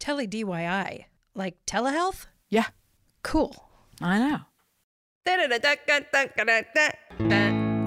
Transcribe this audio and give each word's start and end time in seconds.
Tele 0.00 0.26
DIY, 0.26 1.04
like 1.36 1.54
telehealth? 1.66 2.26
Yeah, 2.48 2.66
Cool. 3.22 3.68
I 4.00 4.18
know. 4.18 4.40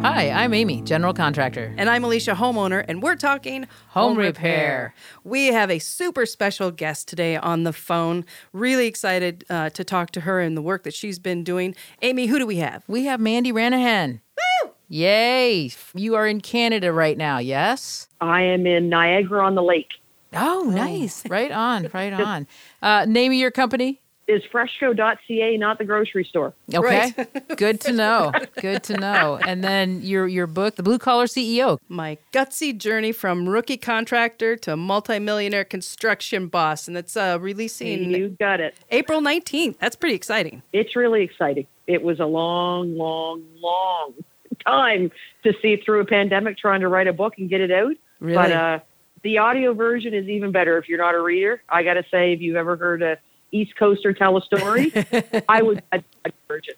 Hi, 0.04 0.30
I'm 0.30 0.54
Amy, 0.54 0.82
general 0.82 1.14
contractor. 1.14 1.74
And 1.78 1.90
I'm 1.90 2.06
Alicia, 2.06 2.34
homeowner, 2.36 2.86
and 2.88 3.04
we're 3.04 3.18
talking 3.18 3.68
Home 3.90 4.18
repair. 4.18 4.94
We 5.26 5.48
have 5.48 5.70
a 5.70 5.80
super 5.80 6.26
special 6.26 6.72
guest 6.72 7.10
today 7.10 7.36
on 7.36 7.64
the 7.64 7.74
phone. 7.74 8.24
Really 8.54 8.88
excited 8.88 9.44
uh, 9.50 9.70
to 9.72 9.84
talk 9.84 10.12
to 10.12 10.22
her 10.22 10.40
and 10.40 10.56
the 10.56 10.62
work 10.62 10.84
that 10.84 10.94
she's 10.94 11.20
been 11.20 11.44
doing. 11.44 11.76
Amy, 12.02 12.28
who 12.28 12.40
do 12.40 12.46
we 12.46 12.58
have? 12.58 12.84
We 12.88 13.04
have 13.06 13.20
Mandy 13.20 13.52
Rennehan. 13.52 14.22
Woo! 14.64 14.72
Yay! 14.88 15.72
You 15.94 16.16
are 16.16 16.28
in 16.28 16.40
Canada 16.40 16.94
right 16.94 17.18
now, 17.18 17.40
yes? 17.40 18.08
I 18.22 18.44
am 18.44 18.66
in 18.66 18.88
Niagara 18.88 19.46
on 19.46 19.56
the 19.56 19.64
Lake. 19.64 19.92
Oh, 20.32 20.72
nice. 20.74 21.28
right 21.30 21.52
on, 21.52 21.90
right 21.94 22.14
on. 22.22 22.48
Uh, 22.82 23.06
name 23.06 23.34
of 23.34 23.38
your 23.38 23.52
company? 23.52 24.02
Is 24.28 24.42
freshco.ca 24.52 25.58
not 25.58 25.78
the 25.78 25.86
grocery 25.86 26.24
store? 26.24 26.54
Okay. 26.74 27.14
Good 27.58 27.80
to 27.82 27.92
know. 27.92 28.32
Good 28.60 28.82
to 28.84 28.98
know. 28.98 29.40
And 29.46 29.64
then 29.64 30.02
your 30.02 30.28
your 30.28 30.48
book, 30.48 30.76
The 30.76 30.84
Blue 30.84 30.98
Collar 30.98 31.26
CEO. 31.26 31.78
My 31.88 32.18
gutsy 32.34 32.76
journey 32.76 33.12
from 33.12 33.48
rookie 33.48 33.78
contractor 33.78 34.56
to 34.58 34.76
multimillionaire 34.76 35.64
construction 35.64 36.48
boss. 36.48 36.88
And 36.88 36.98
it's 36.98 37.16
uh, 37.16 37.38
releasing 37.40 38.10
You 38.10 38.30
got 38.30 38.60
it. 38.60 38.74
April 38.90 39.22
19th. 39.22 39.78
That's 39.78 39.96
pretty 39.96 40.16
exciting. 40.16 40.64
It's 40.74 40.96
really 40.96 41.22
exciting. 41.22 41.68
It 41.86 42.02
was 42.02 42.20
a 42.20 42.26
long, 42.26 42.98
long, 42.98 43.44
long 43.62 44.14
time 44.66 45.12
to 45.44 45.54
see 45.62 45.78
through 45.78 46.00
a 46.00 46.06
pandemic 46.06 46.58
trying 46.58 46.82
to 46.82 46.88
write 46.88 47.08
a 47.08 47.14
book 47.14 47.36
and 47.38 47.48
get 47.48 47.62
it 47.62 47.72
out. 47.72 47.94
Really? 48.20 48.36
But 48.36 48.52
uh, 48.52 48.80
the 49.22 49.38
audio 49.38 49.76
version 49.76 50.16
is 50.16 50.28
even 50.28 50.52
better 50.52 50.80
if 50.80 50.90
you're 50.90 50.98
not 50.98 51.14
a 51.14 51.22
reader. 51.22 51.62
I 51.70 51.84
got 51.84 51.94
to 51.94 52.04
say, 52.10 52.34
if 52.34 52.42
you've 52.42 52.56
ever 52.56 52.76
heard 52.76 53.04
a 53.04 53.18
East 53.56 53.76
Coaster 53.78 54.14
tell 54.14 54.38
a 54.38 54.42
story, 54.42 54.92
I 55.50 55.62
would 55.62 55.82
I'd, 55.92 56.04
I'd 56.26 56.34
it. 56.50 56.78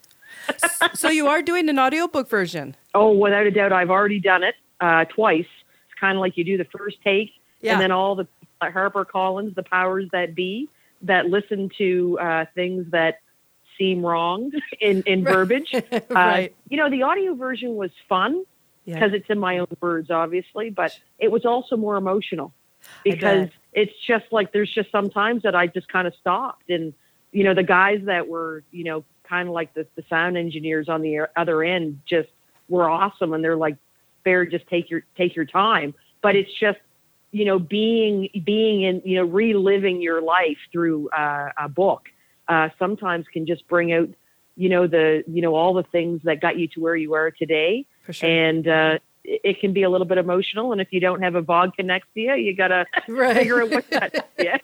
so 0.97 1.09
you 1.09 1.28
are 1.28 1.42
doing 1.42 1.67
an 1.70 1.80
audiobook 1.80 2.30
version. 2.30 2.75
Oh, 2.94 3.11
without 3.14 3.45
a 3.47 3.52
doubt, 3.52 3.73
I've 3.73 3.89
already 3.89 4.20
done 4.20 4.44
it 4.44 4.56
uh, 4.80 5.05
twice. 5.05 5.45
It's 5.89 6.00
kind 6.00 6.16
of 6.17 6.22
like 6.22 6.38
you 6.38 6.44
do 6.44 6.58
the 6.58 6.66
first 6.78 6.98
take, 7.03 7.31
Yeah. 7.61 7.73
and 7.73 7.81
then 7.81 7.92
all 7.92 8.16
the 8.16 8.28
uh, 8.61 8.72
Harper 8.72 9.03
Collins, 9.05 9.55
the 9.55 9.64
powers 9.64 10.05
that 10.11 10.36
be, 10.36 10.70
that 11.02 11.28
listen 11.28 11.70
to 11.78 12.17
uh, 12.20 12.45
things 12.55 12.86
that 12.92 13.20
seem 13.78 14.05
wrong 14.05 14.52
in, 14.80 15.02
in 15.03 15.23
verbiage. 15.23 15.72
Right. 16.09 16.50
Uh, 16.52 16.53
you 16.70 16.78
know, 16.78 16.89
the 16.89 17.03
audio 17.03 17.33
version 17.36 17.75
was 17.75 17.92
fun 18.08 18.44
Yeah. 18.86 18.95
because 18.95 19.14
it's 19.14 19.30
in 19.30 19.39
my 19.39 19.58
own 19.59 19.67
words, 19.81 20.09
obviously, 20.11 20.70
but 20.70 20.98
it 21.20 21.31
was 21.31 21.45
also 21.45 21.75
more 21.78 21.98
emotional 21.98 22.53
because. 23.03 23.50
It's 23.78 23.94
just 24.08 24.25
like 24.31 24.52
there's 24.52 24.73
just 24.73 24.92
sometimes 24.92 25.44
that 25.44 25.53
I 25.53 25.67
just 25.67 25.88
kind 25.88 26.08
of 26.08 26.16
stopped. 26.20 26.70
And 26.70 26.94
you 27.31 27.44
know 27.44 27.53
the 27.53 27.64
guys 27.64 28.02
that 28.06 28.28
were 28.28 28.64
you 28.72 28.83
know 28.83 29.06
kind 29.23 29.47
of 29.47 29.53
like 29.53 29.73
the, 29.75 29.86
the 29.95 30.03
sound 30.09 30.36
engineers 30.36 30.89
on 30.89 31.02
the 31.03 31.28
other 31.36 31.64
end 31.64 32.02
just 32.09 32.30
were 32.67 32.89
awesome. 32.89 33.33
And 33.33 33.44
they're 33.44 33.55
like 33.55 33.78
fair 34.23 34.45
just 34.48 34.67
take 34.67 34.89
your 34.89 35.03
take 35.16 35.36
your 35.36 35.45
time. 35.45 35.94
But 36.23 36.36
it's 36.36 36.52
just 36.59 36.80
you 37.31 37.45
know 37.45 37.59
being 37.59 38.30
being 38.44 38.82
in 38.82 39.04
you 39.05 39.17
know 39.17 39.26
reliving 39.26 40.02
your 40.02 40.21
life 40.23 40.58
through 40.71 41.09
uh, 41.09 41.52
a 41.55 41.70
book 41.70 42.09
uh, 42.48 42.70
sometimes 42.80 43.27
can 43.32 43.45
just 43.45 43.67
bring 43.67 43.94
out 43.94 44.09
you 44.55 44.70
know 44.70 44.88
the 44.88 45.23
you 45.27 45.44
know 45.44 45.54
all 45.54 45.76
the 45.76 45.83
things 45.83 46.21
that 46.23 46.42
got 46.42 46.58
you 46.58 46.67
to 46.70 46.80
where 46.80 46.95
you 46.95 47.14
are 47.14 47.30
today. 47.30 47.86
For 48.08 48.14
sure. 48.14 48.27
and 48.27 48.67
uh, 48.67 48.98
it 49.30 49.60
can 49.60 49.73
be 49.73 49.83
a 49.83 49.89
little 49.89 50.08
bit 50.08 50.17
emotional 50.17 50.71
and 50.71 50.80
if 50.80 50.88
you 50.92 50.99
don't 51.02 51.21
have 51.21 51.36
a 51.36 51.42
vodka 51.42 51.83
next 51.83 52.08
to 52.14 52.21
you 52.21 52.33
you 52.36 52.55
gotta 52.55 52.86
Right. 53.10 53.36
figure 53.38 53.61
out 53.61 53.70
what 53.70 53.89
that 53.92 54.30
yeah 54.39 54.58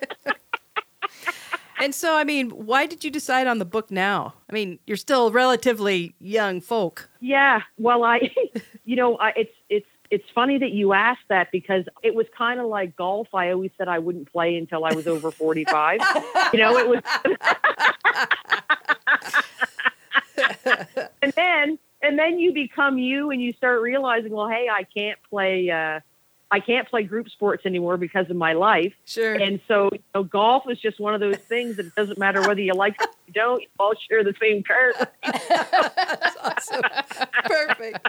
And 1.81 1.93
so, 1.93 2.15
I 2.15 2.23
mean, 2.23 2.49
why 2.51 2.85
did 2.85 3.03
you 3.03 3.11
decide 3.11 3.45
on 3.45 3.57
the 3.59 3.65
book 3.65 3.91
now? 3.91 4.35
I 4.49 4.53
mean, 4.53 4.79
you're 4.87 4.95
still 4.95 5.31
relatively 5.31 6.15
young 6.19 6.61
folk. 6.61 7.09
Yeah, 7.19 7.61
well, 7.77 8.05
I, 8.05 8.19
you 8.85 8.95
know, 8.95 9.17
I, 9.17 9.33
it's 9.35 9.51
it's 9.69 9.87
it's 10.09 10.23
funny 10.33 10.57
that 10.59 10.71
you 10.71 10.93
asked 10.93 11.27
that 11.27 11.51
because 11.51 11.83
it 12.01 12.15
was 12.15 12.25
kind 12.37 12.61
of 12.61 12.67
like 12.67 12.95
golf. 12.95 13.27
I 13.33 13.51
always 13.51 13.71
said 13.77 13.89
I 13.89 13.99
wouldn't 13.99 14.31
play 14.31 14.55
until 14.55 14.85
I 14.85 14.93
was 14.93 15.07
over 15.07 15.29
forty 15.31 15.65
five. 15.65 15.99
you 16.53 16.59
know, 16.59 16.77
it 16.77 16.87
was, 16.87 17.01
and 21.21 21.33
then 21.35 21.79
and 22.03 22.19
then 22.19 22.37
you 22.37 22.53
become 22.53 22.97
you, 22.99 23.31
and 23.31 23.41
you 23.41 23.53
start 23.53 23.81
realizing, 23.81 24.31
well, 24.31 24.49
hey, 24.49 24.67
I 24.71 24.83
can't 24.83 25.17
play. 25.29 25.71
Uh, 25.71 26.01
I 26.51 26.59
can't 26.59 26.87
play 26.87 27.01
group 27.01 27.29
sports 27.29 27.65
anymore 27.65 27.97
because 27.97 28.29
of 28.29 28.35
my 28.35 28.53
life. 28.53 28.93
Sure. 29.05 29.33
And 29.33 29.59
so, 29.67 29.89
you 29.91 30.03
know, 30.13 30.23
golf 30.23 30.69
is 30.69 30.79
just 30.79 30.99
one 30.99 31.15
of 31.15 31.19
those 31.19 31.37
things 31.37 31.77
that 31.77 31.87
it 31.87 31.95
doesn't 31.95 32.19
matter 32.19 32.41
whether 32.41 32.61
you 32.61 32.73
like 32.75 32.93
it 33.01 33.07
or 33.07 33.13
you 33.25 33.33
don't. 33.33 33.61
You 33.63 33.67
all 33.79 33.93
share 34.07 34.23
the 34.23 34.35
same 34.39 34.61
cart. 34.61 34.95
That's 35.23 36.37
awesome. 36.43 36.81
Perfect. 37.45 38.07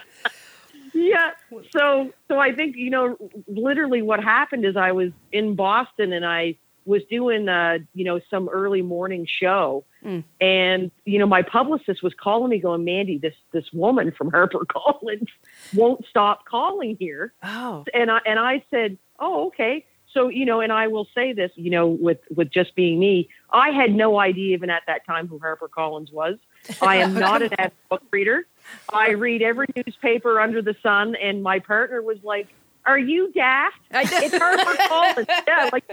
yeah 0.94 1.30
so 1.72 2.12
so 2.28 2.38
i 2.38 2.52
think 2.52 2.76
you 2.76 2.88
know 2.88 3.16
literally 3.48 4.00
what 4.00 4.22
happened 4.22 4.64
is 4.64 4.76
i 4.76 4.92
was 4.92 5.10
in 5.32 5.56
boston 5.56 6.12
and 6.12 6.24
i 6.24 6.54
was 6.84 7.02
doing 7.10 7.48
uh 7.48 7.78
you 7.94 8.04
know 8.04 8.20
some 8.30 8.48
early 8.48 8.82
morning 8.82 9.26
show. 9.28 9.84
Mm. 10.04 10.22
and 10.38 10.90
you 11.06 11.18
know 11.18 11.26
my 11.26 11.40
publicist 11.40 12.02
was 12.02 12.12
calling 12.12 12.50
me 12.50 12.58
going 12.58 12.84
mandy 12.84 13.16
this 13.16 13.34
this 13.52 13.72
woman 13.72 14.12
from 14.12 14.30
harper 14.30 14.64
collins 14.70 15.28
won't 15.72 16.04
stop 16.06 16.44
calling 16.44 16.96
here. 17.00 17.32
Oh, 17.42 17.84
and 17.94 18.10
i 18.10 18.20
and 18.26 18.38
i 18.38 18.62
said 18.70 18.98
oh 19.18 19.46
okay. 19.46 19.86
So 20.12 20.28
you 20.28 20.44
know 20.44 20.60
and 20.60 20.72
i 20.72 20.86
will 20.88 21.08
say 21.14 21.32
this 21.32 21.50
you 21.56 21.70
know 21.70 21.88
with 21.88 22.18
with 22.36 22.50
just 22.50 22.74
being 22.76 23.00
me 23.00 23.28
i 23.50 23.70
had 23.70 23.92
no 23.92 24.18
idea 24.20 24.54
even 24.54 24.70
at 24.70 24.82
that 24.86 25.04
time 25.06 25.26
who 25.26 25.38
harper 25.38 25.68
collins 25.68 26.12
was. 26.12 26.36
I 26.80 26.96
am 26.96 27.14
not 27.26 27.42
an 27.42 27.50
avid 27.58 27.72
book 27.88 28.02
reader. 28.10 28.46
I 28.92 29.10
read 29.10 29.42
every 29.42 29.66
newspaper 29.74 30.40
under 30.40 30.62
the 30.62 30.76
sun 30.82 31.16
and 31.16 31.42
my 31.42 31.58
partner 31.58 32.00
was 32.02 32.18
like 32.22 32.48
are 32.86 32.98
you 32.98 33.32
daft? 33.32 33.76
It's 33.90 34.36
harper 34.36 34.76
collins 34.88 35.28
yeah 35.46 35.70
like 35.72 35.84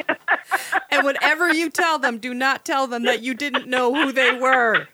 and 0.91 1.03
whatever 1.03 1.53
you 1.53 1.69
tell 1.69 1.99
them, 1.99 2.17
do 2.17 2.33
not 2.33 2.65
tell 2.65 2.87
them 2.87 3.03
that 3.03 3.21
you 3.21 3.33
didn't 3.33 3.67
know 3.67 3.93
who 3.93 4.11
they 4.11 4.33
were. 4.33 4.87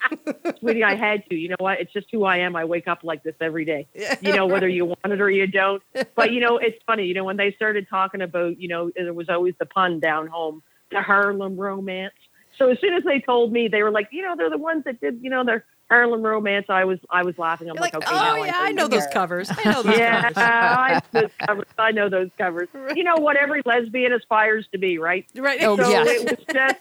sweetie 0.60 0.84
i 0.84 0.94
had 0.94 1.24
to. 1.28 1.34
You 1.34 1.50
know 1.50 1.56
what? 1.58 1.80
It's 1.80 1.92
just 1.92 2.08
who 2.10 2.24
i 2.24 2.38
am. 2.38 2.56
I 2.56 2.64
wake 2.64 2.88
up 2.88 3.00
like 3.02 3.22
this 3.22 3.34
every 3.40 3.64
day. 3.64 3.86
You 4.20 4.34
know 4.34 4.46
whether 4.46 4.68
you 4.68 4.84
want 4.86 5.06
it 5.06 5.20
or 5.20 5.30
you 5.30 5.46
don't. 5.46 5.82
But 6.14 6.32
you 6.32 6.40
know 6.40 6.58
it's 6.58 6.82
funny. 6.86 7.06
You 7.06 7.14
know 7.14 7.24
when 7.24 7.36
they 7.36 7.52
started 7.52 7.86
talking 7.88 8.20
about 8.20 8.60
you 8.60 8.68
know 8.68 8.90
there 8.94 9.14
was 9.14 9.28
always 9.28 9.54
the 9.58 9.66
pun 9.66 10.00
down 10.00 10.26
home 10.26 10.62
the 10.90 11.02
Harlequin 11.02 11.56
romance. 11.56 12.14
So 12.58 12.70
as 12.70 12.80
soon 12.80 12.94
as 12.94 13.04
they 13.04 13.20
told 13.20 13.52
me 13.52 13.68
they 13.68 13.82
were 13.82 13.90
like 13.90 14.08
you 14.10 14.22
know 14.22 14.34
they're 14.36 14.50
the 14.50 14.58
ones 14.58 14.84
that 14.84 15.00
did 15.00 15.20
you 15.22 15.30
know 15.30 15.44
their 15.44 15.64
Harlequin 15.90 16.22
romance 16.22 16.66
i 16.68 16.84
was 16.84 16.98
i 17.10 17.22
was 17.22 17.36
laughing 17.38 17.68
i'm 17.68 17.74
You're 17.76 17.82
like, 17.82 17.94
like, 17.94 18.06
okay 18.06 18.14
oh 18.14 18.44
yeah, 18.44 18.52
I 18.56 18.72
know 18.72 18.88
those 18.88 19.06
covers. 19.06 19.50
I 19.50 19.64
know 19.64 19.82
those 19.82 19.98
yeah, 19.98 20.30
covers. 20.30 20.36
I 20.38 20.92
know 20.92 21.20
those 21.20 21.30
covers. 21.46 21.66
I 21.78 21.90
know 21.92 22.08
those 22.08 22.30
covers. 22.36 22.68
You 22.94 23.04
know 23.04 23.16
what 23.16 23.36
every 23.36 23.62
lesbian 23.64 24.12
aspires 24.12 24.66
to 24.72 24.78
be, 24.78 24.98
right? 24.98 25.26
Right. 25.36 25.62
Oh, 25.62 25.76
so 25.76 25.88
yes. 25.88 26.24
just 26.52 26.74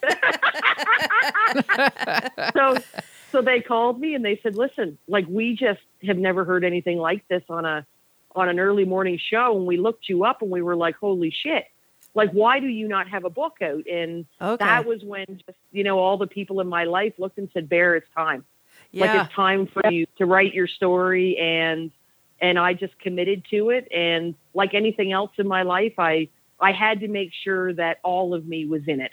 so 2.55 2.77
so 3.31 3.41
they 3.41 3.61
called 3.61 3.99
me 3.99 4.15
and 4.15 4.23
they 4.23 4.39
said 4.41 4.55
listen 4.55 4.97
like 5.07 5.25
we 5.27 5.55
just 5.55 5.81
have 6.05 6.17
never 6.17 6.45
heard 6.45 6.63
anything 6.63 6.97
like 6.97 7.27
this 7.27 7.43
on 7.49 7.65
a 7.65 7.85
on 8.35 8.49
an 8.49 8.59
early 8.59 8.85
morning 8.85 9.19
show 9.31 9.57
and 9.57 9.65
we 9.65 9.77
looked 9.77 10.09
you 10.09 10.23
up 10.23 10.41
and 10.41 10.51
we 10.51 10.61
were 10.61 10.75
like 10.75 10.95
holy 10.95 11.31
shit 11.31 11.65
like 12.13 12.31
why 12.31 12.59
do 12.59 12.67
you 12.67 12.87
not 12.87 13.07
have 13.07 13.25
a 13.25 13.29
book 13.29 13.57
out 13.61 13.85
and 13.87 14.25
Okay. 14.41 14.63
that 14.63 14.85
was 14.85 15.03
when 15.03 15.25
just 15.27 15.57
you 15.71 15.83
know 15.83 15.99
all 15.99 16.17
the 16.17 16.27
people 16.27 16.61
in 16.61 16.67
my 16.67 16.83
life 16.85 17.13
looked 17.17 17.37
and 17.37 17.49
said 17.53 17.67
bear 17.69 17.95
it's 17.95 18.09
time 18.15 18.43
like 18.93 19.11
it's 19.25 19.33
time 19.33 19.67
for 19.67 19.89
you 19.91 20.05
to 20.17 20.25
write 20.25 20.53
your 20.53 20.67
story 20.67 21.37
and 21.37 21.91
and 22.41 22.59
I 22.59 22.73
just 22.73 22.97
committed 22.99 23.43
to 23.51 23.69
it 23.71 23.87
and 23.91 24.35
like 24.53 24.73
anything 24.73 25.11
else 25.11 25.31
in 25.37 25.47
my 25.47 25.63
life 25.63 25.93
I 25.97 26.29
I 26.59 26.71
had 26.71 26.99
to 27.01 27.07
make 27.07 27.31
sure 27.43 27.73
that 27.73 27.99
all 28.03 28.33
of 28.33 28.47
me 28.47 28.65
was 28.65 28.81
in 28.87 28.99
it. 29.01 29.11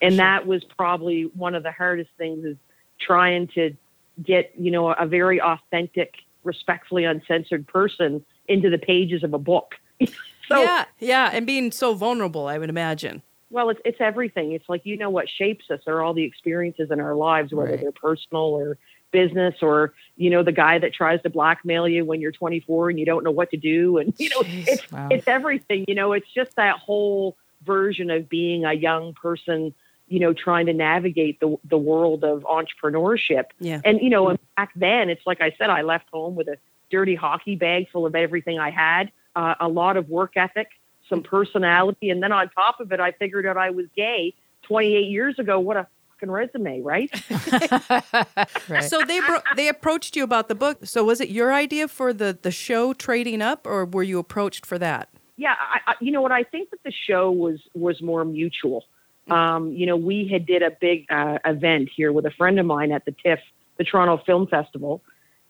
And 0.00 0.18
that 0.18 0.46
was 0.46 0.62
probably 0.76 1.22
one 1.34 1.54
of 1.54 1.62
the 1.62 1.72
hardest 1.72 2.10
things 2.18 2.44
is 2.44 2.56
trying 3.00 3.48
to 3.54 3.74
get 4.22 4.52
you 4.58 4.70
know 4.70 4.92
a 4.92 5.06
very 5.06 5.40
authentic 5.40 6.14
respectfully 6.44 7.04
uncensored 7.04 7.66
person 7.66 8.24
into 8.48 8.70
the 8.70 8.78
pages 8.78 9.24
of 9.24 9.34
a 9.34 9.38
book. 9.38 9.74
So 10.46 10.60
yeah, 10.62 10.84
yeah, 10.98 11.30
and 11.32 11.46
being 11.46 11.72
so 11.72 11.94
vulnerable, 11.94 12.46
I 12.48 12.58
would 12.58 12.68
imagine. 12.68 13.22
well 13.50 13.70
it's 13.70 13.80
it's 13.86 13.96
everything. 13.98 14.52
It's 14.52 14.68
like 14.68 14.82
you 14.84 14.98
know 14.98 15.08
what 15.08 15.26
shapes 15.26 15.64
us 15.70 15.80
are 15.86 16.02
all 16.02 16.12
the 16.12 16.22
experiences 16.22 16.90
in 16.90 17.00
our 17.00 17.14
lives 17.14 17.50
whether 17.54 17.70
Right. 17.70 17.80
they're 17.80 17.92
personal 17.92 18.42
or 18.42 18.76
business 19.14 19.54
or 19.62 19.94
you 20.16 20.28
know 20.28 20.42
the 20.42 20.52
guy 20.52 20.76
that 20.80 20.92
tries 20.92 21.22
to 21.22 21.30
blackmail 21.30 21.86
you 21.88 22.04
when 22.04 22.20
you're 22.20 22.32
24 22.32 22.90
and 22.90 22.98
you 22.98 23.06
don't 23.06 23.22
know 23.22 23.30
what 23.30 23.48
to 23.52 23.56
do 23.56 23.98
and 23.98 24.12
you 24.18 24.28
know 24.30 24.40
Jeez, 24.42 24.64
it's 24.66 24.92
wow. 24.92 25.08
it's 25.10 25.28
everything 25.28 25.84
you 25.86 25.94
know 25.94 26.12
it's 26.12 26.30
just 26.34 26.56
that 26.56 26.76
whole 26.78 27.36
version 27.64 28.10
of 28.10 28.28
being 28.28 28.64
a 28.64 28.72
young 28.72 29.14
person 29.14 29.72
you 30.08 30.18
know 30.18 30.32
trying 30.32 30.66
to 30.66 30.72
navigate 30.72 31.38
the 31.38 31.56
the 31.64 31.78
world 31.78 32.24
of 32.24 32.42
entrepreneurship 32.42 33.44
Yeah. 33.60 33.80
and 33.84 34.00
you 34.00 34.10
know 34.10 34.28
and 34.30 34.38
back 34.56 34.72
then 34.74 35.08
it's 35.08 35.24
like 35.24 35.40
I 35.40 35.54
said 35.56 35.70
I 35.70 35.82
left 35.82 36.08
home 36.12 36.34
with 36.34 36.48
a 36.48 36.58
dirty 36.90 37.14
hockey 37.14 37.54
bag 37.54 37.88
full 37.92 38.04
of 38.06 38.14
everything 38.16 38.58
I 38.58 38.70
had 38.70 39.12
uh, 39.36 39.54
a 39.60 39.68
lot 39.68 39.96
of 39.96 40.08
work 40.08 40.32
ethic 40.36 40.68
some 41.08 41.22
personality 41.22 42.10
and 42.10 42.20
then 42.22 42.32
on 42.32 42.48
top 42.50 42.80
of 42.80 42.90
it 42.90 42.98
I 42.98 43.12
figured 43.12 43.46
out 43.46 43.56
I 43.56 43.70
was 43.70 43.86
gay 43.94 44.34
28 44.62 45.06
years 45.08 45.38
ago 45.38 45.60
what 45.60 45.76
a 45.76 45.86
fucking 46.24 46.30
resume 46.30 46.82
right? 46.82 47.10
Right. 48.68 48.84
So 48.84 49.04
they 49.04 49.20
bro- 49.20 49.40
they 49.56 49.68
approached 49.68 50.16
you 50.16 50.24
about 50.24 50.48
the 50.48 50.54
book. 50.54 50.86
So 50.86 51.04
was 51.04 51.20
it 51.20 51.28
your 51.28 51.52
idea 51.52 51.88
for 51.88 52.12
the 52.12 52.36
the 52.40 52.50
show 52.50 52.92
Trading 52.94 53.42
Up, 53.42 53.66
or 53.66 53.84
were 53.84 54.02
you 54.02 54.18
approached 54.18 54.64
for 54.66 54.78
that? 54.78 55.08
yeah 55.36 55.54
I, 55.58 55.92
I, 55.92 55.94
you 56.00 56.12
know 56.12 56.22
what? 56.22 56.32
I 56.32 56.44
think 56.44 56.70
that 56.70 56.82
the 56.84 56.92
show 56.92 57.30
was 57.30 57.60
was 57.74 58.00
more 58.02 58.24
mutual. 58.24 58.84
Um, 59.30 59.72
you 59.72 59.86
know 59.86 59.96
we 59.96 60.28
had 60.28 60.46
did 60.46 60.62
a 60.62 60.70
big 60.70 61.06
uh, 61.10 61.38
event 61.44 61.90
here 61.94 62.12
with 62.12 62.26
a 62.26 62.30
friend 62.30 62.58
of 62.58 62.66
mine 62.66 62.92
at 62.92 63.04
the 63.04 63.14
tiff 63.24 63.40
the 63.76 63.84
toronto 63.84 64.22
film 64.24 64.46
festival. 64.46 65.02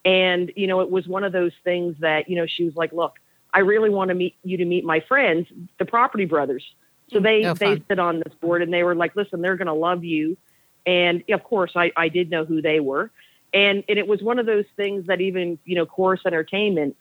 And 0.05 0.53
you 0.57 0.67
know 0.67 0.81
it 0.81 0.91
was 0.91 1.07
one 1.07 1.25
of 1.25 1.33
those 1.33 1.53
things 1.63 1.97
that 2.01 2.29
you 2.29 2.37
know 2.37 2.47
she 2.47 2.65
was 2.65 2.75
like 2.77 2.93
look 2.93 3.15
i 3.53 3.61
really 3.61 3.91
want 3.91 4.09
to 4.09 4.15
meet 4.15 4.37
you 4.43 4.57
to 4.57 4.65
meet 4.65 4.85
my 4.85 5.01
friends 5.01 5.47
the 5.79 5.85
property 5.85 6.25
brothers. 6.25 6.65
So 7.13 7.21
they 7.21 7.45
Oh, 7.45 7.55
they 7.55 7.83
sit 7.89 7.99
on 7.99 8.19
this 8.25 8.35
board 8.41 8.63
and 8.63 8.73
they 8.73 8.83
were 8.83 8.95
like 8.95 9.15
listen 9.17 9.41
they're 9.41 9.57
going 9.57 9.67
to 9.67 9.73
love 9.75 10.05
you 10.05 10.37
and 10.87 11.23
of 11.31 11.43
course 11.45 11.73
I, 11.75 11.93
I 11.97 12.09
did 12.09 12.31
know 12.31 12.45
who 12.45 12.63
they 12.63 12.81
were. 12.81 13.11
And 13.53 13.85
and 13.89 13.99
it 13.99 14.07
was 14.07 14.23
one 14.23 14.39
of 14.39 14.47
those 14.47 14.65
things 14.77 15.07
that 15.07 15.21
even 15.21 15.59
you 15.65 15.75
know 15.77 15.87
Corus 15.87 16.21
Entertainment 16.27 16.97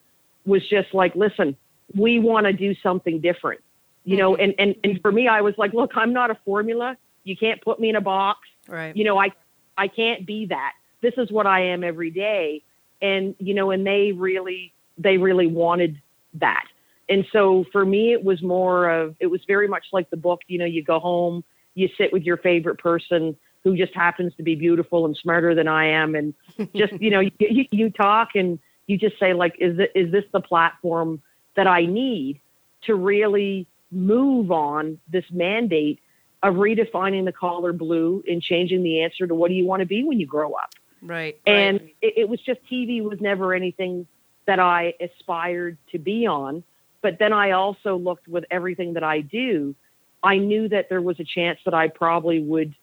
was 0.46 0.68
just 0.68 0.94
like 0.94 1.16
listen 1.16 1.56
we 1.96 2.20
want 2.20 2.46
to 2.46 2.54
do 2.54 2.74
something 2.82 3.20
different. 3.20 3.62
You 4.06 4.18
know 4.18 4.34
mm-hmm. 4.34 4.42
and, 4.42 4.56
and 4.60 4.76
and 4.84 5.02
for 5.02 5.12
me 5.12 5.28
i 5.28 5.42
was 5.42 5.56
like 5.58 5.74
look 5.74 5.92
i'm 5.96 6.14
not 6.14 6.32
a 6.32 6.36
formula. 6.46 6.98
You 7.24 7.38
can't 7.38 7.62
put 7.62 7.80
me 7.80 7.90
in 7.90 7.96
a 7.96 8.02
box. 8.02 8.40
Right. 8.68 8.96
you 8.96 9.04
know 9.04 9.18
i 9.18 9.32
i 9.78 9.88
can't 9.88 10.26
be 10.26 10.48
that. 10.48 10.74
This 11.02 11.14
is 11.18 11.32
what 11.32 11.48
i 11.48 11.62
am 11.62 11.84
every 11.84 12.12
day. 12.12 12.64
And 13.02 13.36
you 13.40 13.54
know 13.54 13.72
and 13.72 13.86
they 13.86 14.12
really 14.12 14.74
they 14.98 15.18
really 15.18 15.48
wanted 15.48 16.02
that. 16.36 16.66
And 17.10 17.26
so 17.32 17.66
for 17.72 17.86
me 17.86 18.14
it 18.14 18.24
was 18.24 18.42
more 18.42 18.90
of 18.90 19.16
it 19.20 19.28
was 19.28 19.42
very 19.48 19.68
much 19.68 19.86
like 19.92 20.10
the 20.10 20.18
book 20.18 20.42
you 20.48 20.60
know 20.60 20.66
you 20.66 20.84
go 20.84 21.00
home 21.00 21.44
you 21.76 21.90
sit 21.98 22.14
with 22.14 22.24
your 22.24 22.38
favorite 22.38 22.78
person 22.78 23.36
who 23.64 23.76
just 23.78 23.94
happens 23.94 24.34
to 24.36 24.44
be 24.44 24.56
beautiful 24.56 25.06
and 25.06 25.16
smarter 25.18 25.56
than 25.56 25.68
i 25.68 25.86
am 25.86 26.16
and 26.16 26.34
just 26.76 26.94
you 27.02 27.10
know 27.10 27.20
you, 27.20 27.66
you, 27.72 27.90
talk 27.90 28.30
and 28.36 28.60
you 28.88 28.98
just 28.98 29.20
say 29.20 29.34
like 29.34 29.56
is 29.60 29.78
it 29.80 29.92
is 29.96 30.12
this 30.12 30.26
the 30.32 30.42
platform 30.42 31.22
that 31.56 31.68
i 31.68 31.86
need 31.86 32.40
to 32.82 32.96
really 32.96 33.68
move 33.92 34.52
on 34.52 35.00
this 35.12 35.26
mandate 35.32 36.00
of 36.42 36.56
redefining 36.56 37.26
the 37.26 37.32
collar 37.32 37.72
blue 37.72 38.24
and 38.28 38.42
changing 38.42 38.84
the 38.84 39.02
answer 39.02 39.28
to 39.28 39.36
what 39.36 39.50
do 39.50 39.54
you 39.54 39.66
want 39.66 39.80
to 39.80 39.86
be 39.86 40.04
when 40.04 40.20
you 40.20 40.26
grow 40.26 40.54
up 40.54 40.74
Right. 41.04 41.38
and 41.46 41.82
it, 42.02 42.14
it 42.18 42.30
was 42.30 42.40
just 42.40 42.62
TV 42.72 43.04
was 43.04 43.20
never 43.20 43.54
anything 43.54 44.08
that 44.46 44.60
I 44.60 44.94
aspired 45.00 45.78
to 45.92 46.00
be 46.00 46.26
on. 46.26 46.64
But 47.02 47.20
then 47.20 47.34
I 47.34 47.52
also 47.52 47.98
looked 47.98 48.28
with 48.28 48.46
everything 48.50 48.94
that 48.94 49.04
I 49.04 49.22
do, 49.22 49.76
I 50.24 50.38
knew 50.38 50.70
that 50.70 50.88
there 50.88 51.02
was 51.02 51.20
a 51.20 51.26
chance 51.26 51.60
that 51.66 51.74
I 51.74 51.90
probably 51.90 52.42
would, 52.42 52.74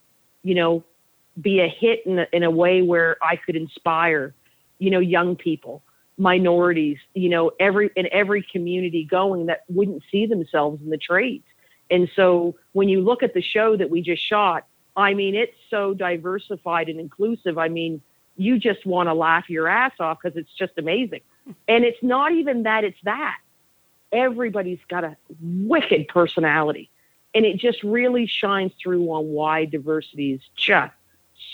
you 0.43 0.55
know, 0.55 0.85
be 1.41 1.61
a 1.61 1.69
hit 1.69 2.05
in 2.07 2.19
a, 2.19 2.27
in 2.33 2.43
a 2.43 2.51
way 2.51 2.83
where 2.83 3.17
I 3.23 3.37
could 3.37 3.57
inspire, 3.57 4.35
you 4.79 4.91
know, 4.91 4.99
young 4.99 5.37
people, 5.37 5.83
minorities, 6.19 6.99
you 7.15 7.29
know, 7.29 7.53
every 7.61 7.91
in 7.97 8.09
every 8.13 8.43
community 8.43 9.05
going 9.05 9.47
that 9.47 9.65
wouldn't 9.69 10.03
see 10.11 10.27
themselves 10.27 10.83
in 10.83 10.91
the 10.91 10.99
trades. 10.99 11.45
And 11.91 12.09
so 12.15 12.57
when 12.73 12.89
you 12.89 13.01
look 13.01 13.23
at 13.23 13.35
the 13.35 13.43
show 13.43 13.77
that 13.77 13.91
we 13.91 14.01
just 14.01 14.25
shot, 14.25 14.67
I 14.97 15.15
mean, 15.15 15.35
it's 15.35 15.57
so 15.71 15.95
diversified 15.95 16.89
and 16.89 17.01
inclusive. 17.01 17.59
I 17.59 17.69
mean, 17.69 18.03
you 18.37 18.59
just 18.59 18.87
want 18.87 19.09
to 19.09 19.15
laugh 19.15 19.51
your 19.51 19.69
ass 19.69 19.93
off 20.01 20.19
because 20.23 20.37
it's 20.37 20.53
just 20.53 20.73
amazing. 20.79 21.21
And 21.69 21.85
it's 21.85 22.03
not 22.03 22.33
even 22.33 22.65
that 22.65 22.85
it's 22.85 22.99
that. 23.05 23.39
Everybody's 24.13 24.79
got 24.89 25.05
a 25.05 25.17
wicked 25.41 26.09
personality. 26.09 26.90
And 27.35 27.45
it 27.45 27.59
just 27.59 27.83
really 27.83 28.27
shines 28.27 28.73
through 28.83 29.07
on 29.09 29.29
why 29.29 29.65
diversity 29.65 30.33
is 30.33 30.41
just 30.57 30.93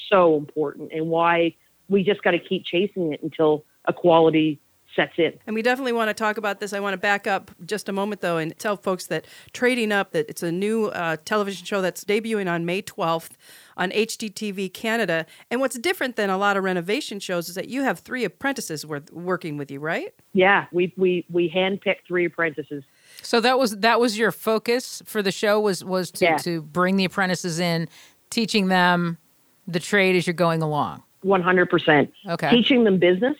so 0.08 0.36
important 0.36 0.92
and 0.92 1.08
why 1.08 1.54
we 1.88 2.02
just 2.02 2.22
got 2.22 2.32
to 2.32 2.38
keep 2.38 2.64
chasing 2.64 3.12
it 3.12 3.22
until 3.22 3.64
equality 3.88 4.58
sets 4.96 5.12
in. 5.18 5.34
And 5.46 5.54
we 5.54 5.62
definitely 5.62 5.92
want 5.92 6.08
to 6.08 6.14
talk 6.14 6.38
about 6.38 6.58
this. 6.58 6.72
I 6.72 6.80
want 6.80 6.94
to 6.94 6.98
back 6.98 7.26
up 7.26 7.50
just 7.64 7.88
a 7.88 7.92
moment, 7.92 8.22
though, 8.22 8.38
and 8.38 8.58
tell 8.58 8.76
folks 8.76 9.06
that 9.06 9.26
Trading 9.52 9.92
Up, 9.92 10.12
that 10.12 10.28
it's 10.28 10.42
a 10.42 10.50
new 10.50 10.86
uh, 10.86 11.18
television 11.24 11.66
show 11.66 11.82
that's 11.82 12.02
debuting 12.02 12.50
on 12.50 12.64
May 12.64 12.82
12th 12.82 13.32
on 13.76 13.90
HGTV 13.90 14.72
Canada. 14.72 15.26
And 15.50 15.60
what's 15.60 15.78
different 15.78 16.16
than 16.16 16.30
a 16.30 16.38
lot 16.38 16.56
of 16.56 16.64
renovation 16.64 17.20
shows 17.20 17.48
is 17.48 17.54
that 17.54 17.68
you 17.68 17.82
have 17.82 18.00
three 18.00 18.24
apprentices 18.24 18.86
wor- 18.86 19.02
working 19.12 19.56
with 19.58 19.70
you, 19.70 19.78
right? 19.78 20.14
Yeah, 20.32 20.66
we 20.72 20.92
we 20.96 21.26
we 21.30 21.50
handpicked 21.50 22.06
three 22.06 22.24
apprentices. 22.24 22.82
So 23.22 23.40
that 23.40 23.58
was 23.58 23.78
that 23.78 23.98
was 24.00 24.18
your 24.18 24.30
focus 24.32 25.02
for 25.06 25.22
the 25.22 25.32
show 25.32 25.60
was 25.60 25.84
was 25.84 26.10
to, 26.12 26.24
Yeah. 26.24 26.36
to 26.38 26.62
bring 26.62 26.96
the 26.96 27.04
apprentices 27.04 27.58
in, 27.58 27.88
teaching 28.30 28.68
them 28.68 29.18
the 29.66 29.80
trade 29.80 30.14
as 30.16 30.26
you're 30.26 30.34
going 30.34 30.62
along. 30.62 31.02
One 31.22 31.42
hundred 31.42 31.70
percent. 31.70 32.12
Okay. 32.28 32.50
Teaching 32.50 32.84
them 32.84 32.98
business, 32.98 33.36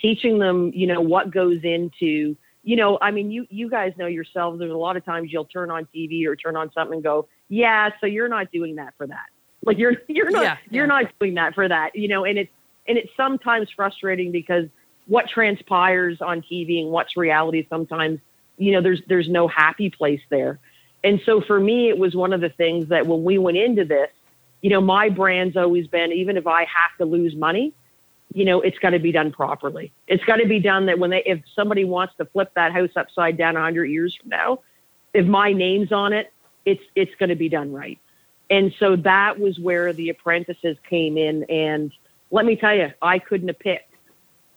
teaching 0.00 0.38
them, 0.38 0.72
you 0.74 0.86
know, 0.86 1.00
what 1.00 1.30
goes 1.30 1.60
into, 1.62 2.36
you 2.64 2.76
know, 2.76 2.98
I 3.00 3.10
mean, 3.12 3.30
you 3.30 3.46
you 3.50 3.70
guys 3.70 3.92
know 3.96 4.06
yourselves. 4.06 4.58
There's 4.58 4.72
a 4.72 4.76
lot 4.76 4.96
of 4.96 5.04
times 5.04 5.32
you'll 5.32 5.44
turn 5.44 5.70
on 5.70 5.86
TV 5.94 6.26
or 6.26 6.34
turn 6.34 6.56
on 6.56 6.72
something 6.72 6.94
and 6.94 7.02
go, 7.04 7.28
yeah, 7.48 7.90
so 8.00 8.06
you're 8.06 8.28
not 8.28 8.50
doing 8.50 8.76
that 8.76 8.94
for 8.96 9.06
that. 9.06 9.26
Like 9.64 9.78
you're 9.78 9.94
you're 10.08 10.30
not 10.30 10.42
Yeah, 10.42 10.56
you're 10.70 10.84
yeah. 10.84 11.02
not 11.02 11.12
doing 11.20 11.34
that 11.34 11.54
for 11.54 11.68
that, 11.68 11.94
you 11.94 12.08
know. 12.08 12.24
And 12.24 12.38
it's 12.38 12.50
and 12.88 12.98
it's 12.98 13.10
sometimes 13.16 13.68
frustrating 13.76 14.32
because 14.32 14.64
what 15.06 15.28
transpires 15.28 16.20
on 16.20 16.42
TV 16.42 16.80
and 16.82 16.90
what's 16.90 17.16
reality 17.16 17.66
sometimes, 17.70 18.18
you 18.58 18.72
know, 18.72 18.82
there's 18.82 19.00
there's 19.08 19.28
no 19.28 19.48
happy 19.48 19.90
place 19.90 20.20
there. 20.30 20.58
And 21.04 21.20
so 21.24 21.40
for 21.40 21.58
me, 21.60 21.88
it 21.88 21.98
was 21.98 22.14
one 22.14 22.32
of 22.32 22.40
the 22.40 22.48
things 22.48 22.88
that 22.88 23.06
when 23.06 23.22
we 23.22 23.38
went 23.38 23.56
into 23.56 23.84
this, 23.84 24.10
you 24.60 24.70
know, 24.70 24.80
my 24.80 25.08
brand's 25.08 25.56
always 25.56 25.86
been 25.86 26.12
even 26.12 26.36
if 26.36 26.46
I 26.46 26.60
have 26.60 26.96
to 26.98 27.04
lose 27.04 27.34
money, 27.36 27.72
you 28.34 28.44
know, 28.44 28.60
it's 28.60 28.78
got 28.78 28.90
to 28.90 28.98
be 28.98 29.12
done 29.12 29.32
properly. 29.32 29.92
It's 30.06 30.24
got 30.24 30.36
to 30.36 30.46
be 30.46 30.60
done 30.60 30.86
that 30.86 30.98
when 30.98 31.10
they, 31.10 31.22
if 31.24 31.40
somebody 31.54 31.84
wants 31.84 32.14
to 32.18 32.24
flip 32.26 32.52
that 32.56 32.72
house 32.72 32.90
upside 32.96 33.38
down 33.38 33.56
a 33.56 33.60
hundred 33.60 33.86
years 33.86 34.16
from 34.20 34.30
now, 34.30 34.60
if 35.14 35.26
my 35.26 35.52
name's 35.52 35.92
on 35.92 36.12
it, 36.12 36.32
it's 36.66 36.82
it's 36.94 37.14
going 37.18 37.30
to 37.30 37.36
be 37.36 37.48
done 37.48 37.72
right. 37.72 37.98
And 38.50 38.74
so 38.78 38.96
that 38.96 39.38
was 39.38 39.58
where 39.58 39.92
the 39.92 40.08
apprentices 40.08 40.76
came 40.88 41.16
in. 41.16 41.44
And 41.44 41.92
let 42.30 42.44
me 42.44 42.56
tell 42.56 42.74
you, 42.74 42.92
I 43.00 43.18
couldn't 43.18 43.48
have 43.48 43.58
picked. 43.58 43.94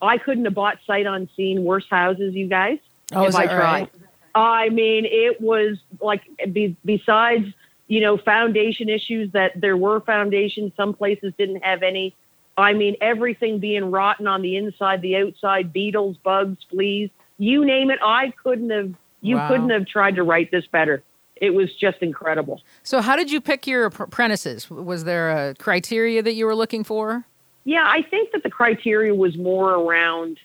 I 0.01 0.17
couldn't 0.17 0.45
have 0.45 0.55
bought 0.55 0.79
sight 0.87 1.05
unseen 1.05 1.63
worse 1.63 1.85
houses, 1.89 2.33
you 2.33 2.47
guys, 2.47 2.79
Oh, 3.13 3.25
if 3.25 3.35
I 3.35 3.45
tried. 3.47 3.57
right? 3.57 3.91
I 4.33 4.69
mean, 4.69 5.05
it 5.05 5.41
was 5.41 5.77
like 5.99 6.21
be, 6.53 6.75
besides 6.85 7.45
you 7.87 7.99
know 7.99 8.17
foundation 8.17 8.87
issues 8.89 9.31
that 9.33 9.59
there 9.59 9.75
were 9.77 9.99
foundations. 10.01 10.71
Some 10.77 10.93
places 10.93 11.33
didn't 11.37 11.63
have 11.63 11.83
any. 11.83 12.15
I 12.57 12.73
mean, 12.73 12.95
everything 13.01 13.59
being 13.59 13.91
rotten 13.91 14.27
on 14.27 14.41
the 14.41 14.55
inside, 14.57 15.01
the 15.01 15.15
outside, 15.17 15.71
beetles, 15.73 16.17
bugs, 16.17 16.57
fleas, 16.69 17.09
you 17.37 17.65
name 17.65 17.89
it. 17.91 17.99
I 18.03 18.31
couldn't 18.43 18.69
have. 18.69 18.93
You 19.21 19.35
Wow. 19.37 19.47
couldn't 19.47 19.69
have 19.69 19.85
tried 19.85 20.15
to 20.15 20.23
write 20.23 20.49
this 20.51 20.65
better. 20.67 21.03
It 21.35 21.51
was 21.53 21.73
just 21.75 21.97
incredible. 22.01 22.61
So 22.83 23.01
how 23.01 23.15
did 23.15 23.31
you 23.31 23.41
pick 23.41 23.65
your 23.67 23.85
apprentices? 23.85 24.69
Was 24.69 25.03
there 25.05 25.29
a 25.31 25.55
criteria 25.55 26.21
that 26.21 26.33
you 26.33 26.45
were 26.45 26.55
looking 26.55 26.83
for? 26.83 27.25
Yeah, 27.63 27.83
I 27.85 28.01
think 28.03 28.31
that 28.31 28.43
the 28.43 28.49
criteria 28.49 29.13
was 29.13 29.37
more 29.37 29.71
around. 29.73 30.39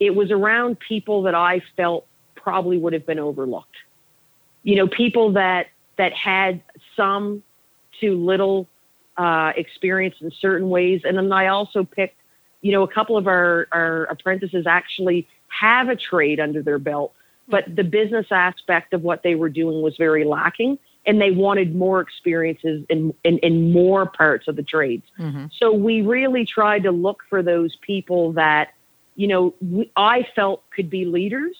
It 0.00 0.14
was 0.14 0.30
around 0.30 0.78
people 0.78 1.22
that 1.22 1.34
I 1.34 1.60
felt 1.76 2.06
probably 2.34 2.78
would 2.78 2.92
have 2.92 3.06
been 3.06 3.18
overlooked. 3.18 3.76
You 4.62 4.76
know, 4.76 4.88
people 4.88 5.32
that 5.32 5.68
that 5.96 6.12
had 6.12 6.60
some 6.96 7.42
to 8.00 8.16
little 8.16 8.68
uh, 9.16 9.52
experience 9.56 10.14
in 10.20 10.30
certain 10.40 10.68
ways, 10.68 11.02
and 11.04 11.16
then 11.16 11.32
I 11.32 11.48
also 11.48 11.84
picked. 11.84 12.14
You 12.60 12.72
know, 12.72 12.82
a 12.82 12.88
couple 12.88 13.16
of 13.16 13.26
our 13.28 13.68
our 13.70 14.04
apprentices 14.04 14.66
actually 14.66 15.28
have 15.48 15.88
a 15.88 15.96
trade 15.96 16.40
under 16.40 16.60
their 16.62 16.78
belt, 16.78 17.12
but 17.48 17.64
the 17.74 17.84
business 17.84 18.26
aspect 18.30 18.92
of 18.92 19.02
what 19.02 19.22
they 19.22 19.34
were 19.36 19.48
doing 19.48 19.80
was 19.80 19.96
very 19.96 20.24
lacking, 20.24 20.76
and 21.06 21.20
they 21.20 21.30
wanted 21.30 21.74
more 21.76 22.00
experiences 22.00 22.84
in 22.88 23.14
in, 23.24 23.38
in 23.38 23.72
more 23.72 24.06
parts 24.06 24.48
of 24.48 24.56
the 24.56 24.62
trades. 24.62 25.04
So 25.56 25.72
we 25.72 26.02
really 26.02 26.44
tried 26.44 26.82
to 26.82 26.90
look 26.90 27.22
for 27.30 27.42
those 27.42 27.76
people 27.76 28.32
that, 28.32 28.74
you 29.18 29.26
know, 29.26 29.52
we, 29.60 29.90
I 29.96 30.26
felt 30.34 30.62
could 30.70 30.88
be 30.88 31.04
leaders 31.04 31.56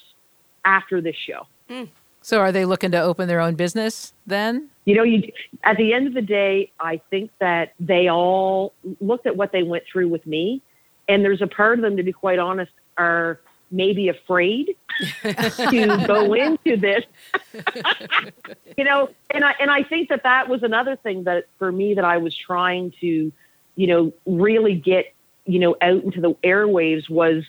after 0.65 1.01
this 1.01 1.17
show. 1.17 1.47
Mm. 1.69 1.89
So 2.23 2.39
are 2.41 2.53
they 2.53 2.65
looking 2.65 2.93
to 2.93 3.01
open 3.01 3.27
their 3.27 3.41
own 3.41 3.57
business 3.57 4.13
then? 4.27 4.69
You 4.85 4.95
know, 4.95 5.03
you 5.03 5.33
at 5.65 5.77
the 5.77 5.93
end 5.93 6.07
of 6.07 6.15
the 6.15 6.23
day, 6.23 6.71
I 6.79 7.01
think 7.11 7.33
that 7.41 7.75
they 7.81 8.09
all 8.09 8.73
looked 9.01 9.27
at 9.27 9.37
what 9.37 9.51
they 9.51 9.65
went 9.65 9.85
through 9.91 10.09
with 10.09 10.25
me 10.27 10.63
and 11.09 11.25
there's 11.25 11.43
a 11.43 11.49
part 11.49 11.79
of 11.79 11.83
them, 11.83 11.97
to 11.97 12.03
be 12.03 12.13
quite 12.13 12.39
honest, 12.39 12.71
are 12.97 13.41
maybe 13.71 14.09
afraid 14.09 14.77
to 15.23 16.05
go 16.07 16.33
into 16.33 16.77
this. 16.77 17.05
you 18.77 18.85
know, 18.85 19.11
and 19.31 19.45
I 19.45 19.55
and 19.59 19.71
I 19.71 19.83
think 19.83 20.11
that 20.11 20.23
that 20.23 20.49
was 20.49 20.63
another 20.63 20.95
thing 20.95 21.25
that 21.25 21.47
for 21.59 21.73
me 21.73 21.95
that 21.95 22.05
I 22.05 22.19
was 22.19 22.37
trying 22.37 22.93
to, 23.01 23.33
you 23.75 23.87
know, 23.87 24.13
really 24.27 24.77
get 24.77 25.13
you 25.49 25.59
know 25.59 25.77
out 25.81 26.03
into 26.05 26.21
the 26.21 26.35
airwaves 26.45 27.09
was 27.11 27.45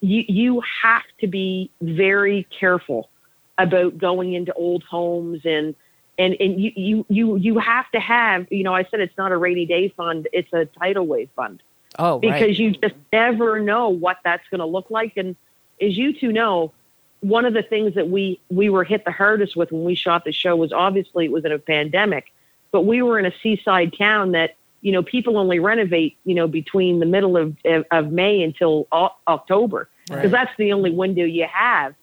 you 0.00 0.24
you 0.28 0.62
have 0.82 1.02
to 1.20 1.26
be 1.26 1.70
very 1.80 2.46
careful 2.58 3.10
about 3.56 3.98
going 3.98 4.34
into 4.34 4.52
old 4.52 4.84
homes 4.84 5.40
and 5.44 5.74
and 6.18 6.36
and 6.38 6.60
you 6.60 6.72
you 6.76 7.06
you 7.08 7.36
you 7.36 7.58
have 7.58 7.90
to 7.90 8.00
have 8.00 8.46
you 8.52 8.62
know 8.62 8.74
I 8.74 8.84
said 8.84 9.00
it's 9.00 9.16
not 9.18 9.32
a 9.32 9.36
rainy 9.36 9.66
day 9.66 9.88
fund 9.88 10.28
it's 10.32 10.52
a 10.52 10.66
tidal 10.66 11.06
wave 11.06 11.30
fund 11.34 11.62
Oh, 11.98 12.18
because 12.18 12.40
right. 12.40 12.58
you 12.58 12.70
just 12.72 12.94
never 13.12 13.60
know 13.60 13.88
what 13.88 14.18
that's 14.24 14.46
going 14.50 14.60
to 14.60 14.66
look 14.66 14.90
like. 14.90 15.16
And 15.16 15.36
as 15.80 15.96
you 15.96 16.12
two 16.12 16.32
know, 16.32 16.72
one 17.20 17.44
of 17.44 17.54
the 17.54 17.62
things 17.62 17.94
that 17.94 18.08
we 18.08 18.40
we 18.48 18.68
were 18.68 18.84
hit 18.84 19.04
the 19.04 19.10
hardest 19.10 19.56
with 19.56 19.72
when 19.72 19.84
we 19.84 19.94
shot 19.94 20.24
the 20.24 20.32
show 20.32 20.54
was 20.54 20.72
obviously 20.72 21.24
it 21.24 21.32
was 21.32 21.44
in 21.44 21.52
a 21.52 21.58
pandemic, 21.58 22.32
but 22.70 22.82
we 22.82 23.02
were 23.02 23.18
in 23.18 23.26
a 23.26 23.32
seaside 23.42 23.96
town 23.98 24.32
that 24.32 24.54
you 24.80 24.92
know 24.92 25.02
people 25.02 25.36
only 25.36 25.58
renovate 25.58 26.16
you 26.24 26.34
know 26.34 26.46
between 26.46 27.00
the 27.00 27.06
middle 27.06 27.36
of 27.36 27.56
of, 27.90 28.12
May 28.12 28.42
until 28.42 28.86
October 28.92 29.88
because 30.08 30.24
Right. 30.24 30.32
that's 30.32 30.56
the 30.56 30.72
only 30.72 30.90
window 30.90 31.24
you 31.24 31.46
have. 31.52 31.94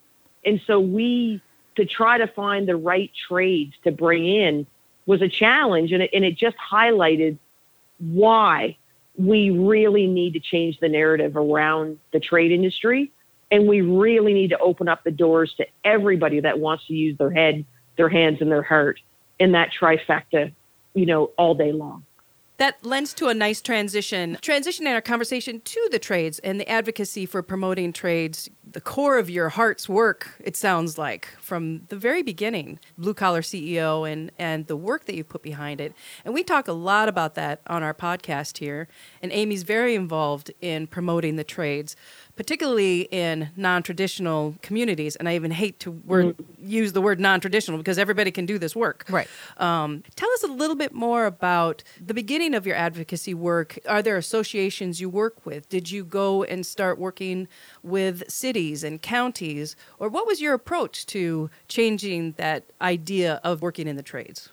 And 0.46 0.62
so 0.68 0.80
we 0.80 1.42
to 1.76 1.86
try 1.86 2.18
to 2.18 2.28
find 2.28 2.68
the 2.68 2.76
right 2.76 3.12
trades 3.28 3.74
to 3.84 3.92
bring 3.92 4.26
in 4.28 4.68
was 5.06 5.22
a 5.22 5.28
challenge, 5.28 5.92
and 5.92 6.04
it, 6.04 6.10
and 6.14 6.24
it 6.24 6.36
just 6.36 6.56
highlighted 6.58 7.38
why 8.00 8.78
we 9.18 9.50
really 9.50 10.08
need 10.08 10.34
to 10.34 10.40
change 10.40 10.80
the 10.80 10.90
narrative 10.90 11.38
around 11.38 12.00
the 12.12 12.20
trade 12.20 12.52
industry 12.52 13.12
and 13.52 13.68
we 13.68 13.82
really 13.82 14.34
need 14.34 14.50
to 14.50 14.60
open 14.60 14.90
up 14.90 15.04
the 15.04 15.12
doors 15.12 15.54
to 15.56 15.66
everybody 15.84 16.40
that 16.42 16.60
wants 16.60 16.86
to 16.88 16.94
use 16.94 17.18
their 17.18 17.32
head 17.32 17.64
their 17.96 18.10
hands 18.10 18.42
and 18.42 18.52
their 18.52 18.64
heart 18.64 19.00
in 19.40 19.54
that 19.54 19.70
trifecta 19.72 20.52
you 20.94 21.06
know 21.06 21.32
all 21.38 21.56
day 21.56 21.72
long 21.72 22.04
That 22.58 22.86
lends 22.86 23.14
to 23.16 23.28
a 23.28 23.34
nice 23.34 23.62
transition. 23.62 24.38
Transition 24.42 24.88
in 24.88 24.94
our 24.94 25.02
conversation 25.02 25.60
to 25.62 25.90
the 25.92 26.00
trades 26.00 26.40
and 26.40 26.60
the 26.60 26.70
advocacy 26.70 27.26
for 27.26 27.42
promoting 27.42 27.92
trades, 27.92 28.50
the 28.70 28.80
core 28.80 29.18
of 29.18 29.30
your 29.30 29.50
heart's 29.50 29.90
work, 29.90 30.36
it 30.40 30.56
sounds 30.56 30.98
like, 30.98 31.28
from 31.40 31.82
the 31.90 31.98
very 31.98 32.24
beginning, 32.24 32.80
Blue 32.98 33.14
Collar 33.14 33.42
CEO 33.42 34.10
and, 34.10 34.32
and 34.40 34.68
the 34.68 34.78
work 34.78 35.06
that 35.06 35.16
you 35.16 35.26
put 35.26 35.42
behind 35.42 35.82
it. 35.82 35.94
And 36.24 36.34
we 36.34 36.44
talk 36.44 36.70
a 36.70 36.74
lot 36.74 37.10
about 37.10 37.36
that 37.36 37.62
on 37.68 37.84
our 37.84 37.94
podcast 37.94 38.60
here. 38.60 38.88
And 39.22 39.34
Amy's 39.34 39.64
very 39.64 39.94
involved 39.94 40.52
in 40.62 40.88
promoting 40.88 41.36
the 41.36 41.44
trades, 41.44 41.96
particularly 42.36 43.02
in 43.12 43.50
non 43.56 43.84
traditional 43.84 44.56
communities. 44.62 45.16
And 45.16 45.30
I 45.30 45.36
even 45.36 45.52
hate 45.52 45.80
to 45.82 45.92
word, 45.92 46.36
use 46.60 46.94
the 46.94 47.02
word 47.02 47.20
non 47.20 47.40
traditional 47.40 47.78
because 47.78 47.98
everybody 47.98 48.32
can 48.32 48.46
do 48.46 48.58
this 48.58 48.76
work. 48.76 49.06
Right. 49.10 49.28
Um, 49.58 50.04
tell 50.16 50.30
us 50.32 50.44
a 50.44 50.48
little 50.48 50.76
bit 50.76 50.94
more 50.94 51.26
about 51.26 51.84
the 52.04 52.14
beginning 52.14 52.54
of 52.54 52.66
your 52.66 52.76
advocacy 52.76 53.34
work. 53.34 53.80
Are 53.88 54.02
there 54.02 54.18
associations 54.18 55.00
you 55.00 55.10
work 55.10 55.46
with? 55.46 55.70
Did 55.70 55.92
you 55.92 56.04
go 56.04 56.44
and 56.44 56.66
start 56.66 57.00
working 57.00 57.48
with 57.84 58.30
cities 58.30 58.84
and 58.84 59.02
counties? 59.02 59.76
Or 60.00 60.10
what 60.10 60.28
was 60.28 60.42
your 60.42 60.54
approach 60.54 61.06
to 61.08 61.50
changing 61.68 62.34
that 62.34 62.64
idea 62.82 63.40
of 63.44 63.62
working 63.62 63.88
in 63.88 63.96
the 63.96 64.04
trades? 64.04 64.50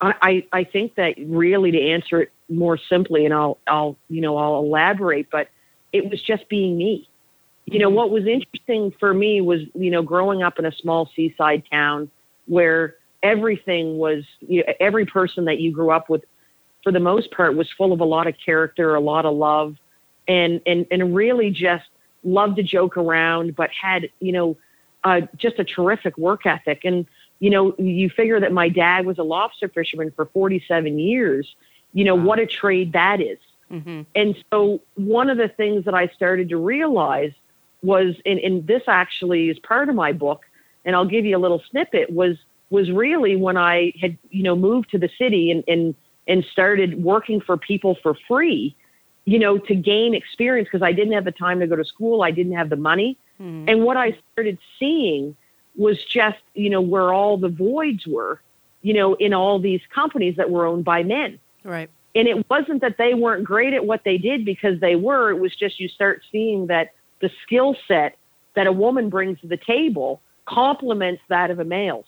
I, 0.00 0.14
I 0.20 0.46
I 0.60 0.64
think 0.64 0.96
that 0.96 1.14
really 1.18 1.70
to 1.70 1.80
answer 1.80 2.22
it 2.22 2.32
more 2.48 2.76
simply 2.76 3.24
and 3.24 3.32
I'll 3.32 3.58
I'll 3.66 3.96
you 4.08 4.20
know 4.20 4.36
I'll 4.36 4.58
elaborate 4.58 5.30
but 5.30 5.48
it 5.92 6.10
was 6.10 6.20
just 6.20 6.48
being 6.48 6.76
me 6.76 7.08
you 7.66 7.78
know 7.78 7.90
what 7.90 8.10
was 8.10 8.26
interesting 8.26 8.92
for 8.98 9.14
me 9.14 9.40
was 9.40 9.60
you 9.74 9.90
know 9.90 10.02
growing 10.02 10.42
up 10.42 10.58
in 10.58 10.66
a 10.66 10.72
small 10.72 11.08
seaside 11.14 11.62
town 11.70 12.10
where 12.46 12.96
everything 13.22 13.98
was 13.98 14.24
you 14.40 14.64
know, 14.64 14.72
every 14.80 15.06
person 15.06 15.44
that 15.44 15.60
you 15.60 15.72
grew 15.72 15.90
up 15.90 16.08
with 16.08 16.24
for 16.82 16.90
the 16.92 17.00
most 17.00 17.30
part 17.30 17.54
was 17.54 17.70
full 17.76 17.92
of 17.92 18.00
a 18.00 18.04
lot 18.04 18.26
of 18.26 18.34
character 18.44 18.94
a 18.94 19.00
lot 19.00 19.24
of 19.24 19.34
love 19.34 19.76
and 20.28 20.60
and 20.66 20.86
and 20.90 21.14
really 21.14 21.50
just 21.50 21.84
loved 22.24 22.56
to 22.56 22.62
joke 22.62 22.96
around 22.96 23.54
but 23.54 23.70
had 23.70 24.08
you 24.20 24.32
know 24.32 24.56
uh, 25.04 25.22
just 25.36 25.58
a 25.58 25.64
terrific 25.64 26.16
work 26.16 26.46
ethic. 26.46 26.84
And 26.84 27.06
you 27.40 27.50
know 27.50 27.74
you 27.78 28.08
figure 28.08 28.38
that 28.38 28.52
my 28.52 28.68
dad 28.68 29.04
was 29.04 29.18
a 29.18 29.22
lobster 29.22 29.68
fisherman 29.68 30.12
for 30.14 30.26
47 30.26 30.98
years 30.98 31.56
you 31.92 32.04
know 32.04 32.14
what 32.14 32.38
a 32.38 32.46
trade 32.46 32.92
that 32.92 33.20
is. 33.20 33.38
Mm-hmm. 33.70 34.02
and 34.14 34.36
so 34.50 34.80
one 34.96 35.30
of 35.30 35.38
the 35.38 35.48
things 35.48 35.86
that 35.86 35.94
I 35.94 36.06
started 36.08 36.50
to 36.50 36.58
realize 36.58 37.32
was, 37.82 38.14
and, 38.24 38.38
and 38.38 38.66
this 38.66 38.82
actually 38.86 39.48
is 39.48 39.58
part 39.58 39.88
of 39.88 39.94
my 39.94 40.12
book, 40.12 40.44
and 40.84 40.96
I'll 40.96 41.06
give 41.06 41.24
you 41.24 41.36
a 41.36 41.40
little 41.40 41.62
snippet, 41.70 42.10
was 42.10 42.36
was 42.70 42.90
really 42.90 43.36
when 43.36 43.58
I 43.58 43.92
had, 44.00 44.16
you 44.30 44.42
know, 44.42 44.56
moved 44.56 44.90
to 44.92 44.98
the 44.98 45.10
city 45.18 45.50
and, 45.50 45.62
and, 45.68 45.94
and 46.26 46.42
started 46.52 47.04
working 47.04 47.38
for 47.38 47.58
people 47.58 47.98
for 48.02 48.16
free, 48.26 48.74
you 49.26 49.38
know, 49.38 49.58
to 49.58 49.74
gain 49.74 50.14
experience 50.14 50.68
because 50.72 50.82
I 50.82 50.92
didn't 50.92 51.12
have 51.12 51.26
the 51.26 51.32
time 51.32 51.60
to 51.60 51.66
go 51.66 51.76
to 51.76 51.84
school. 51.84 52.22
I 52.22 52.30
didn't 52.30 52.54
have 52.54 52.70
the 52.70 52.76
money. 52.76 53.18
Hmm. 53.36 53.66
And 53.68 53.84
what 53.84 53.98
I 53.98 54.16
started 54.32 54.56
seeing 54.78 55.36
was 55.76 56.02
just, 56.02 56.38
you 56.54 56.70
know, 56.70 56.80
where 56.80 57.12
all 57.12 57.36
the 57.36 57.50
voids 57.50 58.06
were, 58.06 58.40
you 58.80 58.94
know, 58.94 59.14
in 59.14 59.34
all 59.34 59.58
these 59.58 59.82
companies 59.94 60.36
that 60.36 60.50
were 60.50 60.64
owned 60.64 60.84
by 60.84 61.02
men. 61.02 61.38
Right. 61.64 61.90
And 62.14 62.26
it 62.26 62.48
wasn't 62.48 62.80
that 62.80 62.96
they 62.96 63.12
weren't 63.12 63.44
great 63.44 63.74
at 63.74 63.84
what 63.84 64.04
they 64.04 64.16
did 64.16 64.46
because 64.46 64.80
they 64.80 64.96
were. 64.96 65.30
It 65.30 65.40
was 65.40 65.54
just 65.54 65.78
you 65.78 65.88
start 65.88 66.22
seeing 66.32 66.68
that 66.68 66.92
the 67.22 67.30
skill 67.42 67.74
set 67.88 68.18
that 68.54 68.66
a 68.66 68.72
woman 68.72 69.08
brings 69.08 69.40
to 69.40 69.46
the 69.46 69.56
table 69.56 70.20
complements 70.44 71.22
that 71.28 71.50
of 71.50 71.58
a 71.58 71.64
male's, 71.64 72.04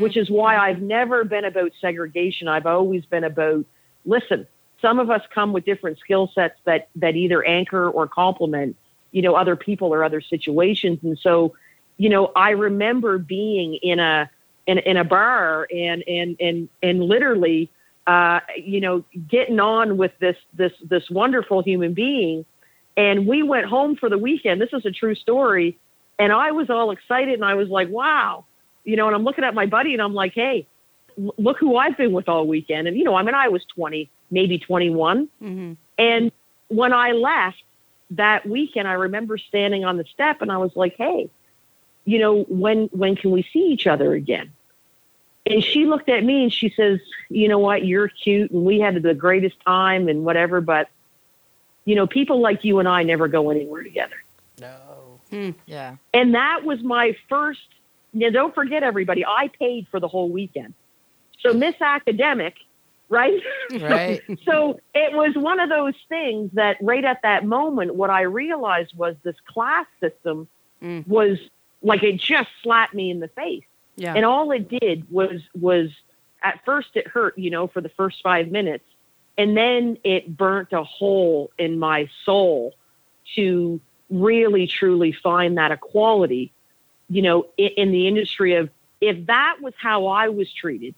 which 0.00 0.16
is 0.16 0.30
why 0.30 0.56
I've 0.56 0.80
never 0.80 1.24
been 1.24 1.44
about 1.44 1.72
segregation. 1.80 2.48
I've 2.48 2.64
always 2.64 3.04
been 3.04 3.24
about 3.24 3.66
listen, 4.06 4.46
some 4.80 4.98
of 4.98 5.10
us 5.10 5.20
come 5.34 5.52
with 5.52 5.64
different 5.64 5.98
skill 5.98 6.30
sets 6.34 6.58
that, 6.64 6.88
that 6.96 7.14
either 7.16 7.44
anchor 7.44 7.90
or 7.90 8.08
complement, 8.08 8.76
you 9.10 9.20
know, 9.20 9.34
other 9.34 9.56
people 9.56 9.92
or 9.92 10.02
other 10.02 10.20
situations. 10.20 10.98
And 11.02 11.18
so, 11.18 11.54
you 11.98 12.08
know, 12.08 12.32
I 12.34 12.50
remember 12.50 13.18
being 13.18 13.74
in 13.82 13.98
a 14.00 14.30
in, 14.66 14.78
in 14.78 14.96
a 14.96 15.04
bar 15.04 15.66
and 15.74 16.02
and 16.06 16.36
and 16.40 16.68
and 16.82 17.02
literally 17.02 17.68
uh, 18.06 18.40
you 18.56 18.80
know, 18.80 19.04
getting 19.28 19.60
on 19.60 19.96
with 19.96 20.12
this 20.18 20.36
this 20.54 20.72
this 20.88 21.08
wonderful 21.10 21.62
human 21.62 21.94
being. 21.94 22.44
And 22.96 23.26
we 23.26 23.42
went 23.42 23.66
home 23.66 23.96
for 23.96 24.08
the 24.08 24.18
weekend. 24.18 24.60
This 24.60 24.72
is 24.72 24.84
a 24.84 24.90
true 24.90 25.14
story. 25.14 25.78
And 26.18 26.32
I 26.32 26.52
was 26.52 26.70
all 26.70 26.90
excited 26.90 27.34
and 27.34 27.44
I 27.44 27.54
was 27.54 27.68
like, 27.68 27.88
wow. 27.88 28.44
You 28.84 28.96
know, 28.96 29.06
and 29.06 29.14
I'm 29.14 29.24
looking 29.24 29.44
at 29.44 29.54
my 29.54 29.66
buddy 29.66 29.92
and 29.92 30.02
I'm 30.02 30.14
like, 30.14 30.34
hey, 30.34 30.66
look 31.16 31.58
who 31.58 31.76
I've 31.76 31.96
been 31.96 32.12
with 32.12 32.28
all 32.28 32.46
weekend. 32.46 32.88
And, 32.88 32.96
you 32.96 33.04
know, 33.04 33.14
I 33.14 33.22
mean, 33.22 33.34
I 33.34 33.48
was 33.48 33.64
20, 33.74 34.10
maybe 34.30 34.58
21. 34.58 35.28
Mm-hmm. 35.42 35.72
And 35.98 36.32
when 36.68 36.92
I 36.92 37.12
left 37.12 37.62
that 38.10 38.46
weekend, 38.46 38.88
I 38.88 38.94
remember 38.94 39.38
standing 39.38 39.84
on 39.84 39.96
the 39.96 40.04
step 40.04 40.42
and 40.42 40.50
I 40.50 40.58
was 40.58 40.72
like, 40.74 40.96
hey, 40.96 41.30
you 42.04 42.18
know, 42.18 42.42
when 42.42 42.88
when 42.92 43.16
can 43.16 43.30
we 43.30 43.42
see 43.52 43.60
each 43.60 43.86
other 43.86 44.12
again? 44.14 44.52
And 45.46 45.62
she 45.62 45.86
looked 45.86 46.08
at 46.08 46.22
me 46.22 46.44
and 46.44 46.52
she 46.52 46.70
says, 46.70 47.00
you 47.28 47.48
know 47.48 47.58
what, 47.58 47.84
you're 47.84 48.08
cute 48.08 48.50
and 48.50 48.64
we 48.64 48.80
had 48.80 49.00
the 49.02 49.14
greatest 49.14 49.56
time 49.66 50.08
and 50.08 50.24
whatever, 50.24 50.60
but 50.60 50.88
you 51.84 51.94
know, 51.94 52.06
people 52.06 52.40
like 52.40 52.64
you 52.64 52.78
and 52.78 52.88
I 52.88 53.02
never 53.02 53.28
go 53.28 53.50
anywhere 53.50 53.82
together. 53.82 54.16
No. 54.60 55.20
Hmm. 55.30 55.50
Yeah. 55.66 55.96
And 56.14 56.34
that 56.34 56.64
was 56.64 56.82
my 56.82 57.16
first. 57.28 57.60
Now, 58.12 58.30
don't 58.30 58.54
forget, 58.54 58.82
everybody, 58.82 59.24
I 59.24 59.48
paid 59.48 59.86
for 59.90 59.98
the 59.98 60.08
whole 60.08 60.28
weekend. 60.28 60.74
So, 61.40 61.54
Miss 61.54 61.74
Academic, 61.80 62.54
right? 63.08 63.40
Right. 63.72 64.20
so, 64.44 64.78
it 64.94 65.14
was 65.14 65.34
one 65.34 65.58
of 65.60 65.70
those 65.70 65.94
things 66.08 66.50
that 66.52 66.76
right 66.82 67.04
at 67.04 67.22
that 67.22 67.44
moment, 67.46 67.94
what 67.94 68.10
I 68.10 68.22
realized 68.22 68.96
was 68.96 69.16
this 69.22 69.36
class 69.46 69.86
system 70.00 70.48
Mm. 70.82 71.06
was 71.06 71.38
like 71.80 72.02
it 72.02 72.16
just 72.16 72.48
slapped 72.62 72.92
me 72.94 73.10
in 73.10 73.20
the 73.20 73.28
face. 73.28 73.64
Yeah. 73.96 74.14
And 74.14 74.24
all 74.24 74.50
it 74.50 74.68
did 74.68 75.10
was 75.10 75.40
was 75.54 75.90
at 76.42 76.60
first 76.64 76.88
it 76.94 77.06
hurt, 77.06 77.38
you 77.38 77.50
know, 77.50 77.68
for 77.68 77.80
the 77.80 77.88
first 77.90 78.20
five 78.22 78.50
minutes, 78.50 78.84
and 79.38 79.56
then 79.56 79.98
it 80.04 80.36
burnt 80.36 80.72
a 80.72 80.84
hole 80.84 81.50
in 81.58 81.78
my 81.78 82.08
soul 82.24 82.74
to 83.34 83.80
really 84.10 84.66
truly 84.66 85.12
find 85.12 85.56
that 85.58 85.72
equality, 85.72 86.52
you 87.08 87.22
know, 87.22 87.46
in, 87.56 87.70
in 87.76 87.92
the 87.92 88.06
industry 88.06 88.54
of 88.54 88.70
if 89.00 89.26
that 89.26 89.56
was 89.60 89.74
how 89.76 90.06
I 90.06 90.28
was 90.28 90.52
treated, 90.52 90.94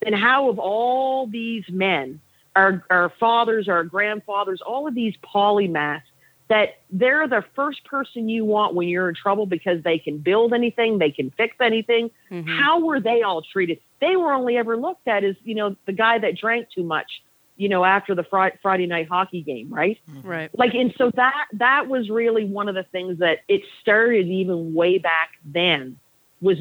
then 0.00 0.12
how 0.12 0.50
of 0.50 0.58
all 0.58 1.26
these 1.26 1.64
men, 1.68 2.20
our 2.54 2.84
our 2.90 3.08
fathers, 3.08 3.68
our 3.68 3.84
grandfathers, 3.84 4.60
all 4.60 4.86
of 4.86 4.94
these 4.94 5.14
polymaths 5.22 6.02
that 6.48 6.80
they're 6.90 7.26
the 7.26 7.42
first 7.54 7.82
person 7.84 8.28
you 8.28 8.44
want 8.44 8.74
when 8.74 8.86
you're 8.86 9.08
in 9.08 9.14
trouble 9.14 9.46
because 9.46 9.82
they 9.82 9.98
can 9.98 10.18
build 10.18 10.52
anything, 10.52 10.98
they 10.98 11.10
can 11.10 11.30
fix 11.30 11.56
anything. 11.60 12.10
Mhm. 12.30 12.46
How 12.46 12.80
were 12.80 13.00
they 13.00 13.22
all 13.22 13.40
treated? 13.40 13.78
They 14.02 14.16
were 14.16 14.32
only 14.32 14.56
ever 14.56 14.76
looked 14.76 15.06
at 15.06 15.22
as, 15.22 15.36
you 15.44 15.54
know, 15.54 15.76
the 15.86 15.92
guy 15.92 16.18
that 16.18 16.36
drank 16.36 16.68
too 16.70 16.82
much, 16.82 17.22
you 17.56 17.68
know, 17.68 17.84
after 17.84 18.16
the 18.16 18.24
fr- 18.24 18.58
Friday 18.60 18.86
night 18.86 19.08
hockey 19.08 19.42
game, 19.42 19.72
right? 19.72 19.96
Right. 20.24 20.50
Like, 20.58 20.74
and 20.74 20.92
so 20.98 21.12
that 21.14 21.46
that 21.52 21.86
was 21.86 22.10
really 22.10 22.44
one 22.44 22.68
of 22.68 22.74
the 22.74 22.82
things 22.82 23.20
that 23.20 23.38
it 23.46 23.62
started 23.80 24.26
even 24.26 24.74
way 24.74 24.98
back 24.98 25.30
then 25.44 25.98
was 26.40 26.58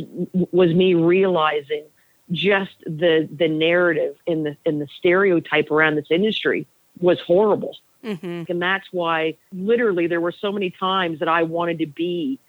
was 0.52 0.72
me 0.74 0.94
realizing 0.94 1.86
just 2.32 2.76
the 2.86 3.28
the 3.36 3.48
narrative 3.48 4.16
and 4.28 4.46
the 4.46 4.56
and 4.68 4.80
the 4.80 4.88
stereotype 5.00 5.72
around 5.72 5.96
this 5.96 6.12
industry 6.12 6.68
was 7.00 7.20
horrible. 7.22 7.76
Mm-hmm. 8.04 8.44
And 8.50 8.62
that's 8.62 8.88
why 8.92 9.36
literally 9.52 10.06
there 10.06 10.22
were 10.22 10.32
so 10.32 10.52
many 10.52 10.70
times 10.70 11.20
that 11.20 11.28
I 11.28 11.42
wanted 11.42 11.80
to 11.80 11.88
be 11.88 12.40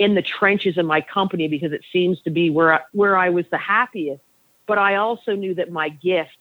in 0.00 0.14
the 0.14 0.22
trenches 0.22 0.76
of 0.78 0.86
my 0.86 1.00
company 1.00 1.46
because 1.46 1.72
it 1.72 1.84
seems 1.92 2.20
to 2.22 2.30
be 2.30 2.50
where 2.50 2.74
I, 2.74 2.80
where 2.92 3.16
I 3.16 3.28
was 3.28 3.44
the 3.50 3.58
happiest. 3.58 4.22
But 4.70 4.78
I 4.78 4.94
also 4.94 5.34
knew 5.34 5.52
that 5.56 5.72
my 5.72 5.88
gift 5.88 6.38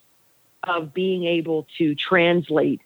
of 0.64 0.94
being 0.94 1.24
able 1.24 1.66
to 1.80 1.96
translate 1.96 2.80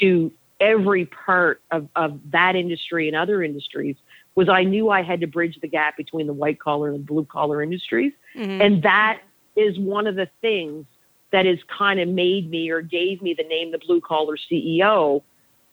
to 0.00 0.32
every 0.58 1.06
part 1.06 1.62
of, 1.70 1.86
of 1.94 2.18
that 2.32 2.56
industry 2.56 3.06
and 3.06 3.16
other 3.16 3.40
industries 3.40 3.94
was 4.34 4.48
I 4.48 4.64
knew 4.64 4.90
I 4.90 5.02
had 5.02 5.20
to 5.20 5.28
bridge 5.28 5.60
the 5.62 5.68
gap 5.68 5.96
between 5.96 6.26
the 6.26 6.32
white 6.32 6.58
collar 6.58 6.88
and 6.88 7.06
blue 7.06 7.24
collar 7.24 7.62
industries. 7.62 8.14
Mhm. 8.34 8.60
And 8.60 8.82
that 8.82 9.20
is 9.54 9.78
one 9.78 10.08
of 10.08 10.16
the 10.16 10.28
things 10.40 10.86
that 11.30 11.46
has 11.46 11.60
kind 11.68 12.00
of 12.00 12.08
made 12.08 12.50
me 12.50 12.70
or 12.70 12.82
gave 12.82 13.22
me 13.22 13.32
the 13.32 13.44
name 13.44 13.70
the 13.70 13.78
blue 13.78 14.00
collar 14.00 14.36
CEO 14.36 15.22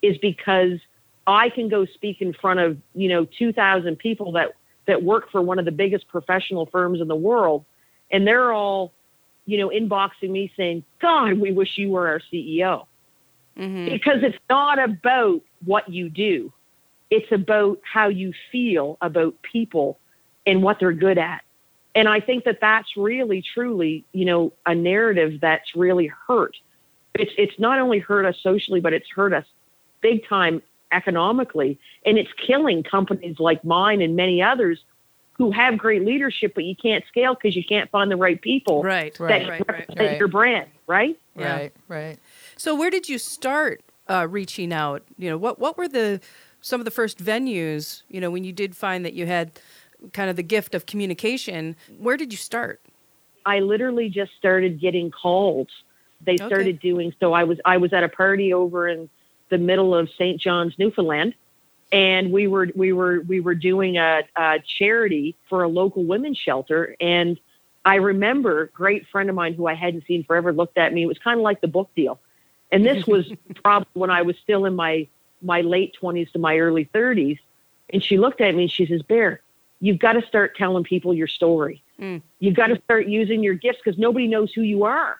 is 0.03 0.15
because 0.20 0.79
I 1.25 1.50
can 1.50 1.70
go 1.70 1.86
speak 1.86 2.22
in 2.22 2.34
front 2.34 2.60
of, 2.60 2.77
you 2.93 3.10
know, 3.10 3.25
2000 3.25 3.98
people 3.98 4.34
that 4.34 4.51
that 4.86 5.01
work 5.01 5.31
for 5.31 5.41
one 5.41 5.58
of 5.58 5.65
the 5.65 5.72
biggest 5.72 6.08
professional 6.08 6.67
firms 6.67 7.01
in 7.01 7.08
the 7.08 7.15
world 7.15 7.65
and 8.12 8.27
they're 8.27 8.51
all, 8.51 8.91
you 9.46 9.58
know, 9.58 9.70
inboxing 9.70 10.30
me 10.30 10.51
saying, 10.56 10.84
"God, 11.00 11.39
we 11.39 11.51
wish 11.51 11.77
you 11.77 11.89
were 11.89 12.08
our 12.08 12.22
CEO." 12.32 12.88
Mhm. 13.58 13.91
because 13.91 14.24
it's 14.24 14.38
not 14.50 14.80
about 14.80 15.41
what 15.65 15.89
you 15.89 16.10
do. 16.10 16.53
It's 17.10 17.32
about 17.32 17.80
how 17.84 18.08
you 18.08 18.34
feel 18.51 18.98
about 19.01 19.41
people 19.41 20.00
and 20.46 20.63
what 20.63 20.80
they're 20.80 20.94
good 20.94 21.18
at. 21.18 21.44
And 21.94 22.08
I 22.08 22.22
think 22.22 22.46
that 22.46 22.62
that's 22.62 22.96
really, 22.96 23.41
truly, 23.41 24.06
you 24.13 24.24
know, 24.24 24.53
a 24.65 24.74
narrative 24.74 25.41
that's 25.41 25.75
really 25.75 26.08
hurt. 26.08 26.56
It's 27.15 27.34
it's 27.38 27.60
not 27.60 27.80
only 27.80 28.00
hurt 28.00 28.25
us 28.25 28.38
socially, 28.41 28.80
but 28.80 28.94
it's 28.94 29.10
hurt 29.10 29.34
us 29.34 29.46
big 30.00 30.25
time 30.27 30.62
economically, 30.91 31.77
and 32.06 32.18
it's 32.18 32.32
killing 32.34 32.84
companies 32.84 33.39
like 33.39 33.63
mine 33.63 34.01
and 34.01 34.15
many 34.15 34.41
others 34.41 34.80
who 35.41 35.50
have 35.50 35.75
great 35.75 36.05
leadership, 36.05 36.53
but 36.53 36.63
you 36.63 36.75
can't 36.75 37.03
scale 37.07 37.33
because 37.33 37.55
you 37.55 37.63
can't 37.67 37.89
find 37.89 38.12
the 38.12 38.15
right 38.15 38.39
people 38.39 38.83
Right. 38.83 39.19
Right. 39.19 39.41
that 39.41 39.50
Right. 39.50 39.50
Right. 39.50 39.67
represent 39.67 40.00
Right. 40.00 40.19
your 40.19 40.27
brand, 40.27 40.69
right? 40.86 41.17
Yeah. 41.36 41.55
Right, 41.55 41.74
right. 41.88 42.19
So 42.57 42.75
where 42.75 42.91
did 42.91 43.10
you 43.10 43.17
start 43.17 43.81
uh, 44.07 44.27
reaching 44.29 44.71
out? 44.71 45.01
You 45.17 45.31
know, 45.31 45.38
what 45.39 45.57
what 45.57 45.79
were 45.79 45.88
the 45.88 46.21
some 46.62 46.79
of 46.79 46.86
the 46.86 46.91
first 46.91 47.17
venues? 47.24 48.03
You 48.07 48.21
know, 48.21 48.29
when 48.29 48.43
you 48.43 48.51
did 48.53 48.75
find 48.77 49.03
that 49.03 49.13
you 49.13 49.25
had 49.25 49.53
kind 50.13 50.29
of 50.29 50.36
the 50.36 50.43
gift 50.43 50.75
of 50.75 50.86
communication, 50.86 51.75
where 51.98 52.17
did 52.17 52.31
you 52.31 52.38
start? 52.38 52.81
I 53.48 53.62
literally 53.62 54.10
just 54.10 54.33
started 54.38 54.79
getting 54.79 55.10
calls. 55.10 55.69
They 56.24 56.33
Okay. 56.33 56.45
started 56.45 56.79
doing 56.79 57.15
so. 57.19 57.33
I 57.33 57.45
was 57.45 57.57
I 57.65 57.77
was 57.77 57.93
at 57.93 58.03
a 58.03 58.10
party 58.10 58.53
over 58.53 58.88
in 58.88 59.10
the 59.50 59.57
middle 59.57 59.95
of 59.95 60.07
St. 60.19 60.39
John's, 60.39 60.75
Newfoundland, 60.77 61.33
and 61.91 62.31
we 62.31 62.48
were 62.48 62.69
we 62.75 62.93
were 62.93 63.21
we 63.27 63.39
were 63.39 63.55
doing 63.55 63.98
a, 63.98 64.21
a 64.36 64.60
charity 64.79 65.36
for 65.50 65.63
a 65.63 65.67
local 65.67 66.03
women's 66.05 66.38
shelter. 66.38 66.95
And 67.01 67.39
I 67.83 67.95
remember 67.95 68.63
a 68.63 68.67
great 68.67 69.07
friend 69.07 69.29
of 69.29 69.36
mine 69.36 69.53
who 69.53 69.67
I 69.67 69.74
hadn't 69.74 70.05
seen 70.05 70.24
forever 70.24 70.53
looked 70.53 70.77
at 70.77 70.93
me. 70.93 71.03
It 71.03 71.07
was 71.07 71.17
kind 71.17 71.39
of 71.39 71.43
like 71.43 71.62
the 71.62 71.67
book 71.67 71.89
deal, 71.95 72.19
and 72.71 72.86
this 72.86 73.05
was 73.05 73.31
probably 73.63 73.89
when 73.93 74.10
I 74.10 74.21
was 74.21 74.36
still 74.41 74.65
in 74.65 74.75
my 74.75 75.07
my 75.41 75.62
late 75.62 75.93
twenties 75.93 76.31
to 76.31 76.39
my 76.39 76.57
early 76.57 76.86
thirties. 76.93 77.38
And 77.93 78.01
she 78.01 78.17
looked 78.17 78.39
at 78.39 78.55
me 78.55 78.63
and 78.63 78.71
she 78.71 78.86
says, 78.86 79.01
"Bear, 79.01 79.41
you've 79.81 80.00
got 80.00 80.13
to 80.13 80.25
start 80.27 80.55
telling 80.55 80.83
people 80.83 81.13
your 81.13 81.27
story." 81.27 81.83
Hmm. 82.00 82.18
You've 82.39 82.55
got 82.55 82.68
to 82.68 82.81
start 82.85 83.07
using 83.07 83.44
your 83.44 83.55
gifts 83.55 83.79
because 83.83 84.00
nobody 84.00 84.27
knows 84.27 84.53
who 84.53 84.61
you 84.61 84.85
are 84.85 85.20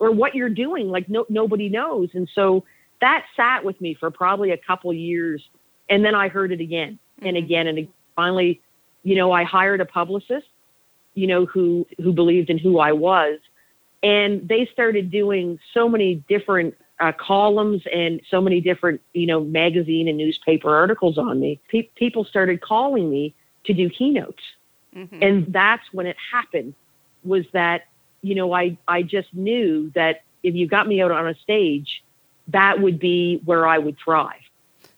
or 0.00 0.10
what 0.10 0.34
you're 0.34 0.48
doing. 0.48 0.88
Like 0.88 1.08
no, 1.08 1.26
nobody 1.28 1.68
knows. 1.68 2.10
And 2.14 2.28
so 2.34 2.64
that 3.00 3.24
sat 3.36 3.64
with 3.64 3.80
me 3.80 3.94
for 3.94 4.10
probably 4.10 4.50
a 4.50 4.56
couple 4.56 4.92
years. 4.92 5.48
And 5.92 6.04
then 6.04 6.14
I 6.14 6.28
heard 6.28 6.50
it 6.52 6.60
again 6.60 6.98
and 7.20 7.36
again. 7.36 7.66
And 7.66 7.88
finally, 8.16 8.60
you 9.02 9.14
know, 9.14 9.30
I 9.30 9.44
hired 9.44 9.80
a 9.80 9.84
publicist, 9.84 10.48
you 11.14 11.26
know, 11.26 11.44
who, 11.46 11.86
who 12.02 12.12
believed 12.12 12.50
in 12.50 12.58
who 12.58 12.78
I 12.78 12.92
was. 12.92 13.38
And 14.02 14.48
they 14.48 14.68
started 14.72 15.10
doing 15.10 15.58
so 15.74 15.88
many 15.88 16.16
different 16.28 16.74
uh, 16.98 17.12
columns 17.12 17.82
and 17.92 18.20
so 18.30 18.40
many 18.40 18.60
different, 18.60 19.00
you 19.12 19.26
know, 19.26 19.40
magazine 19.44 20.08
and 20.08 20.16
newspaper 20.18 20.74
articles 20.74 21.18
on 21.18 21.38
me. 21.38 21.60
Pe- 21.68 21.90
people 21.94 22.24
started 22.24 22.60
calling 22.60 23.10
me 23.10 23.34
to 23.64 23.72
do 23.72 23.88
keynotes 23.88 24.42
Mhm. 24.96 25.22
and 25.22 25.52
that's 25.52 25.84
when 25.92 26.06
it 26.06 26.16
happened 26.32 26.74
was 27.24 27.44
that 27.52 27.86
you 28.20 28.34
know 28.34 28.52
i 28.52 28.76
i 28.86 29.02
just 29.02 29.32
knew 29.32 29.90
that 29.94 30.22
if 30.42 30.54
you 30.54 30.66
got 30.66 30.86
me 30.86 31.00
out 31.00 31.10
on 31.10 31.26
a 31.28 31.34
stage 31.36 32.02
that 32.48 32.80
would 32.80 32.98
be 32.98 33.40
where 33.44 33.66
i 33.66 33.78
would 33.78 33.96
thrive 34.04 34.42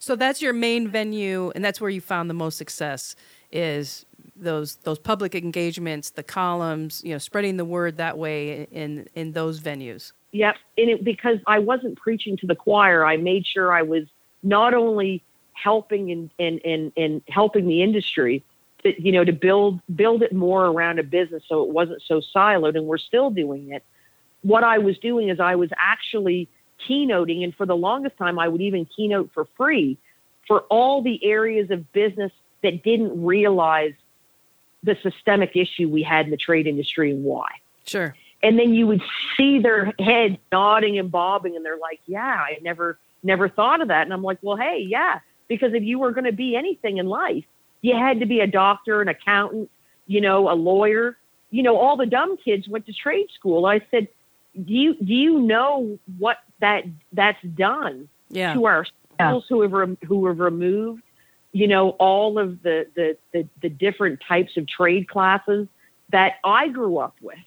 So 0.04 0.16
that's 0.16 0.42
your 0.42 0.52
main 0.52 0.86
venue, 0.88 1.50
and 1.54 1.64
that's 1.64 1.80
where 1.80 1.88
you 1.88 2.02
found 2.02 2.28
the 2.28 2.34
most 2.34 2.58
success. 2.58 3.16
Is 3.50 4.04
those 4.36 4.76
those 4.76 4.98
public 4.98 5.34
engagements, 5.34 6.10
the 6.10 6.22
columns, 6.22 7.00
you 7.02 7.12
know, 7.12 7.18
spreading 7.18 7.56
the 7.56 7.64
word 7.64 7.96
that 7.96 8.18
way 8.18 8.64
in 8.70 9.08
in 9.14 9.32
those 9.32 9.60
venues. 9.60 10.12
yep 10.32 10.56
and 10.76 10.90
it 10.90 11.04
because 11.04 11.38
i 11.46 11.58
wasn't 11.58 11.96
preaching 11.96 12.36
to 12.36 12.46
the 12.46 12.56
choir 12.56 13.06
i 13.06 13.16
made 13.16 13.46
sure 13.46 13.72
i 13.72 13.82
was 13.82 14.04
not 14.42 14.74
only 14.74 15.22
helping 15.52 16.10
and 16.10 16.30
and 16.38 16.60
and, 16.64 16.92
and 16.96 17.22
helping 17.28 17.66
the 17.66 17.82
industry 17.82 18.44
you 18.84 19.12
know 19.12 19.24
to 19.24 19.32
build 19.32 19.80
build 19.94 20.22
it 20.22 20.32
more 20.32 20.66
around 20.66 20.98
a 20.98 21.02
business 21.02 21.42
so 21.48 21.62
it 21.62 21.70
wasn't 21.70 22.02
so 22.06 22.20
siloed 22.34 22.76
and 22.76 22.84
we're 22.86 22.98
still 22.98 23.30
doing 23.30 23.72
it 23.72 23.84
what 24.42 24.64
i 24.64 24.76
was 24.76 24.98
doing 24.98 25.28
is 25.28 25.38
i 25.40 25.54
was 25.54 25.70
actually 25.78 26.48
keynoting 26.88 27.44
and 27.44 27.54
for 27.54 27.66
the 27.66 27.76
longest 27.76 28.16
time 28.16 28.38
i 28.38 28.48
would 28.48 28.60
even 28.60 28.84
keynote 28.84 29.30
for 29.32 29.46
free 29.56 29.98
for 30.46 30.60
all 30.62 31.02
the 31.02 31.24
areas 31.24 31.70
of 31.70 31.92
business 31.92 32.32
that 32.62 32.82
didn't 32.82 33.24
realize 33.24 33.94
the 34.82 34.96
systemic 35.02 35.56
issue 35.56 35.88
we 35.88 36.02
had 36.02 36.26
in 36.26 36.30
the 36.30 36.36
trade 36.36 36.66
industry 36.66 37.10
and 37.10 37.24
why. 37.24 37.48
Sure. 37.86 38.14
and 38.42 38.58
then 38.58 38.72
you 38.72 38.86
would 38.86 39.02
see 39.36 39.58
their 39.58 39.92
head 39.98 40.38
nodding 40.50 40.98
and 40.98 41.10
bobbing 41.10 41.54
and 41.54 41.62
they're 41.64 41.76
like 41.76 42.00
yeah 42.06 42.38
i 42.38 42.58
never 42.62 42.98
never 43.22 43.46
thought 43.48 43.82
of 43.82 43.88
that. 43.88 44.02
And 44.02 44.12
i'm 44.12 44.22
like 44.22 44.38
well 44.40 44.56
hey 44.56 44.84
yeah 44.88 45.20
because 45.48 45.74
if 45.74 45.82
you 45.82 45.98
were 45.98 46.10
going 46.12 46.24
to 46.24 46.32
be 46.32 46.56
anything 46.56 46.96
in 46.96 47.06
life 47.06 47.44
you 47.82 47.94
had 47.94 48.20
to 48.20 48.26
be 48.26 48.40
a 48.40 48.46
doctor 48.46 49.02
an 49.02 49.08
accountant 49.08 49.70
you 50.06 50.20
know 50.20 50.50
a 50.50 50.54
lawyer. 50.54 51.16
You 51.50 51.62
know 51.62 51.76
all 51.76 51.96
the 51.96 52.06
dumb 52.06 52.36
kids 52.36 52.68
went 52.68 52.86
to 52.86 52.92
trade 52.92 53.28
school. 53.34 53.66
I 53.66 53.80
said 53.90 54.08
do 54.54 54.72
you 54.72 54.94
do 54.94 55.14
you 55.14 55.40
know 55.40 55.98
what 56.18 56.38
that 56.64 56.84
that's 57.12 57.42
done 57.42 58.08
Yeah. 58.30 58.54
to 58.54 58.64
our 58.64 58.86
schools 58.86 59.44
who 59.50 59.60
have 59.60 59.72
rem- 59.72 59.98
who 60.08 60.26
have 60.26 60.40
removed, 60.40 61.02
you 61.52 61.68
know, 61.68 61.90
all 61.90 62.38
of 62.38 62.62
the, 62.62 62.86
the 62.96 63.16
the 63.32 63.46
the 63.60 63.68
different 63.68 64.20
types 64.26 64.56
of 64.56 64.66
trade 64.66 65.06
classes 65.06 65.68
that 66.10 66.32
I 66.42 66.68
grew 66.68 66.96
up 66.96 67.14
with, 67.20 67.44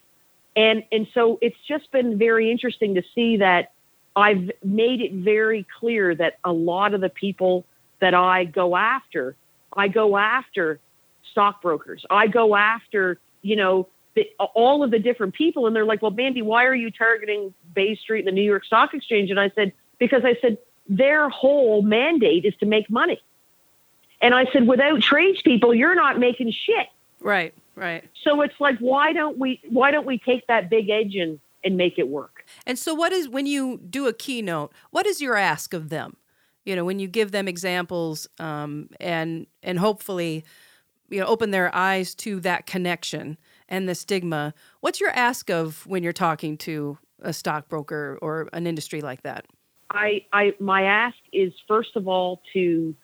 and 0.56 0.84
and 0.92 1.08
so 1.16 1.40
it's 1.42 1.58
just 1.68 1.92
been 1.92 2.20
very 2.20 2.52
interesting 2.52 2.94
to 2.94 3.04
see 3.16 3.38
that 3.38 3.72
I've 4.16 4.52
made 4.64 5.02
it 5.02 5.14
very 5.14 5.66
clear 5.80 6.14
that 6.16 6.38
a 6.44 6.54
lot 6.54 6.94
of 6.94 7.02
the 7.02 7.10
people 7.10 7.66
that 8.00 8.14
I 8.14 8.46
go 8.46 8.76
after, 8.76 9.36
I 9.74 9.88
go 9.88 10.16
after 10.16 10.80
stockbrokers, 11.32 12.06
I 12.12 12.28
go 12.28 12.56
after 12.56 13.18
you 13.42 13.56
know. 13.56 13.88
The, 14.18 14.30
all 14.54 14.84
of 14.84 14.92
the 14.92 15.00
different 15.00 15.34
people, 15.34 15.68
and 15.68 15.76
they're 15.76 15.86
like, 15.86 16.02
"Well, 16.02 16.12
Mandy, 16.12 16.42
why 16.42 16.66
are 16.66 16.76
you 16.76 16.92
targeting 16.92 17.54
Bay 17.74 17.96
Street 17.96 18.20
and 18.20 18.28
the 18.28 18.32
New 18.32 18.44
York 18.44 18.66
Stock 18.66 18.94
Exchange?" 18.94 19.30
And 19.30 19.40
I 19.40 19.50
said, 19.56 19.74
"Because 20.00 20.26
I 20.26 20.36
said 20.42 20.58
their 20.90 21.30
whole 21.30 21.82
mandate 21.82 22.46
is 22.46 22.54
to 22.60 22.66
make 22.66 22.90
money. 22.90 23.22
And 24.22 24.34
I 24.34 24.46
said, 24.52 24.68
without 24.68 25.02
tradespeople, 25.02 25.74
you're 25.74 25.96
not 25.96 26.20
making 26.20 26.52
shit. 26.52 26.88
Right. 27.20 27.54
Right. 27.76 28.04
So 28.24 28.42
it's 28.42 28.60
like, 28.60 28.80
why 28.80 29.14
don't 29.14 29.38
we, 29.38 29.62
why 29.70 29.92
don't 29.92 30.08
we 30.08 30.18
take 30.18 30.48
that 30.48 30.70
big 30.70 30.90
edge 30.90 31.16
and, 31.16 31.40
and 31.64 31.78
make 31.78 32.00
it 32.00 32.08
work? 32.08 32.46
And 32.66 32.80
so, 32.80 32.96
what 32.96 33.12
is 33.14 33.30
when 33.30 33.46
you 33.46 33.78
do 33.78 34.08
a 34.08 34.14
keynote? 34.14 34.74
What 34.90 35.06
is 35.06 35.22
your 35.22 35.36
ask 35.36 35.74
of 35.74 35.90
them? 35.90 36.18
You 36.66 36.76
know, 36.76 36.84
when 36.84 37.00
you 37.00 37.08
give 37.08 37.32
them 37.32 37.48
examples, 37.48 38.28
um, 38.40 38.90
and 39.00 39.46
and 39.62 39.78
hopefully, 39.78 40.44
you 41.10 41.20
know, 41.20 41.28
open 41.28 41.52
their 41.52 41.74
eyes 41.76 42.16
to 42.16 42.40
that 42.42 42.66
connection 42.66 43.38
and 43.70 43.88
the 43.88 43.96
stigma. 43.96 44.54
What's 44.82 45.00
your 45.00 45.12
ask 45.12 45.50
of 45.50 45.86
when 45.88 46.04
you're 46.04 46.14
talking 46.14 46.58
to 46.60 46.98
a 47.22 47.34
stockbroker 47.34 48.18
or 48.22 48.50
an 48.54 48.68
industry 48.68 49.02
like 49.02 49.24
that? 49.24 49.46
I, 49.90 50.26
I, 50.34 50.54
my 50.60 50.84
ask 50.84 51.18
is 51.32 51.54
first 51.68 51.96
of 51.96 52.08
all 52.08 52.42
to 52.54 52.96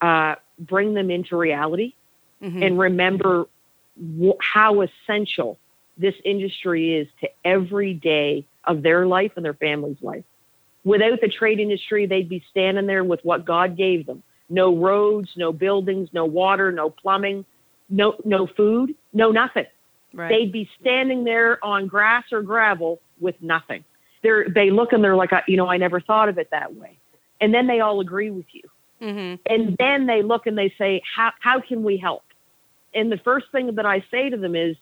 uh, 0.00 0.34
bring 0.58 0.94
them 0.94 1.10
into 1.10 1.36
reality 1.36 1.94
Mhm. 2.42 2.62
and 2.66 2.78
remember 2.78 3.46
wh- 4.20 4.36
how 4.40 4.82
essential 4.82 5.58
this 5.96 6.14
industry 6.22 6.94
is 6.96 7.08
to 7.22 7.28
every 7.46 7.94
day 7.94 8.44
of 8.64 8.82
their 8.82 9.06
life 9.06 9.32
and 9.36 9.44
their 9.44 9.54
family's 9.54 9.96
life. 10.02 10.24
Without 10.84 11.20
the 11.22 11.28
trade 11.28 11.58
industry, 11.60 12.04
they'd 12.04 12.28
be 12.28 12.44
standing 12.50 12.86
there 12.86 13.04
with 13.04 13.24
what 13.24 13.46
God 13.46 13.74
gave 13.76 14.04
them. 14.04 14.22
No 14.50 14.76
roads, 14.76 15.30
no 15.36 15.50
buildings, 15.50 16.10
no 16.12 16.26
water, 16.26 16.70
no 16.70 16.90
plumbing, 16.90 17.46
no 17.88 18.16
no 18.24 18.46
food, 18.46 18.94
no 19.14 19.30
nothing. 19.30 19.64
Right. 20.16 20.30
They'd 20.30 20.50
be 20.50 20.68
standing 20.80 21.24
there 21.24 21.62
on 21.62 21.86
grass 21.86 22.24
or 22.32 22.40
gravel 22.40 23.00
with 23.20 23.34
nothing. 23.42 23.84
They're, 24.22 24.48
they 24.48 24.70
look 24.70 24.92
and 24.92 25.04
they're 25.04 25.14
like, 25.14 25.30
you 25.46 25.58
know, 25.58 25.68
I 25.68 25.76
never 25.76 26.00
thought 26.00 26.28
of 26.30 26.38
it 26.38 26.48
that 26.50 26.74
way. 26.74 26.98
And 27.40 27.52
then 27.52 27.66
they 27.66 27.80
all 27.80 28.00
agree 28.00 28.30
with 28.30 28.46
you. 28.52 28.62
Mm-hmm. 29.02 29.42
And 29.52 29.76
then 29.78 30.06
they 30.06 30.22
look 30.22 30.46
and 30.46 30.56
they 30.56 30.72
say, 30.78 31.02
how, 31.14 31.32
how 31.40 31.60
can 31.60 31.84
we 31.84 31.98
help? 31.98 32.24
And 32.94 33.12
the 33.12 33.18
first 33.18 33.46
thing 33.52 33.74
that 33.74 33.84
I 33.84 34.02
say 34.10 34.30
to 34.30 34.38
them 34.38 34.56
is, 34.56 34.74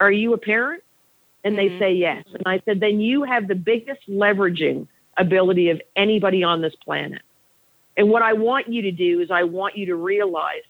are 0.00 0.10
you 0.10 0.32
a 0.32 0.38
parent? 0.38 0.82
And 1.44 1.56
Mm-hmm. 1.56 1.74
they 1.74 1.78
say 1.78 1.92
yes. 1.92 2.24
And 2.32 2.42
I 2.46 2.62
said, 2.64 2.80
then 2.80 3.00
you 3.00 3.22
have 3.24 3.48
the 3.48 3.54
biggest 3.54 4.08
leveraging 4.08 4.88
ability 5.18 5.68
of 5.68 5.82
anybody 5.94 6.42
on 6.42 6.62
this 6.62 6.74
planet. 6.76 7.20
And 7.98 8.08
what 8.08 8.22
I 8.22 8.32
want 8.32 8.66
you 8.68 8.80
to 8.80 8.90
do 8.90 9.20
is 9.20 9.30
I 9.30 9.42
want 9.44 9.76
you 9.76 9.84
to 9.86 9.94
realize 9.94 10.64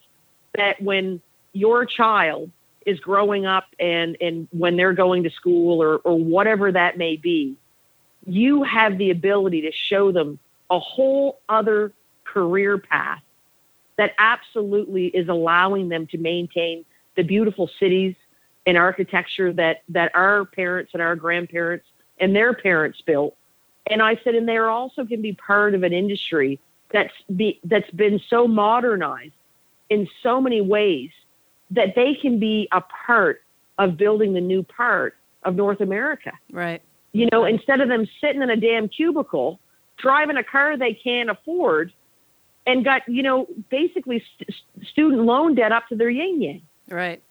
that 0.57 0.83
when 0.83 1.21
your 1.53 1.87
child 1.87 2.51
is 2.87 3.01
growing 3.01 3.47
up 3.47 3.65
and, 3.79 4.17
and 4.21 4.49
when 4.51 4.77
they're 4.77 4.93
going 4.93 5.23
to 5.25 5.31
school 5.31 5.83
or, 5.83 5.99
or 5.99 6.19
whatever 6.19 6.71
that 6.73 6.99
may 6.99 7.17
be, 7.17 7.57
you 8.27 8.63
have 8.63 8.99
the 8.99 9.11
ability 9.11 9.63
to 9.63 9.73
show 9.73 10.13
them 10.13 10.39
a 10.71 10.79
whole 10.79 11.41
other 11.49 11.93
career 12.25 12.79
path 12.79 13.23
that 13.97 14.13
absolutely 14.19 15.07
is 15.07 15.29
allowing 15.29 15.89
them 15.89 16.07
to 16.09 16.19
maintain 16.19 16.85
the 17.17 17.23
beautiful 17.23 17.71
cities 17.79 18.15
and 18.67 18.77
architecture 18.77 19.53
that, 19.53 19.83
that 19.89 20.11
our 20.15 20.45
parents 20.45 20.93
and 20.95 21.03
our 21.03 21.17
grandparents 21.17 21.87
and 22.19 22.35
their 22.35 22.55
parents 22.55 23.01
built. 23.03 23.37
And 23.87 24.03
I 24.03 24.19
said, 24.25 24.35
and 24.35 24.49
they 24.49 24.57
also 24.59 25.05
can 25.05 25.21
be 25.21 25.35
part 25.35 25.75
of 25.75 25.83
an 25.83 25.93
industry 25.93 26.59
that's 26.91 27.13
be, 27.35 27.61
that's 27.65 27.91
been 27.91 28.21
so 28.29 28.49
modernized 28.49 29.35
in 29.91 30.09
so 30.23 30.41
many 30.41 30.61
ways 30.61 31.11
that 31.71 31.95
they 31.95 32.15
can 32.21 32.39
be 32.39 32.69
a 32.73 32.81
part 32.81 33.43
of 33.79 33.97
building 33.97 34.35
the 34.35 34.41
new 34.41 34.63
part 34.63 35.17
of 35.43 35.55
North 35.55 35.81
America. 35.81 36.33
Right. 36.51 36.83
You 37.13 37.29
know, 37.33 37.45
instead 37.45 37.81
of 37.81 37.89
them 37.89 38.07
sitting 38.21 38.43
in 38.43 38.51
a 38.51 38.57
damn 38.57 38.89
cubicle, 38.89 39.61
driving 39.99 40.37
a 40.37 40.45
car 40.45 40.77
they 40.77 40.95
can't 40.95 41.31
afford, 41.31 41.93
and 42.67 42.85
got, 42.85 43.03
you 43.07 43.23
know, 43.23 43.47
basically 43.71 44.23
st- 44.39 44.55
student 44.91 45.23
loan 45.23 45.55
debt 45.55 45.71
up 45.71 45.87
to 45.89 45.97
their 45.97 46.11
yin 46.11 46.41
yang. 46.41 46.63
Right. 46.89 47.23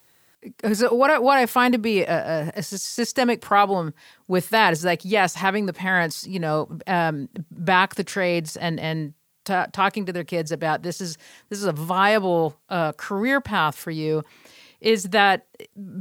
So 0.74 0.93
what 0.93 1.10
I, 1.10 1.19
what 1.19 1.38
I 1.38 1.46
find 1.46 1.74
to 1.74 1.80
be 1.80 2.02
a, 2.02 2.52
a, 2.56 2.60
a 2.60 2.63
systemic 2.63 3.41
problem 3.41 3.93
with 4.28 4.50
that 4.50 4.74
is 4.74 4.84
like 4.84 5.02
yes, 5.04 5.36
having 5.36 5.67
the 5.67 5.74
parents 5.74 6.28
you 6.28 6.39
know 6.39 6.67
um, 6.86 7.30
back 7.52 7.96
the 7.96 8.04
trades 8.04 8.58
and 8.58 8.80
and 8.80 9.13
t- 9.46 9.72
talking 9.72 10.06
to 10.06 10.14
their 10.14 10.24
kids 10.24 10.52
about 10.52 10.84
this 10.84 11.02
is 11.02 11.18
this 11.50 11.60
is 11.60 11.66
a 11.66 11.72
viable 11.72 12.58
uh, 12.70 12.92
career 12.94 13.42
path 13.42 13.76
for 13.76 13.92
you. 13.92 14.24
Is 14.82 15.04
that 15.06 15.46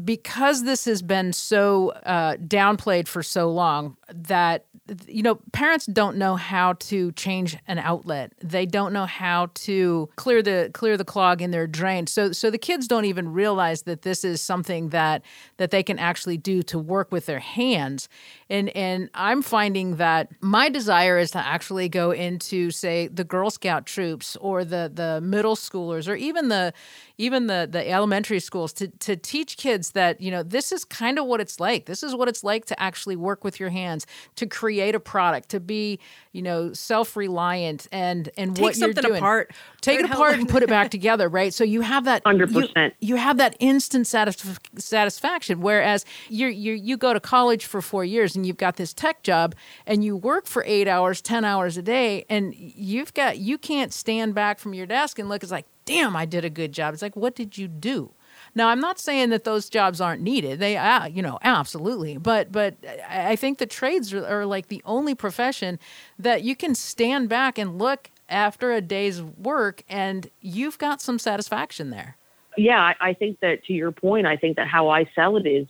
because 0.04 0.64
this 0.64 0.84
has 0.86 1.02
been 1.02 1.32
so 1.32 1.90
uh, 2.04 2.36
downplayed 2.36 3.08
for 3.08 3.22
so 3.22 3.50
long 3.50 3.96
that 4.08 4.66
you 5.06 5.22
know 5.22 5.36
parents 5.52 5.86
don't 5.86 6.16
know 6.16 6.36
how 6.36 6.72
to 6.74 7.12
change 7.12 7.56
an 7.68 7.78
outlet. 7.78 8.32
They 8.42 8.66
don't 8.66 8.92
know 8.92 9.06
how 9.06 9.50
to 9.54 10.08
clear 10.16 10.42
the 10.42 10.70
clear 10.72 10.96
the 10.96 11.04
clog 11.04 11.40
in 11.40 11.50
their 11.50 11.66
drain. 11.66 12.06
So 12.06 12.32
so 12.32 12.50
the 12.50 12.58
kids 12.58 12.88
don't 12.88 13.04
even 13.04 13.32
realize 13.32 13.82
that 13.82 14.02
this 14.02 14.24
is 14.24 14.40
something 14.40 14.88
that 14.90 15.22
that 15.58 15.70
they 15.70 15.82
can 15.82 15.98
actually 15.98 16.36
do 16.36 16.62
to 16.64 16.78
work 16.78 17.12
with 17.12 17.26
their 17.26 17.38
hands. 17.38 18.08
And 18.50 18.70
and 18.70 19.08
I'm 19.14 19.42
finding 19.42 19.96
that 19.96 20.28
my 20.40 20.68
desire 20.68 21.18
is 21.18 21.30
to 21.32 21.38
actually 21.38 21.88
go 21.88 22.10
into 22.10 22.70
say 22.70 23.06
the 23.08 23.24
Girl 23.24 23.50
Scout 23.50 23.86
troops 23.86 24.36
or 24.36 24.64
the 24.64 24.90
the 24.92 25.20
middle 25.20 25.56
schoolers 25.56 26.08
or 26.08 26.16
even 26.16 26.48
the 26.48 26.72
even 27.18 27.46
the 27.46 27.68
the 27.70 27.88
elementary 27.88 28.40
schools 28.40 28.72
to 28.74 28.88
to 28.88 29.16
teach 29.16 29.51
kids 29.56 29.90
that 29.92 30.20
you 30.20 30.30
know 30.30 30.42
this 30.42 30.72
is 30.72 30.84
kind 30.84 31.18
of 31.18 31.26
what 31.26 31.40
it's 31.40 31.60
like. 31.60 31.86
This 31.86 32.02
is 32.02 32.14
what 32.14 32.28
it's 32.28 32.42
like 32.44 32.64
to 32.66 32.80
actually 32.80 33.16
work 33.16 33.44
with 33.44 33.58
your 33.60 33.70
hands 33.70 34.06
to 34.36 34.46
create 34.46 34.94
a 34.94 35.00
product 35.00 35.48
to 35.50 35.60
be 35.60 35.98
you 36.32 36.42
know 36.42 36.72
self-reliant 36.72 37.88
and 37.92 38.28
and 38.36 38.54
Take 38.56 38.62
what 38.62 38.76
you're 38.76 38.88
something 38.88 39.02
doing. 39.04 39.16
apart. 39.18 39.52
take 39.80 40.00
it 40.00 40.06
apart 40.10 40.34
and 40.38 40.48
put 40.48 40.62
it 40.62 40.68
back 40.68 40.90
together 40.98 41.28
right? 41.28 41.52
So 41.52 41.64
you 41.64 41.80
have 41.82 42.04
that 42.04 42.22
100%. 42.24 42.74
you, 42.74 42.90
you 43.00 43.16
have 43.16 43.36
that 43.38 43.56
instant 43.60 44.06
satisf- 44.06 44.58
satisfaction 44.80 45.60
whereas 45.60 46.04
you 46.28 46.48
you 46.48 46.72
you 46.74 46.96
go 46.96 47.12
to 47.12 47.20
college 47.20 47.64
for 47.66 47.80
4 47.82 48.04
years 48.04 48.36
and 48.36 48.46
you've 48.46 48.56
got 48.56 48.76
this 48.76 48.92
tech 48.92 49.22
job 49.22 49.54
and 49.86 50.04
you 50.04 50.16
work 50.16 50.46
for 50.46 50.64
8 50.66 50.88
hours 50.88 51.20
10 51.20 51.44
hours 51.44 51.76
a 51.76 51.82
day 51.82 52.24
and 52.28 52.54
you've 52.56 53.12
got 53.14 53.38
you 53.38 53.58
can't 53.58 53.92
stand 53.92 54.34
back 54.34 54.58
from 54.58 54.74
your 54.74 54.86
desk 54.86 55.18
and 55.18 55.28
look 55.28 55.42
it's 55.42 55.52
like 55.52 55.66
damn 55.84 56.14
I 56.14 56.26
did 56.26 56.44
a 56.44 56.50
good 56.50 56.72
job. 56.72 56.94
It's 56.94 57.02
like 57.02 57.16
what 57.16 57.34
did 57.34 57.58
you 57.58 57.66
do 57.68 58.12
now, 58.54 58.68
I'm 58.68 58.80
not 58.80 58.98
saying 58.98 59.30
that 59.30 59.44
those 59.44 59.68
jobs 59.68 60.00
aren't 60.00 60.22
needed. 60.22 60.58
They, 60.58 60.76
uh, 60.76 61.06
you 61.06 61.22
know, 61.22 61.38
absolutely. 61.42 62.18
But, 62.18 62.52
but 62.52 62.74
I 63.08 63.32
I 63.32 63.36
think 63.36 63.58
the 63.58 63.66
trades 63.66 64.12
are, 64.12 64.26
are 64.26 64.46
like 64.46 64.68
the 64.68 64.82
only 64.84 65.14
profession 65.14 65.78
that 66.18 66.42
you 66.42 66.54
can 66.54 66.74
stand 66.74 67.28
back 67.28 67.58
and 67.58 67.78
look 67.78 68.10
after 68.28 68.72
a 68.72 68.80
day's 68.80 69.22
work, 69.22 69.82
and 69.88 70.30
you've 70.40 70.78
got 70.78 71.00
some 71.00 71.18
satisfaction 71.18 71.90
there. 71.90 72.16
yeah, 72.56 72.80
I, 72.80 73.10
I 73.10 73.14
think 73.14 73.40
that 73.40 73.64
to 73.64 73.72
your 73.72 73.92
point, 73.92 74.26
I 74.26 74.36
think 74.36 74.56
that 74.56 74.68
how 74.68 74.88
I 74.88 75.08
sell 75.14 75.36
it 75.36 75.46
is 75.46 75.66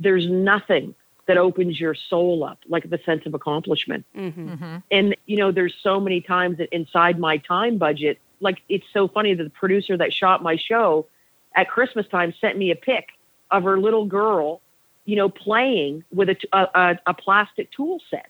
there's 0.00 0.28
nothing 0.28 0.94
that 1.26 1.38
opens 1.38 1.78
your 1.78 1.94
soul 1.94 2.42
up 2.44 2.58
like 2.68 2.88
the 2.90 2.98
sense 3.04 3.26
of 3.26 3.34
accomplishment. 3.34 4.04
Mm-hmm. 4.16 4.78
And, 4.90 5.16
you 5.26 5.36
know, 5.36 5.52
there's 5.52 5.74
so 5.82 6.00
many 6.00 6.20
times 6.20 6.58
that 6.58 6.68
inside 6.72 7.18
my 7.18 7.36
time 7.38 7.78
budget, 7.78 8.18
like 8.40 8.60
it's 8.68 8.86
so 8.92 9.08
funny 9.08 9.34
that 9.34 9.44
the 9.44 9.50
producer 9.50 9.96
that 9.96 10.12
shot 10.12 10.42
my 10.42 10.56
show 10.56 11.06
at 11.54 11.68
Christmas 11.68 12.06
time 12.08 12.34
sent 12.40 12.56
me 12.58 12.70
a 12.70 12.76
pic 12.76 13.08
of 13.50 13.64
her 13.64 13.78
little 13.78 14.06
girl, 14.06 14.60
you 15.04 15.16
know, 15.16 15.28
playing 15.28 16.04
with 16.12 16.28
a, 16.30 16.36
a, 16.52 16.68
a, 16.74 16.98
a 17.08 17.14
plastic 17.14 17.70
tool 17.72 18.00
set 18.10 18.26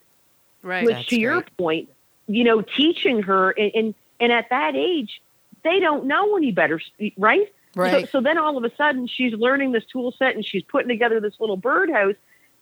Right. 0.62 0.84
which 0.84 0.94
That's 0.94 1.06
to 1.08 1.18
your 1.18 1.34
great. 1.40 1.56
point, 1.56 1.88
you 2.28 2.44
know, 2.44 2.60
teaching 2.62 3.22
her 3.22 3.50
and, 3.50 3.72
and 3.74 3.94
and 4.20 4.30
at 4.32 4.48
that 4.50 4.76
age, 4.76 5.20
they 5.64 5.80
don't 5.80 6.06
know 6.06 6.36
any 6.36 6.52
better, 6.52 6.80
right? 7.18 7.52
Right. 7.74 8.02
So, 8.02 8.18
so 8.18 8.20
then 8.20 8.38
all 8.38 8.56
of 8.56 8.62
a 8.62 8.72
sudden 8.76 9.08
she's 9.08 9.32
learning 9.32 9.72
this 9.72 9.84
tool 9.86 10.12
set 10.16 10.36
and 10.36 10.46
she's 10.46 10.62
putting 10.62 10.88
together 10.88 11.18
this 11.18 11.34
little 11.40 11.56
birdhouse, 11.56 12.14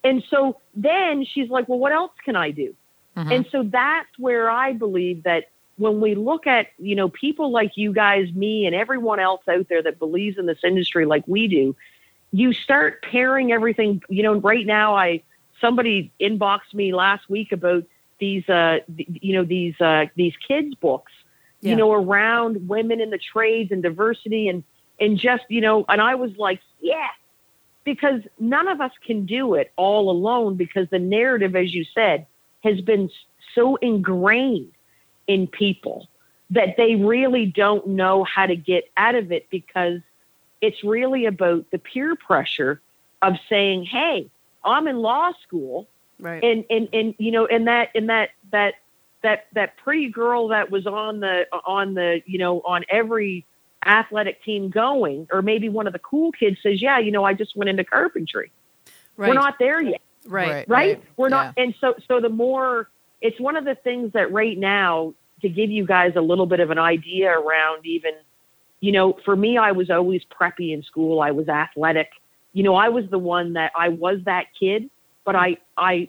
and 0.03 0.25
so 0.31 0.57
then 0.75 1.27
she's 1.27 1.51
like, 1.51 1.69
well, 1.69 1.79
what 1.79 1.93
else 1.93 2.13
can 2.25 2.37
I 2.37 2.53
do? 2.53 2.75
Mhm. 3.19 3.35
And 3.35 3.47
so 3.53 3.65
that's 3.65 4.19
where 4.19 4.49
I 4.49 4.73
believe 4.73 5.25
that 5.25 5.51
when 5.81 6.01
we 6.01 6.15
look 6.15 6.47
at 6.47 6.69
you 6.79 6.95
know 6.95 7.09
people 7.09 7.51
like 7.51 7.77
you 7.77 7.93
guys, 7.93 8.33
me, 8.35 8.67
and 8.67 8.75
everyone 8.75 9.19
else 9.19 9.43
out 9.49 9.67
there 9.69 9.83
that 9.83 9.99
believes 9.99 10.39
in 10.39 10.47
this 10.47 10.59
industry 10.63 11.07
like 11.07 11.25
we 11.27 11.49
do, 11.49 11.75
you 12.33 12.53
start 12.53 13.03
pairing 13.03 13.51
everything. 13.51 14.03
You 14.09 14.23
know, 14.23 14.35
right 14.35 14.67
now 14.67 14.95
I 14.95 15.23
somebody 15.61 16.13
inboxed 16.21 16.75
me 16.75 16.95
last 16.95 17.29
week 17.29 17.53
about 17.53 17.85
these 18.19 18.47
uh 18.49 18.79
th- 18.95 19.09
you 19.23 19.35
know 19.35 19.45
these 19.45 19.81
uh 19.81 20.05
these 20.15 20.35
kids 20.47 20.75
books 20.75 21.13
Yeah. 21.63 21.71
you 21.71 21.77
know 21.77 21.93
around 21.93 22.69
women 22.69 23.01
in 23.01 23.09
the 23.11 23.19
trades 23.19 23.73
and 23.73 23.83
diversity 23.83 24.49
and 24.49 24.63
and 25.01 25.19
just 25.19 25.45
you 25.49 25.63
know 25.63 25.85
and 25.89 26.01
I 26.01 26.15
was 26.17 26.37
like 26.37 26.61
yeah 26.81 27.09
because 27.85 28.21
none 28.39 28.69
of 28.69 28.81
us 28.81 28.93
can 29.07 29.25
do 29.25 29.55
it 29.55 29.73
all 29.77 30.11
alone 30.11 30.57
because 30.57 30.89
the 30.91 30.99
narrative 30.99 31.57
as 31.57 31.75
you 31.75 31.85
said 31.95 32.27
has 32.63 32.81
been 32.83 33.09
so 33.55 33.77
ingrained 33.77 34.73
in 35.31 35.47
people 35.47 36.09
that 36.51 36.77
they 36.77 36.97
really 36.97 37.47
don't 37.47 37.87
know 37.87 38.25
how 38.25 38.45
to 38.45 38.57
get 38.57 38.91
out 38.97 39.15
of 39.15 39.31
it 39.31 39.49
because 39.49 40.01
it's 40.61 40.83
really 40.83 41.27
about 41.27 41.65
the 41.71 41.79
peer 41.79 42.17
pressure 42.17 42.81
of 43.23 43.35
saying 43.49 43.85
hey 43.85 44.29
I'm 44.65 44.89
in 44.89 44.99
law 44.99 45.33
school. 45.43 45.89
Right. 46.19 46.43
and 46.45 46.65
and 46.69 46.89
and 46.93 47.15
you 47.17 47.31
know 47.31 47.47
and 47.47 47.67
that 47.69 47.91
and 47.95 48.11
that 48.11 48.31
that 48.51 48.75
that 49.23 49.47
that 49.55 49.77
pretty 49.79 50.11
girl 50.11 50.49
that 50.49 50.71
was 50.71 50.87
on 50.87 51.21
the 51.21 51.47
on 51.65 51.95
the 51.95 52.21
you 52.27 52.39
know 52.39 52.61
on 52.61 52.85
every 52.91 53.47
athletic 53.87 54.43
team 54.45 54.69
going 54.69 55.29
or 55.33 55.41
maybe 55.41 55.71
one 55.71 55.87
of 55.87 55.95
the 55.95 55.99
cool 56.01 56.31
kids 56.33 56.59
says 56.63 56.83
yeah 56.83 56.99
you 56.99 57.11
know 57.11 57.25
i 57.25 57.33
just 57.33 57.57
went 57.57 57.71
into 57.71 57.85
carpentry. 57.85 58.53
Right. 59.17 59.29
we're 59.29 59.35
not 59.35 59.59
there 59.59 59.81
yet. 59.81 60.03
Right. 60.27 60.69
right, 60.69 61.03
we're 61.17 61.31
not 61.31 61.55
and 61.57 61.75
so 61.81 61.95
so 62.07 62.21
the 62.21 62.29
more 62.29 62.91
it's 63.23 63.41
one 63.41 63.57
of 63.57 63.65
the 63.65 63.75
things 63.75 64.13
that 64.13 64.31
right 64.31 64.59
now 64.59 65.15
to 65.43 65.49
give 65.49 65.71
you 65.71 65.87
guys 65.87 66.13
a 66.17 66.21
little 66.21 66.47
bit 66.47 66.61
of 66.61 66.71
an 66.71 66.79
idea 66.79 67.31
around 67.31 67.85
even 67.87 68.13
you 68.81 68.93
know 68.93 69.19
for 69.25 69.37
me 69.37 69.57
i 69.59 69.73
was 69.73 69.91
always 69.91 70.23
preppy 70.31 70.73
in 70.73 70.83
school 70.83 71.21
i 71.21 71.31
was 71.31 71.49
athletic 71.49 72.11
you 72.53 72.63
know 72.63 72.75
i 72.75 72.89
was 72.89 73.05
the 73.11 73.19
one 73.19 73.53
that 73.55 73.73
i 73.77 73.89
was 73.89 74.19
that 74.25 74.47
kid 74.59 74.89
but 75.25 75.35
i 75.37 75.57
i 75.77 76.09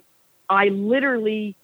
i 0.50 0.68
literally 0.70 1.56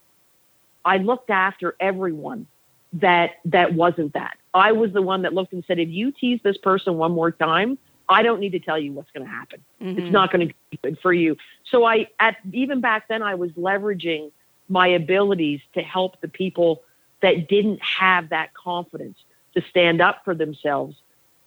i 0.86 0.98
looked 0.98 1.30
after 1.30 1.76
everyone 1.80 2.48
that 2.94 3.32
that 3.46 3.74
wasn't 3.74 4.12
that 4.14 4.38
i 4.54 4.72
was 4.72 4.92
the 4.94 5.02
one 5.02 5.22
that 5.22 5.34
looked 5.34 5.54
and 5.54 5.64
said 5.68 5.80
if 5.80 5.90
you 5.90 6.12
tease 6.12 6.40
this 6.44 6.58
person 6.58 6.96
one 6.96 7.12
more 7.12 7.32
time 7.32 7.78
i 8.10 8.22
don't 8.22 8.40
need 8.40 8.52
to 8.52 8.60
tell 8.60 8.80
you 8.80 8.92
what's 8.94 9.12
going 9.12 9.26
to 9.26 9.32
happen 9.32 9.62
Mhm. 9.82 9.98
it's 10.00 10.12
not 10.12 10.32
going 10.32 10.48
to 10.48 10.54
be 10.72 10.80
good 10.82 10.98
for 11.02 11.14
you. 11.14 11.38
So 11.72 11.86
I, 11.86 12.08
at 12.20 12.38
even 12.52 12.82
back 12.82 13.08
then, 13.08 13.22
I 13.22 13.36
was 13.36 13.52
leveraging 13.52 14.32
my 14.70 14.88
abilities 14.88 15.62
to 15.76 15.82
help 15.82 16.20
the 16.22 16.28
people 16.28 16.84
that 17.22 17.48
didn't 17.48 17.82
have 17.82 18.30
that 18.30 18.54
confidence 18.54 19.18
to 19.56 19.62
stand 19.70 20.02
up 20.02 20.24
for 20.24 20.36
themselves. 20.36 20.96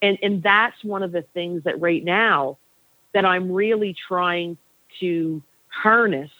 And, 0.02 0.18
and 0.22 0.42
that's 0.42 0.82
one 0.82 1.02
of 1.02 1.12
the 1.12 1.22
things 1.22 1.64
that 1.64 1.80
right 1.80 2.02
now 2.02 2.58
that 3.12 3.24
I'm 3.24 3.52
really 3.52 3.94
trying 4.08 4.56
to 5.00 5.42
harness 5.68 6.30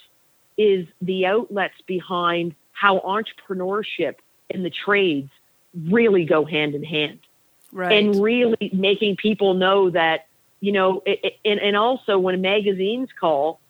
is 0.57 0.87
the 1.01 1.27
outlets 1.27 1.75
behind 1.87 2.55
how 2.73 3.01
entrepreneurship 3.01 4.17
and 4.51 4.65
the 4.65 4.71
trades 4.71 5.31
really 5.75 6.25
go 6.25 6.45
hand 6.45 6.75
in 6.75 6.83
hand. 6.83 7.21
Right. 7.73 7.93
And 7.93 8.21
really 8.21 8.71
making 8.73 9.17
people 9.17 9.55
know 9.55 9.91
that, 9.91 10.27
you 10.61 10.73
know, 10.73 11.03
it, 11.07 11.21
it, 11.23 11.33
and, 11.45 11.61
and 11.61 11.77
also 11.77 12.19
when 12.19 12.41
magazines 12.41 13.11
call, 13.19 13.61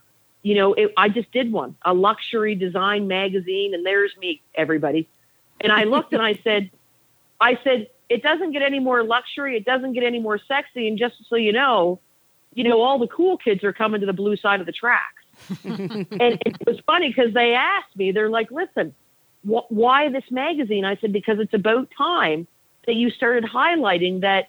you 0.42 0.54
know, 0.54 0.72
it, 0.72 0.92
I 0.96 1.10
just 1.10 1.30
did 1.32 1.52
one, 1.52 1.76
a 1.84 1.92
luxury 1.92 2.54
design 2.54 3.08
magazine, 3.08 3.74
and 3.74 3.84
there's 3.84 4.16
me, 4.16 4.40
everybody. 4.54 5.06
And 5.60 5.72
I 5.72 5.84
looked 5.84 6.12
and 6.12 6.22
I 6.22 6.38
said, 6.42 6.70
I 7.40 7.58
said, 7.62 7.88
it 8.08 8.22
doesn't 8.22 8.52
get 8.52 8.62
any 8.62 8.80
more 8.80 9.04
luxury. 9.04 9.56
It 9.56 9.64
doesn't 9.64 9.92
get 9.92 10.02
any 10.02 10.18
more 10.18 10.38
sexy. 10.48 10.88
And 10.88 10.98
just 10.98 11.14
so 11.28 11.36
you 11.36 11.52
know, 11.52 12.00
you 12.54 12.64
know, 12.64 12.82
all 12.82 12.98
the 12.98 13.06
cool 13.06 13.36
kids 13.36 13.62
are 13.62 13.72
coming 13.72 14.00
to 14.00 14.06
the 14.06 14.12
blue 14.12 14.36
side 14.36 14.60
of 14.60 14.66
the 14.66 14.72
tracks. 14.72 15.22
and 15.64 16.08
it 16.44 16.56
was 16.66 16.80
funny 16.86 17.08
because 17.08 17.32
they 17.32 17.54
asked 17.54 17.96
me, 17.96 18.12
they're 18.12 18.28
like, 18.28 18.50
listen, 18.50 18.94
wh- 19.42 19.70
why 19.70 20.10
this 20.10 20.24
magazine? 20.30 20.84
I 20.84 20.96
said, 20.96 21.12
because 21.12 21.38
it's 21.38 21.54
about 21.54 21.88
time 21.96 22.46
that 22.86 22.94
you 22.94 23.10
started 23.10 23.44
highlighting 23.44 24.22
that, 24.22 24.48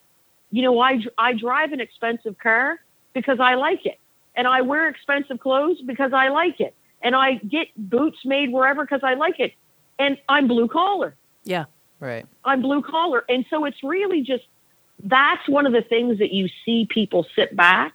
you 0.52 0.64
know, 0.64 0.80
I, 0.80 1.00
I 1.18 1.34
drive 1.34 1.72
an 1.72 1.80
expensive 1.80 2.38
car 2.40 2.80
because 3.14 3.40
I 3.40 3.56
like 3.56 3.86
it. 3.86 4.00
And 4.36 4.48
I 4.48 4.62
wear 4.62 4.88
expensive 4.88 5.40
clothes 5.40 5.78
because 5.86 6.14
I 6.14 6.30
like 6.30 6.60
it. 6.60 6.74
And 7.02 7.16
I 7.16 7.36
get 7.36 7.68
boots 7.78 8.20
made 8.26 8.52
wherever 8.52 8.84
because 8.84 9.02
I 9.04 9.16
like 9.16 9.40
it. 9.40 9.54
And 10.02 10.18
I'm 10.28 10.48
blue 10.48 10.68
collar. 10.68 11.16
Yeah. 11.44 11.66
Right. 12.00 12.26
I'm 12.44 12.62
blue 12.62 12.82
collar. 12.82 13.24
And 13.30 13.46
so 13.50 13.66
it's 13.66 13.84
really 13.84 14.22
just 14.22 14.44
that's 15.04 15.48
one 15.48 15.66
of 15.68 15.74
the 15.74 15.82
things 15.84 16.18
that 16.20 16.32
you 16.32 16.48
see 16.66 16.88
people 16.90 17.26
sit 17.36 17.56
back 17.56 17.94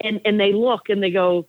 and, 0.00 0.20
and 0.24 0.38
they 0.38 0.52
look 0.52 0.88
and 0.88 1.02
they 1.02 1.10
go, 1.10 1.46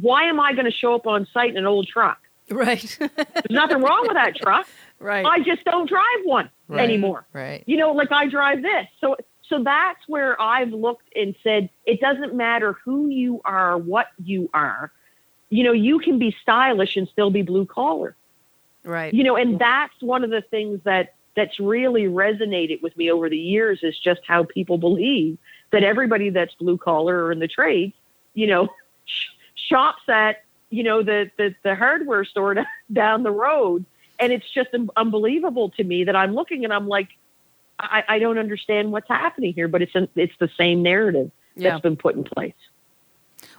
why 0.00 0.24
am 0.24 0.38
I 0.40 0.52
going 0.52 0.64
to 0.66 0.70
show 0.70 0.94
up 0.94 1.06
on 1.06 1.26
site 1.32 1.50
in 1.50 1.56
an 1.56 1.66
old 1.66 1.86
truck? 1.88 2.18
Right. 2.50 2.96
There's 3.16 3.50
nothing 3.50 3.80
wrong 3.82 4.02
with 4.02 4.14
that 4.14 4.36
truck. 4.36 4.66
right. 4.98 5.24
I 5.26 5.40
just 5.40 5.64
don't 5.64 5.88
drive 5.88 6.20
one 6.24 6.50
Right. 6.68 6.80
anymore. 6.84 7.26
Right. 7.32 7.64
You 7.66 7.78
know, 7.78 7.92
like 7.92 8.12
I 8.12 8.26
drive 8.28 8.60
this. 8.62 8.86
So 9.00 9.16
so 9.48 9.62
that's 9.64 10.00
where 10.06 10.38
I've 10.40 10.68
looked 10.70 11.08
and 11.16 11.34
said 11.42 11.70
it 11.86 11.98
doesn't 12.00 12.34
matter 12.34 12.74
who 12.84 13.08
you 13.08 13.40
are, 13.46 13.78
what 13.78 14.08
you 14.22 14.50
are. 14.52 14.92
You 15.48 15.64
know, 15.64 15.72
you 15.72 15.98
can 15.98 16.18
be 16.18 16.36
stylish 16.42 16.96
and 16.98 17.08
still 17.08 17.30
be 17.30 17.40
blue 17.40 17.64
collar. 17.64 18.14
Right. 18.88 19.12
You 19.14 19.22
know, 19.24 19.36
and 19.36 19.58
that's 19.58 19.94
one 20.00 20.24
of 20.24 20.30
the 20.30 20.42
things 20.42 20.80
that 20.84 21.14
that's 21.36 21.60
really 21.60 22.04
resonated 22.04 22.82
with 22.82 22.96
me 22.96 23.10
over 23.12 23.28
the 23.30 23.38
years 23.38 23.80
is 23.82 23.96
just 23.98 24.20
how 24.26 24.42
people 24.44 24.76
believe 24.78 25.38
that 25.70 25.84
everybody 25.84 26.30
that's 26.30 26.54
blue 26.54 26.76
collar 26.78 27.24
or 27.24 27.30
in 27.30 27.38
the 27.38 27.46
trades, 27.46 27.92
you 28.34 28.46
know, 28.48 28.68
sh- 29.04 29.26
shops 29.54 30.02
at 30.08 30.42
you 30.70 30.82
know 30.82 31.02
the, 31.02 31.30
the 31.38 31.54
the 31.62 31.74
hardware 31.74 32.24
store 32.24 32.56
down 32.92 33.22
the 33.22 33.30
road, 33.30 33.84
and 34.18 34.32
it's 34.32 34.50
just 34.52 34.70
un- 34.74 34.90
unbelievable 34.96 35.70
to 35.70 35.84
me 35.84 36.04
that 36.04 36.16
I'm 36.16 36.34
looking 36.34 36.64
and 36.64 36.72
I'm 36.72 36.88
like, 36.88 37.08
I, 37.78 38.02
I 38.08 38.18
don't 38.18 38.38
understand 38.38 38.90
what's 38.90 39.08
happening 39.08 39.52
here, 39.54 39.68
but 39.68 39.80
it's 39.82 39.94
an, 39.94 40.08
it's 40.16 40.34
the 40.40 40.50
same 40.58 40.82
narrative 40.82 41.30
Yeah. 41.54 41.70
that's 41.70 41.82
been 41.82 41.96
put 41.96 42.16
in 42.16 42.24
place. 42.24 42.54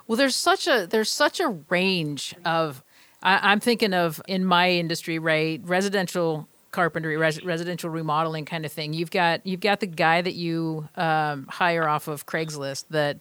Well, 0.07 0.17
there's 0.17 0.35
such 0.35 0.67
a 0.67 0.85
there's 0.89 1.11
such 1.11 1.39
a 1.39 1.47
range 1.69 2.35
of. 2.43 2.83
I, 3.21 3.51
I'm 3.51 3.59
thinking 3.59 3.93
of 3.93 4.21
in 4.27 4.45
my 4.45 4.69
industry, 4.71 5.19
right? 5.19 5.61
Residential 5.63 6.47
carpentry, 6.71 7.17
res, 7.17 7.43
residential 7.43 7.89
remodeling 7.89 8.45
kind 8.45 8.65
of 8.65 8.71
thing. 8.71 8.93
You've 8.93 9.11
got 9.11 9.45
you've 9.45 9.59
got 9.61 9.79
the 9.79 9.87
guy 9.87 10.21
that 10.21 10.35
you 10.35 10.87
um, 10.95 11.47
hire 11.49 11.87
off 11.87 12.07
of 12.07 12.25
Craigslist 12.25 12.85
that 12.91 13.17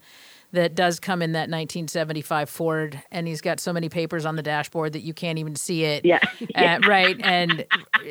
that 0.52 0.74
does 0.74 0.98
come 0.98 1.20
in 1.20 1.32
that 1.32 1.50
1975 1.50 2.48
Ford, 2.48 3.02
and 3.12 3.28
he's 3.28 3.42
got 3.42 3.60
so 3.60 3.70
many 3.70 3.90
papers 3.90 4.24
on 4.24 4.34
the 4.36 4.42
dashboard 4.42 4.94
that 4.94 5.00
you 5.02 5.12
can't 5.12 5.38
even 5.38 5.54
see 5.56 5.84
it. 5.84 6.06
Yeah. 6.06 6.20
Uh, 6.54 6.78
right. 6.88 7.16
And 7.22 7.66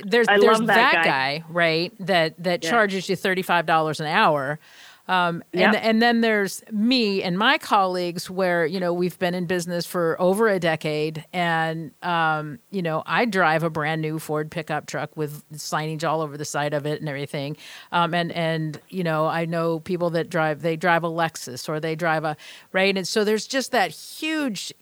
there's 0.06 0.28
I 0.30 0.40
there's 0.40 0.60
that, 0.60 0.68
that 0.68 0.94
guy. 0.94 1.04
guy. 1.40 1.44
right? 1.50 1.94
That 2.00 2.42
that 2.44 2.64
Yeah. 2.64 2.70
charges 2.70 3.10
you 3.10 3.16
thirty 3.16 3.42
five 3.42 3.66
dollars 3.66 4.00
an 4.00 4.06
hour. 4.08 4.60
Um, 5.08 5.42
and, 5.54 5.76
and 5.78 6.02
then 6.02 6.22
there's 6.22 6.64
me 6.70 7.24
and 7.24 7.38
my 7.38 7.58
colleagues 7.58 8.30
where, 8.30 8.66
you 8.66 8.80
know, 8.80 8.92
we've 8.92 9.18
been 9.18 9.34
in 9.34 9.46
business 9.46 9.86
for 9.86 10.20
over 10.20 10.50
a 10.50 10.60
decade. 10.60 11.24
And, 11.32 11.92
um, 12.04 12.60
you 12.72 12.82
know, 12.82 13.04
I 13.06 13.24
drive 13.24 13.64
a 13.64 13.70
brand 13.70 14.02
new 14.02 14.20
Ford 14.20 14.52
pickup 14.52 14.86
truck 14.86 15.16
with 15.16 15.50
signage 15.54 16.04
all 16.04 16.22
over 16.22 16.38
the 16.38 16.44
side 16.44 16.74
of 16.74 16.86
it 16.86 17.00
and 17.00 17.08
everything. 17.08 17.56
Um, 17.94 18.14
and, 18.14 18.34
and, 18.34 18.82
you 18.90 19.04
know, 19.04 19.28
I 19.28 19.46
know 19.46 19.80
people 19.80 20.10
that 20.10 20.30
drive, 20.30 20.62
they 20.62 20.76
drive 20.76 21.06
a 21.06 21.10
Lexus 21.10 21.70
or 21.70 21.80
they 21.80 21.96
drive 21.96 22.26
a, 22.26 22.36
right. 22.74 22.96
And 22.98 23.08
so 23.08 23.24
there's 23.24 23.48
just 23.48 23.72
that 23.72 23.92
huge 23.92 24.74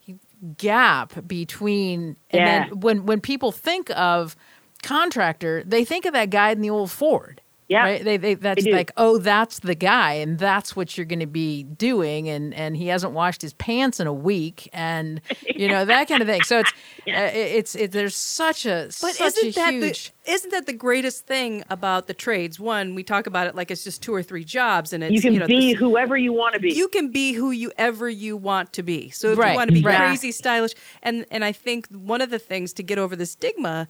gap 0.58 1.26
between, 1.26 2.16
and 2.30 2.40
then 2.70 2.80
when, 2.80 3.06
when 3.06 3.20
people 3.20 3.52
think 3.52 3.90
of 3.90 4.34
contractor, 4.82 5.62
they 5.64 5.84
think 5.84 6.04
of 6.04 6.12
that 6.14 6.30
guy 6.30 6.50
in 6.50 6.60
the 6.60 6.70
old 6.70 6.90
Ford. 6.90 7.40
Yeah. 7.68 7.82
Right? 7.82 8.04
They, 8.04 8.16
they, 8.16 8.34
that's 8.34 8.62
do. 8.62 8.70
like, 8.70 8.92
oh, 8.96 9.18
that's 9.18 9.58
the 9.58 9.74
guy, 9.74 10.12
and 10.14 10.38
that's 10.38 10.76
what 10.76 10.96
you're 10.96 11.04
going 11.04 11.18
to 11.18 11.26
be 11.26 11.64
doing, 11.64 12.28
and 12.28 12.54
and 12.54 12.76
he 12.76 12.86
hasn't 12.86 13.12
washed 13.12 13.42
his 13.42 13.54
pants 13.54 13.98
in 13.98 14.06
a 14.06 14.12
week, 14.12 14.68
and 14.72 15.20
you 15.56 15.66
know 15.68 15.84
that 15.84 16.06
kind 16.06 16.22
of 16.22 16.28
thing. 16.28 16.42
So 16.44 16.60
it's 16.60 16.70
uh, 17.08 17.30
it's 17.34 17.74
it, 17.74 17.90
there's 17.90 18.14
such 18.14 18.66
a 18.66 18.86
But 19.00 19.16
such 19.16 19.36
isn't 19.38 19.48
a 19.48 19.52
that 19.54 19.72
huge 19.74 20.12
the 20.24 20.32
isn't 20.32 20.50
that 20.50 20.66
the 20.66 20.72
greatest 20.74 21.26
thing 21.26 21.64
about 21.68 22.06
the 22.06 22.14
trades? 22.14 22.60
One, 22.60 22.94
we 22.94 23.02
talk 23.02 23.26
about 23.26 23.48
it 23.48 23.56
like 23.56 23.72
it's 23.72 23.82
just 23.82 24.00
two 24.00 24.14
or 24.14 24.22
three 24.22 24.44
jobs, 24.44 24.92
and 24.92 25.02
it's 25.02 25.12
You 25.14 25.20
can 25.20 25.34
know, 25.40 25.46
be 25.48 25.72
this- 25.72 25.80
whoever 25.80 26.16
you 26.16 26.32
want 26.32 26.54
to 26.54 26.60
be. 26.60 26.72
you 26.72 26.86
can 26.86 27.08
be 27.10 27.32
who 27.32 27.50
you 27.50 27.72
ever 27.76 28.08
you 28.08 28.36
want 28.36 28.72
to 28.74 28.84
be. 28.84 29.10
So 29.10 29.32
if 29.32 29.38
Right, 29.38 29.50
you 29.50 29.56
want 29.56 29.70
to 29.70 29.74
be 29.74 29.82
right. 29.82 29.96
crazy, 29.98 30.30
stylish, 30.30 30.74
and 31.02 31.26
and 31.32 31.44
I 31.44 31.50
think 31.50 31.88
one 31.88 32.20
of 32.20 32.30
the 32.30 32.38
things 32.38 32.72
to 32.74 32.84
get 32.84 32.96
over 32.98 33.16
the 33.16 33.26
stigma, 33.26 33.88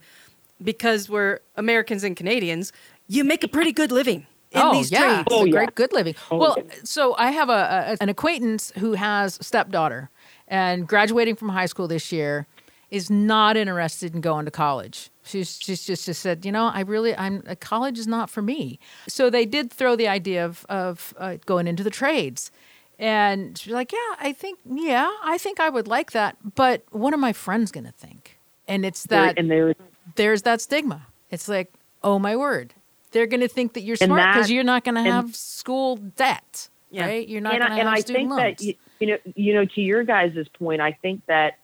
because 0.62 1.10
we're 1.10 1.40
Americans 1.56 2.02
and 2.04 2.16
Canadians, 2.16 2.72
you 3.08 3.24
make 3.24 3.44
a 3.44 3.48
pretty 3.48 3.72
good 3.72 3.92
living 3.92 4.26
in 4.50 4.60
oh 4.62 4.72
these 4.72 4.90
yeah, 4.90 5.22
trades. 5.22 5.28
Oh, 5.30 5.42
a 5.42 5.46
yeah. 5.46 5.52
great 5.52 5.74
good 5.74 5.92
living. 5.92 6.14
Oh, 6.30 6.36
well, 6.36 6.56
yeah. 6.58 6.74
so 6.84 7.14
I 7.16 7.30
have 7.30 7.48
a, 7.48 7.96
a 7.98 8.02
an 8.02 8.08
acquaintance 8.08 8.72
who 8.78 8.92
has 8.94 9.38
a 9.38 9.44
stepdaughter, 9.44 10.10
and 10.48 10.86
graduating 10.86 11.36
from 11.36 11.50
high 11.50 11.66
school 11.66 11.88
this 11.88 12.12
year 12.12 12.46
is 12.90 13.10
not 13.10 13.56
interested 13.56 14.14
in 14.14 14.20
going 14.20 14.44
to 14.44 14.50
college. 14.50 15.10
She's 15.22 15.58
she's 15.60 15.84
just, 15.84 16.06
just 16.06 16.22
said, 16.22 16.44
you 16.44 16.52
know, 16.52 16.66
I 16.66 16.80
really 16.80 17.16
I'm 17.16 17.42
uh, 17.48 17.54
college 17.58 17.98
is 17.98 18.06
not 18.06 18.30
for 18.30 18.42
me. 18.42 18.78
So 19.08 19.30
they 19.30 19.44
did 19.44 19.72
throw 19.72 19.96
the 19.96 20.08
idea 20.08 20.44
of 20.44 20.64
of 20.68 21.14
uh, 21.18 21.36
going 21.46 21.66
into 21.66 21.82
the 21.82 21.90
trades. 21.90 22.50
And 22.98 23.58
she's 23.58 23.74
like, 23.74 23.92
yeah, 23.92 24.14
I 24.18 24.32
think, 24.32 24.58
yeah, 24.64 25.10
I 25.22 25.36
think 25.36 25.60
I 25.60 25.68
would 25.68 25.86
like 25.86 26.12
that. 26.12 26.38
But 26.54 26.82
what 26.92 27.12
are 27.12 27.18
my 27.18 27.34
friends 27.34 27.70
going 27.70 27.84
to 27.84 27.92
think? 27.92 28.38
And 28.66 28.86
it's 28.86 29.04
that 29.04 29.38
and 29.38 29.50
there 29.50 29.74
there's 30.14 30.42
that 30.42 30.60
stigma. 30.60 31.06
It's 31.30 31.48
like, 31.48 31.72
oh 32.02 32.18
my 32.18 32.36
word, 32.36 32.72
they're 33.12 33.26
going 33.26 33.40
to 33.40 33.48
think 33.48 33.74
that 33.74 33.82
you're 33.82 33.96
And 34.00 34.08
smart 34.08 34.34
because 34.34 34.50
you're 34.50 34.64
not 34.64 34.84
going 34.84 34.94
to 34.96 35.00
and- 35.00 35.08
have 35.10 35.34
school 35.36 35.96
debt, 35.96 36.68
Yeah. 36.90 37.06
right? 37.06 37.28
You're 37.28 37.40
not 37.40 37.54
and 37.54 37.60
going 37.62 37.72
I, 37.72 37.74
to 37.76 37.80
and 37.80 37.88
have 37.88 37.98
I 37.98 38.00
student 38.00 38.18
think 38.18 38.30
loans. 38.30 38.40
that 38.58 38.62
you, 38.64 38.74
you 39.00 39.06
know 39.08 39.18
you 39.34 39.54
know 39.54 39.64
to 39.64 39.80
your 39.80 40.04
guys' 40.04 40.46
point, 40.58 40.80
I 40.80 40.92
think 40.92 41.22
that 41.26 41.58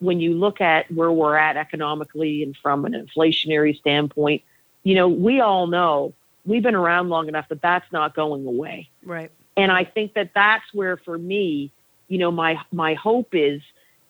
when 0.00 0.20
you 0.20 0.34
look 0.34 0.60
at 0.60 0.90
where 0.90 1.12
we're 1.12 1.36
at 1.36 1.56
economically 1.56 2.42
and 2.42 2.56
from 2.56 2.84
an 2.84 2.92
inflationary 2.92 3.76
standpoint, 3.78 4.42
you 4.82 4.94
know 4.94 5.08
we 5.08 5.40
all 5.40 5.66
know 5.66 6.14
we've 6.46 6.62
been 6.62 6.74
around 6.74 7.08
long 7.10 7.28
enough 7.28 7.48
that 7.50 7.60
that's 7.62 7.90
not 7.92 8.14
going 8.14 8.46
away. 8.46 8.88
Right. 9.04 9.30
And 9.56 9.70
I 9.70 9.84
think 9.84 10.14
that 10.14 10.30
that's 10.34 10.64
where 10.72 10.96
for 10.96 11.18
me, 11.18 11.70
you 12.08 12.18
know, 12.18 12.30
my 12.30 12.58
my 12.72 12.94
hope 12.94 13.34
is 13.34 13.60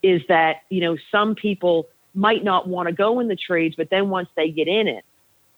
is 0.03 0.23
that 0.29 0.63
you 0.71 0.81
know 0.81 0.97
some 1.11 1.35
people 1.35 1.89
might 2.15 2.43
not 2.45 2.67
want 2.69 2.87
to 2.89 2.93
go 2.93 3.21
in 3.21 3.29
the 3.29 3.37
trades, 3.37 3.75
but 3.77 3.91
then 3.91 4.09
once 4.11 4.29
they 4.37 4.51
get 4.51 4.69
in 4.69 4.89
it, 4.89 5.05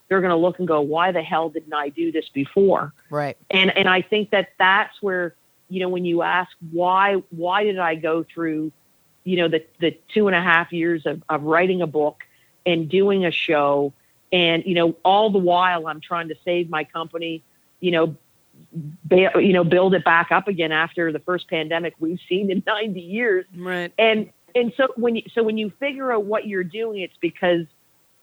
they're 0.09 0.21
going 0.21 0.31
to 0.31 0.35
look 0.37 0.59
and 0.59 0.67
go, 0.67 0.81
why 0.81 1.11
the 1.11 1.21
hell 1.23 1.49
didn't 1.49 1.73
I 1.73 1.89
do 1.89 2.11
this 2.11 2.29
before? 2.29 2.93
right. 3.09 3.37
and 3.49 3.75
and 3.77 3.87
I 3.89 4.01
think 4.01 4.29
that 4.31 4.49
that's 4.59 5.01
where 5.01 5.35
you 5.69 5.79
know 5.79 5.89
when 5.89 6.05
you 6.05 6.21
ask 6.21 6.51
why 6.71 7.15
why 7.31 7.63
did 7.63 7.79
I 7.79 7.95
go 7.95 8.23
through 8.23 8.71
you 9.23 9.37
know 9.37 9.47
the 9.47 9.63
the 9.79 9.97
two 10.13 10.27
and 10.27 10.35
a 10.35 10.41
half 10.41 10.71
years 10.73 11.05
of, 11.05 11.23
of 11.29 11.43
writing 11.43 11.81
a 11.81 11.87
book 11.87 12.23
and 12.65 12.87
doing 12.89 13.25
a 13.25 13.31
show 13.31 13.93
and 14.31 14.63
you 14.65 14.75
know 14.75 14.95
all 15.03 15.29
the 15.31 15.39
while 15.39 15.87
I'm 15.87 16.01
trying 16.01 16.27
to 16.27 16.35
save 16.45 16.69
my 16.69 16.83
company 16.83 17.41
you 17.79 17.91
know 17.91 18.15
ba- 19.05 19.31
you 19.41 19.53
know 19.53 19.63
build 19.63 19.95
it 19.95 20.03
back 20.03 20.31
up 20.31 20.47
again 20.47 20.71
after 20.71 21.11
the 21.11 21.19
first 21.19 21.49
pandemic 21.49 21.93
we've 21.99 22.19
seen 22.27 22.51
in 22.51 22.61
90 22.67 22.99
years 22.99 23.45
Right. 23.57 23.91
and 23.97 24.29
and 24.53 24.73
so 24.77 24.89
when 24.95 25.15
you 25.15 25.23
so 25.33 25.41
when 25.43 25.57
you 25.57 25.71
figure 25.79 26.11
out 26.11 26.25
what 26.25 26.45
you're 26.47 26.63
doing 26.63 27.01
it's 27.01 27.17
because 27.19 27.65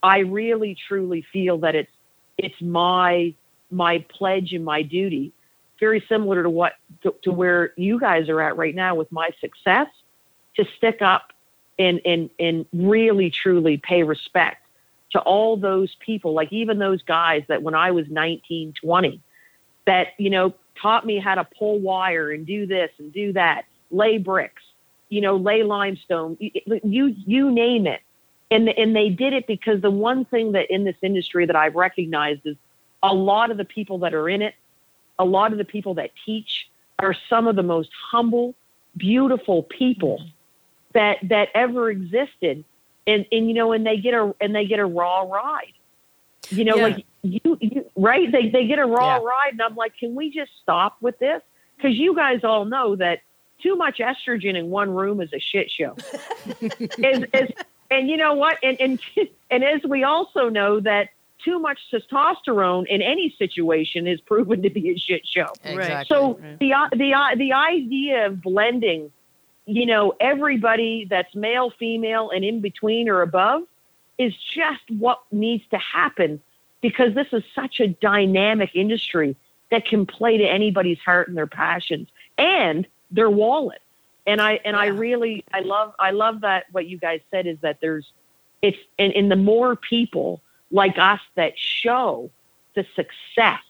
i 0.03 0.19
really 0.19 0.77
truly 0.89 1.25
feel 1.33 1.59
that 1.59 1.75
it's 1.75 1.91
it's 2.39 2.61
my 2.61 3.35
my 3.71 4.05
pledge 4.09 4.53
and 4.53 4.65
my 4.65 4.83
duty 4.83 5.33
very 5.79 6.05
similar 6.09 6.43
to 6.43 6.51
what 6.51 6.75
to, 7.03 7.15
to 7.23 7.33
where 7.33 7.73
you 7.77 7.99
guys 7.99 8.29
are 8.29 8.41
at 8.41 8.57
right 8.57 8.75
now 8.75 8.95
with 8.95 9.11
my 9.11 9.31
success 9.41 9.87
to 10.57 10.65
stick 10.77 11.01
up 11.01 11.33
and 11.79 12.01
and 12.05 12.31
and 12.39 12.67
really 12.73 13.31
truly 13.31 13.79
pay 13.79 14.03
respect 14.03 14.59
to 15.13 15.19
all 15.21 15.57
those 15.57 15.93
people, 16.05 16.35
like 16.35 16.53
even 16.53 16.79
those 16.79 17.03
guys 17.03 17.43
that 17.49 17.63
when 17.63 17.75
I 17.75 17.91
was 17.91 18.07
19, 18.09 18.75
20, 18.81 19.21
that 19.87 20.09
you 20.19 20.31
know 20.31 20.55
taught 20.81 21.05
me 21.05 21.19
how 21.19 21.35
to 21.35 21.47
pull 21.59 21.81
wire 21.81 22.31
and 22.31 22.47
do 22.47 22.67
this 22.67 22.91
and 22.99 23.13
do 23.13 23.33
that, 23.33 23.65
lay 23.91 24.19
bricks, 24.19 24.63
you 25.09 25.21
know, 25.21 25.37
lay 25.37 25.63
limestone, 25.63 26.37
you 26.39 27.15
you 27.27 27.51
name 27.51 27.87
it. 27.87 28.01
And 28.51 28.69
and 28.69 28.97
they 28.97 29.09
did 29.11 29.33
it 29.33 29.47
because 29.47 29.81
the 29.81 29.91
one 29.91 30.25
thing 30.25 30.53
that 30.53 30.71
in 30.71 30.85
this 30.85 30.97
industry 31.03 31.47
that 31.47 31.57
I've 31.57 31.75
recognized 31.75 32.43
is 32.45 32.57
a 33.03 33.15
lot 33.15 33.51
of 33.51 33.57
the 33.57 33.65
people 33.65 33.99
that 33.99 34.13
are 34.15 34.29
in 34.29 34.43
it, 34.43 34.55
a 35.19 35.25
lot 35.25 35.53
of 35.53 35.59
the 35.59 35.65
people 35.65 35.95
that 35.95 36.11
teach 36.27 36.69
are 36.99 37.15
some 37.29 37.47
of 37.47 37.57
the 37.57 37.63
most 37.63 37.91
humble, 38.11 38.55
beautiful 38.97 39.63
people 39.63 40.19
mm-hmm. 40.19 40.29
that 40.95 41.19
that 41.29 41.49
ever 41.55 41.91
existed. 41.91 42.65
And 43.07 43.25
and 43.33 43.49
you 43.49 43.55
know, 43.55 43.73
and 43.73 43.87
they 43.87 43.97
get 43.97 44.15
a 44.15 44.35
and 44.41 44.55
they 44.55 44.67
get 44.67 44.79
a 44.79 44.87
raw 44.87 45.23
ride. 45.23 45.73
You 46.49 46.65
know, 46.65 46.77
Yeah. 46.77 46.83
like 46.83 47.05
you, 47.23 47.59
you 47.61 47.85
right? 47.97 48.31
They 48.31 48.49
they 48.49 48.67
get 48.67 48.79
a 48.79 48.87
raw 48.87 49.17
Yeah. 49.17 49.25
ride, 49.25 49.53
and 49.53 49.63
I'm 49.63 49.77
like, 49.77 49.97
can 49.97 50.15
we 50.15 50.31
just 50.31 50.51
stop 50.63 50.97
with 51.01 51.19
this? 51.19 51.43
Because 51.77 51.97
you 51.97 52.15
guys 52.15 52.45
all 52.45 52.65
know 52.65 52.97
that 52.97 53.21
too 53.63 53.77
much 53.77 53.99
estrogen 53.99 54.57
in 54.57 54.71
one 54.71 54.91
room 54.91 55.21
is 55.21 55.33
a 55.33 55.39
shit 55.39 55.71
show. 55.71 55.97
is, 56.61 57.25
is, 57.33 57.51
and 57.91 58.09
you 58.09 58.17
know 58.17 58.35
what? 58.35 58.59
And 58.63 58.81
and 58.81 59.01
and 59.51 59.65
as 59.65 59.83
we 59.85 60.05
also 60.05 60.49
know 60.49 60.81
that 60.81 61.11
too 61.45 61.59
much 61.59 61.79
testosterone 61.93 62.87
in 62.87 63.01
any 63.01 63.35
situation 63.39 64.07
is 64.07 64.21
proven 64.21 64.63
to 64.63 64.71
be 64.71 64.91
a 64.91 64.97
shit 64.97 65.27
show. 65.27 65.53
Exactly. 65.65 66.15
So 66.15 66.35
Right. 66.35 66.59
the 66.59 66.75
the 66.93 67.37
the 67.37 67.53
idea 67.53 68.27
of 68.27 68.43
blending, 68.43 69.11
you 69.67 69.87
know, 69.87 70.15
everybody 70.21 71.07
that's 71.09 71.35
male, 71.35 71.71
female, 71.71 72.31
and 72.31 72.45
in 72.45 72.61
between 72.61 73.09
or 73.09 73.23
above, 73.23 73.63
is 74.19 74.35
just 74.37 74.83
what 74.99 75.21
needs 75.33 75.65
to 75.71 75.79
happen 75.79 76.41
because 76.83 77.15
this 77.15 77.29
is 77.33 77.43
such 77.55 77.81
a 77.81 77.89
dynamic 77.89 78.71
industry 78.75 79.37
that 79.71 79.85
can 79.85 80.05
play 80.07 80.37
to 80.39 80.45
anybody's 80.45 80.99
heart 80.99 81.29
and 81.29 81.37
their 81.37 81.47
passions 81.47 82.09
and 82.37 82.87
their 83.11 83.31
wallet. 83.31 83.81
And 84.31 84.41
I 84.41 84.61
and 84.65 84.77
I 84.77 84.87
really 84.87 85.45
I 85.53 85.61
love 85.61 85.93
I 85.99 86.13
love 86.13 86.43
that 86.43 86.67
what 86.71 86.87
you 86.87 86.99
guys 86.99 87.21
said 87.33 87.49
is 87.49 87.59
that 87.63 87.79
there's 87.81 88.13
it's 88.63 88.79
and, 88.97 89.13
and 89.13 89.29
the 89.29 89.37
more 89.37 89.75
people 89.75 90.41
like 90.71 90.99
us 90.99 91.21
that 91.35 91.59
show 91.59 92.31
the 92.77 92.87
success 92.95 93.63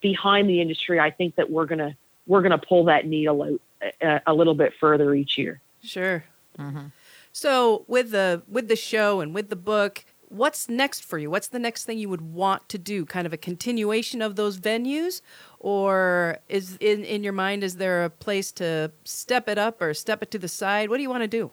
behind 0.00 0.50
the 0.50 0.60
industry, 0.60 0.98
I 0.98 1.12
think 1.12 1.36
that 1.36 1.50
we're 1.50 1.66
gonna 1.66 1.96
we're 2.26 2.42
gonna 2.42 2.58
pull 2.58 2.86
that 2.86 3.06
needle 3.06 3.40
out 3.44 3.60
a, 4.02 4.20
a 4.26 4.34
little 4.34 4.54
bit 4.54 4.72
further 4.80 5.14
each 5.14 5.38
year. 5.38 5.60
Sure. 5.84 6.24
Mhm. 6.58 6.90
So 7.30 7.84
with 7.86 8.10
the 8.10 8.42
with 8.48 8.66
the 8.66 8.74
show 8.74 9.20
and 9.20 9.32
with 9.32 9.50
the 9.50 9.56
book, 9.56 10.04
what's 10.28 10.68
next 10.68 11.04
for 11.04 11.18
you? 11.18 11.30
What's 11.30 11.48
the 11.48 11.58
next 11.58 11.84
thing 11.84 11.98
you 11.98 12.08
would 12.08 12.20
want 12.20 12.68
to 12.70 12.78
do? 12.78 13.04
Kind 13.04 13.26
of 13.26 13.32
a 13.32 13.36
continuation 13.36 14.22
of 14.22 14.36
those 14.36 14.58
venues, 14.58 15.20
or 15.60 16.38
is 16.48 16.76
in 16.80 17.04
in 17.04 17.22
your 17.22 17.32
mind 17.32 17.64
is 17.64 17.76
there 17.76 18.04
a 18.04 18.10
place 18.10 18.52
to 18.52 18.92
step 19.04 19.48
it 19.48 19.58
up 19.58 19.80
or 19.80 19.94
step 19.94 20.22
it 20.22 20.30
to 20.32 20.38
the 20.38 20.48
side? 20.48 20.90
What 20.90 20.96
do 20.96 21.02
you 21.02 21.10
want 21.10 21.22
to 21.22 21.28
do? 21.28 21.50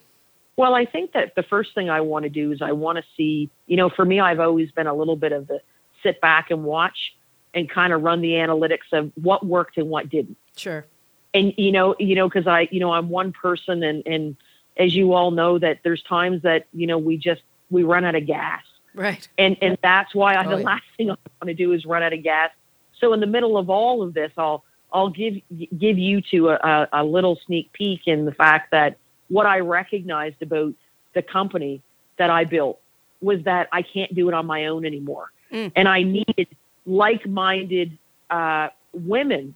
Well, 0.56 0.76
I 0.76 0.86
think 0.86 1.14
that 1.14 1.34
the 1.36 1.44
first 1.44 1.74
thing 1.74 1.90
I 1.90 2.02
want 2.02 2.24
to 2.24 2.30
do 2.30 2.52
is 2.52 2.62
I 2.62 2.74
want 2.74 2.98
to 2.98 3.04
see, 3.18 3.50
you 3.66 3.76
know, 3.76 3.90
for 3.90 4.06
me, 4.06 4.20
I've 4.20 4.40
always 4.40 4.72
been 4.72 4.88
a 4.88 4.94
little 4.94 5.16
bit 5.16 5.32
of 5.32 5.48
the 5.48 5.62
sit 6.04 6.22
back 6.22 6.52
and 6.52 6.64
watch 6.64 7.16
and 7.54 7.70
kind 7.70 7.94
of 7.94 8.04
run 8.04 8.22
the 8.22 8.34
analytics 8.34 8.92
of 8.92 9.12
what 9.16 9.46
worked 9.46 9.78
and 9.78 9.90
what 9.90 10.10
didn't. 10.10 10.38
Sure. 10.56 10.86
And, 11.34 11.54
you 11.58 11.72
know, 11.72 11.96
you 11.98 12.14
know, 12.16 12.30
cause 12.30 12.46
I, 12.46 12.68
you 12.72 12.80
know, 12.80 12.92
I'm 12.92 13.10
one 13.10 13.32
person 13.32 13.82
and, 13.84 14.04
and 14.06 14.36
as 14.78 14.94
you 14.96 15.14
all 15.14 15.32
know 15.32 15.58
that 15.58 15.80
there's 15.84 16.04
times 16.04 16.44
that, 16.44 16.68
you 16.74 16.86
know, 16.86 16.98
we 16.98 17.18
just, 17.18 17.42
we 17.74 17.84
run 17.84 18.06
out 18.06 18.16
of 18.16 18.26
gas 18.26 18.62
Right. 18.96 19.28
and, 19.38 19.58
and 19.62 19.78
that's 19.82 20.14
why 20.14 20.36
I, 20.36 20.46
Oh, 20.46 20.52
the 20.52 20.58
yeah. 20.58 20.66
last 20.66 20.84
thing 20.96 21.10
I 21.12 21.16
want 21.42 21.48
to 21.48 21.54
do 21.54 21.74
is 21.74 21.86
run 21.86 22.04
out 22.04 22.14
of 22.14 22.24
gas. 22.24 22.52
So 23.00 23.14
in 23.14 23.20
the 23.20 23.28
middle 23.28 23.58
of 23.58 23.70
all 23.70 24.04
of 24.04 24.14
this, 24.14 24.32
I'll, 24.38 24.64
I'll 24.92 25.10
give, 25.10 25.36
give 25.78 25.98
you 25.98 26.22
to 26.32 26.50
a, 26.50 26.88
a, 26.94 27.04
little 27.04 27.40
sneak 27.46 27.74
peek 27.74 28.02
in 28.06 28.26
the 28.26 28.32
fact 28.32 28.72
that 28.72 28.98
what 29.30 29.46
I 29.48 29.60
recognized 29.60 30.42
about 30.42 30.74
the 31.16 31.24
company 31.24 31.82
that 32.18 32.30
I 32.30 32.46
built 32.46 32.80
was 33.20 33.44
that 33.46 33.68
I 33.72 33.82
can't 33.82 34.14
do 34.14 34.28
it 34.28 34.34
on 34.36 34.46
my 34.46 34.68
own 34.68 34.86
anymore. 34.86 35.32
Mm. 35.52 35.72
And 35.76 35.88
I 35.88 36.04
needed 36.04 36.48
like-minded 36.86 37.98
uh, 38.30 38.70
women 38.94 39.56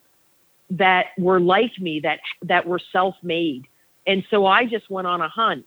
that 0.71 1.07
were 1.17 1.39
like 1.39 1.79
me, 1.79 1.99
that 2.01 2.19
that 2.43 2.65
were 2.67 2.79
self-made. 2.91 3.67
And 4.05 4.23
so 4.29 4.45
I 4.45 4.65
just 4.65 4.89
went 4.89 5.07
on 5.07 5.21
a 5.21 5.29
hunt, 5.29 5.65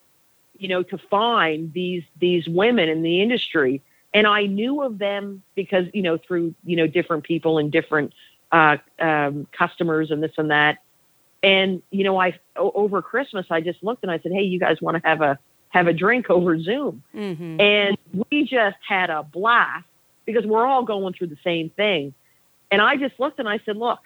you 0.60 0.68
know, 0.68 0.82
to 0.84 0.98
find 0.98 1.72
these 1.72 2.04
these 2.20 2.46
women 2.46 2.88
in 2.88 3.02
the 3.02 3.22
industry. 3.22 3.82
And 4.12 4.26
I 4.26 4.46
knew 4.46 4.82
of 4.82 4.98
them 4.98 5.42
because, 5.54 5.86
you 5.94 6.02
know, 6.02 6.18
through, 6.18 6.54
you 6.64 6.76
know, 6.76 6.86
different 6.86 7.24
people 7.24 7.58
and 7.58 7.72
different 7.72 8.12
uh, 8.52 8.76
um, 8.98 9.46
customers 9.52 10.10
and 10.10 10.22
this 10.22 10.32
and 10.36 10.50
that. 10.50 10.78
And 11.42 11.82
you 11.90 12.04
know, 12.04 12.20
I 12.20 12.38
over 12.56 13.00
Christmas 13.00 13.46
I 13.50 13.62
just 13.62 13.82
looked 13.82 14.02
and 14.02 14.12
I 14.12 14.18
said, 14.18 14.32
"Hey, 14.32 14.42
you 14.42 14.60
guys 14.60 14.82
want 14.82 15.02
to 15.02 15.08
have 15.08 15.22
a 15.22 15.38
have 15.70 15.86
a 15.86 15.94
drink 15.94 16.28
over 16.28 16.60
Zoom?" 16.60 17.02
Mm-hmm. 17.14 17.58
And 17.58 17.96
we 18.30 18.44
just 18.44 18.76
had 18.86 19.08
a 19.08 19.22
blast 19.22 19.86
because 20.26 20.44
we're 20.44 20.66
all 20.66 20.84
going 20.84 21.14
through 21.14 21.28
the 21.28 21.38
same 21.42 21.70
thing. 21.70 22.12
And 22.70 22.82
I 22.82 22.96
just 22.96 23.18
looked 23.18 23.38
and 23.38 23.48
I 23.48 23.58
said, 23.64 23.78
"Look, 23.78 24.00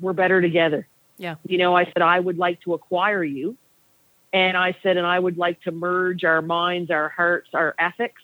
we're 0.00 0.14
better 0.14 0.42
together." 0.42 0.88
Yeah. 1.16 1.36
You 1.46 1.58
know, 1.58 1.76
I 1.76 1.84
said 1.84 2.02
I 2.02 2.18
would 2.18 2.38
like 2.38 2.60
to 2.62 2.74
acquire 2.74 3.22
you, 3.22 3.56
and 4.34 4.56
I 4.56 4.76
said, 4.82 4.96
and 4.96 5.06
I 5.06 5.18
would 5.18 5.38
like 5.38 5.62
to 5.62 5.70
merge 5.70 6.24
our 6.24 6.42
minds, 6.42 6.90
our 6.90 7.08
hearts, 7.08 7.50
our 7.54 7.74
ethics, 7.78 8.20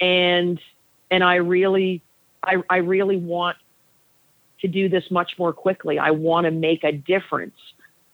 and 0.00 0.58
and 1.10 1.22
I 1.22 1.36
really, 1.36 2.02
I 2.42 2.62
I 2.70 2.78
really 2.78 3.18
want 3.18 3.58
to 4.62 4.68
do 4.68 4.88
this 4.88 5.10
much 5.10 5.38
more 5.38 5.52
quickly. 5.52 5.98
I 5.98 6.10
want 6.10 6.46
to 6.46 6.50
make 6.50 6.82
a 6.84 6.92
difference, 6.92 7.58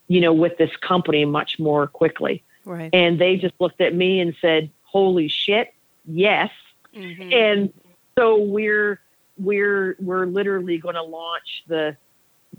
you 0.08 0.20
know, 0.20 0.32
with 0.32 0.58
this 0.58 0.74
company 0.76 1.24
much 1.24 1.60
more 1.60 1.86
quickly. 1.86 2.42
Right. 2.64 2.90
And 2.92 3.20
they 3.20 3.36
just 3.36 3.54
looked 3.60 3.80
at 3.80 3.94
me 3.94 4.18
and 4.18 4.34
said, 4.40 4.70
"Holy 4.82 5.28
shit, 5.28 5.72
yes!" 6.04 6.50
Mhm. 6.92 7.32
And 7.32 7.72
so 8.18 8.36
we're 8.36 9.00
we're 9.38 9.96
we're 10.00 10.26
literally 10.26 10.78
going 10.78 10.96
to 10.96 11.02
launch 11.02 11.62
the, 11.68 11.96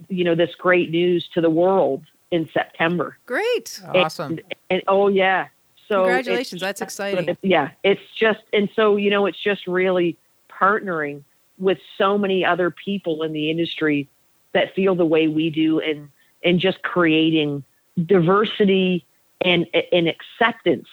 you 0.08 0.24
know, 0.24 0.36
this 0.36 0.56
great 0.56 0.90
news 0.90 1.28
to 1.34 1.42
the 1.42 1.50
world 1.50 2.04
in 2.34 2.50
September. 2.52 3.16
Great. 3.28 3.80
Awesome. 3.94 4.32
And, 4.32 4.42
and 4.72 4.84
oh 4.88 5.08
yeah, 5.08 5.50
so 5.88 6.04
Congratulations. 6.04 6.62
That's 6.62 6.82
exciting. 6.82 7.38
yeah, 7.44 7.70
it's 7.84 8.02
just 8.18 8.42
and 8.52 8.68
so 8.76 8.98
you 8.98 9.12
know, 9.12 9.28
it's 9.28 9.40
just 9.40 9.68
really 9.68 10.18
partnering 10.50 11.24
with 11.60 11.78
so 11.98 12.18
many 12.18 12.44
other 12.44 12.72
people 12.72 13.22
in 13.22 13.34
the 13.34 13.52
industry 13.52 14.10
that 14.54 14.74
feel 14.74 14.96
the 14.96 15.06
way 15.06 15.28
we 15.28 15.52
do, 15.52 15.80
and 15.80 16.10
and 16.44 16.60
just 16.60 16.82
creating 16.82 17.64
diversity 18.04 19.06
and 19.42 19.68
and 19.92 20.08
acceptance 20.08 20.88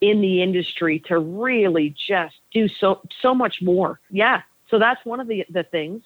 in 0.00 0.20
the 0.20 0.42
industry 0.42 1.00
to 1.00 1.18
really 1.18 1.92
just 1.96 2.36
do 2.52 2.68
so 2.68 3.00
so 3.20 3.34
much 3.34 3.60
more. 3.60 3.98
Yeah, 4.10 4.42
so 4.70 4.78
that's 4.78 5.04
one 5.04 5.18
of 5.18 5.26
the 5.26 5.44
the 5.50 5.64
things 5.64 6.04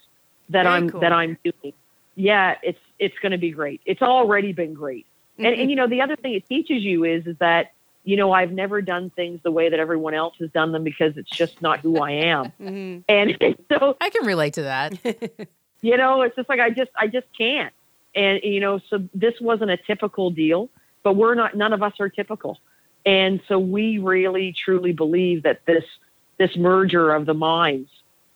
that 0.49 0.63
Very 0.63 0.75
I'm 0.77 0.89
cool. 0.89 1.01
that 1.01 1.13
I'm 1.13 1.37
doing. 1.45 1.75
Yeah, 2.19 2.57
it's 2.65 2.81
it's 2.99 3.17
going 3.23 3.31
to 3.33 3.39
be 3.39 3.53
great. 3.53 3.81
It's 3.87 4.03
already 4.03 4.53
been 4.53 4.75
great. 4.75 5.07
And, 5.39 5.47
Mm-hmm. 5.47 5.61
and 5.61 5.71
you 5.71 5.77
know 5.77 5.87
the 5.87 6.01
other 6.01 6.17
thing 6.17 6.35
it 6.35 6.49
teaches 6.49 6.83
you 6.83 7.05
is 7.05 7.25
is 7.29 7.37
that 7.39 7.71
you 8.03 8.17
know 8.17 8.33
I've 8.33 8.51
never 8.51 8.83
done 8.83 9.11
things 9.11 9.39
the 9.45 9.53
way 9.53 9.69
that 9.69 9.79
everyone 9.79 10.15
else 10.15 10.35
has 10.41 10.51
done 10.51 10.73
them 10.73 10.83
because 10.83 11.17
it's 11.17 11.31
just 11.31 11.63
not 11.63 11.79
who 11.79 11.99
I 11.99 12.11
am. 12.11 12.53
Mhm. 12.61 13.05
And 13.09 13.37
so 13.73 13.97
I 14.01 14.11
can 14.11 14.27
relate 14.27 14.55
to 14.55 14.63
that. 14.63 14.99
you 15.81 15.97
know 15.97 16.23
it's 16.23 16.35
just 16.35 16.49
like 16.49 16.59
I 16.59 16.71
just 16.71 16.91
I 16.99 17.07
just 17.07 17.29
can't. 17.37 17.73
And 18.17 18.41
you 18.43 18.59
know 18.59 18.81
so 18.91 18.99
this 19.15 19.35
wasn't 19.41 19.71
a 19.71 19.77
typical 19.77 20.31
deal, 20.31 20.71
but 21.05 21.15
we're 21.15 21.37
not 21.37 21.57
none 21.57 21.73
of 21.73 21.85
us 21.85 21.93
are 22.01 22.09
typical. 22.09 22.59
And 23.07 23.41
so 23.47 23.61
we 23.61 23.99
really 23.99 24.53
truly 24.65 24.93
believe 24.93 25.45
that 25.45 25.65
this 25.67 25.85
this 26.37 26.57
merger 26.57 27.13
of 27.15 27.27
the 27.27 27.35
minds 27.35 27.91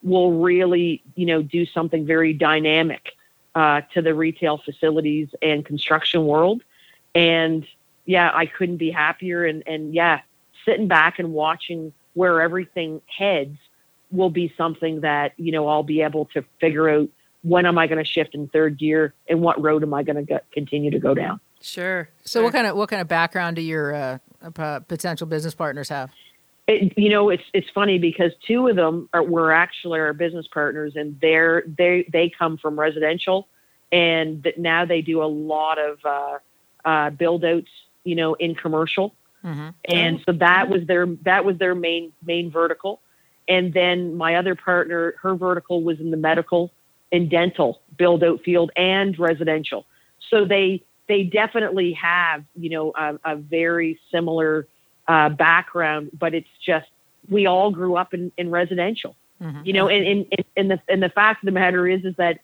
will 0.04 0.40
really 0.40 1.02
you 1.16 1.26
know 1.26 1.42
do 1.42 1.66
something 1.66 2.06
very 2.06 2.32
dynamic 2.32 3.10
uh, 3.54 3.82
to 3.94 4.02
the 4.02 4.14
retail 4.14 4.58
facilities 4.58 5.28
and 5.40 5.64
construction 5.64 6.26
world. 6.26 6.62
And 7.14 7.66
yeah, 8.06 8.30
I 8.32 8.46
couldn't 8.46 8.78
be 8.78 8.90
happier. 8.90 9.44
And, 9.44 9.62
and 9.66 9.94
yeah, 9.94 10.20
sitting 10.64 10.88
back 10.88 11.18
and 11.18 11.32
watching 11.32 11.92
where 12.14 12.40
everything 12.40 13.00
heads 13.06 13.56
will 14.10 14.30
be 14.30 14.52
something 14.56 15.00
that, 15.00 15.32
you 15.36 15.52
know, 15.52 15.68
I'll 15.68 15.82
be 15.82 16.02
able 16.02 16.26
to 16.26 16.44
figure 16.60 16.88
out 16.88 17.08
when 17.42 17.66
am 17.66 17.78
I 17.78 17.86
going 17.86 17.98
to 17.98 18.10
shift 18.10 18.34
in 18.34 18.48
third 18.48 18.78
gear 18.78 19.14
and 19.28 19.40
what 19.40 19.60
road 19.60 19.82
am 19.82 19.94
I 19.94 20.02
going 20.02 20.26
to 20.26 20.40
continue 20.52 20.90
to 20.90 20.98
go 20.98 21.14
down. 21.14 21.40
Sure. 21.60 22.08
So, 22.24 22.42
what 22.42 22.52
kind 22.52 22.66
of 22.66 22.76
what 22.76 22.88
kind 22.88 23.00
of 23.00 23.08
background 23.08 23.56
do 23.56 23.62
your 23.62 23.94
uh, 23.94 24.80
potential 24.88 25.26
business 25.26 25.54
partners 25.54 25.88
have? 25.88 26.10
It, 26.68 26.96
you 26.96 27.10
know, 27.10 27.28
it's 27.28 27.42
it's 27.52 27.68
funny 27.70 27.98
because 27.98 28.32
two 28.46 28.68
of 28.68 28.76
them 28.76 29.08
are, 29.12 29.22
were 29.22 29.52
actually 29.52 29.98
our 29.98 30.12
business 30.12 30.46
partners, 30.46 30.94
and 30.94 31.18
they're 31.20 31.64
they 31.66 32.08
they 32.12 32.30
come 32.30 32.56
from 32.56 32.78
residential, 32.78 33.48
and 33.90 34.46
now 34.56 34.84
they 34.84 35.02
do 35.02 35.22
a 35.22 35.26
lot 35.26 35.78
of 35.78 35.98
uh, 36.04 36.38
uh, 36.84 37.10
build 37.10 37.44
outs, 37.44 37.70
you 38.04 38.14
know, 38.14 38.34
in 38.34 38.54
commercial. 38.54 39.14
and 39.86 40.22
so 40.24 40.32
that 40.32 40.68
was 40.68 40.86
their 40.86 41.06
that 41.22 41.44
was 41.44 41.58
their 41.58 41.74
main 41.74 42.12
main 42.24 42.50
vertical. 42.50 43.00
And 43.48 43.74
then 43.74 44.16
my 44.16 44.36
other 44.36 44.54
partner, 44.54 45.16
her 45.20 45.34
vertical 45.34 45.82
was 45.82 45.98
in 45.98 46.12
the 46.12 46.16
medical 46.16 46.72
and 47.10 47.28
dental 47.28 47.82
build 47.98 48.22
out 48.24 48.40
field 48.42 48.70
and 48.76 49.18
residential. 49.18 49.84
So 50.30 50.44
they 50.44 50.82
they 51.08 51.24
definitely 51.24 51.92
have 51.94 52.44
you 52.54 52.70
know 52.70 52.92
a, 52.96 53.18
a 53.24 53.36
very 53.36 53.98
similar 54.10 54.66
uh, 55.08 55.28
background, 55.30 56.10
but 56.18 56.34
it's 56.34 56.48
just 56.64 56.88
we 57.28 57.46
all 57.46 57.70
grew 57.70 57.96
up 57.96 58.14
in, 58.14 58.32
in 58.36 58.50
residential. 58.50 59.16
You 59.64 59.72
know, 59.72 59.88
and, 59.88 60.06
and, 60.06 60.26
and- 60.30 60.44
and 60.56 60.70
the 60.70 60.80
and 60.88 61.02
the 61.02 61.08
fact 61.08 61.42
of 61.42 61.46
the 61.46 61.52
matter 61.52 61.88
is 61.88 62.04
is 62.04 62.14
that 62.16 62.38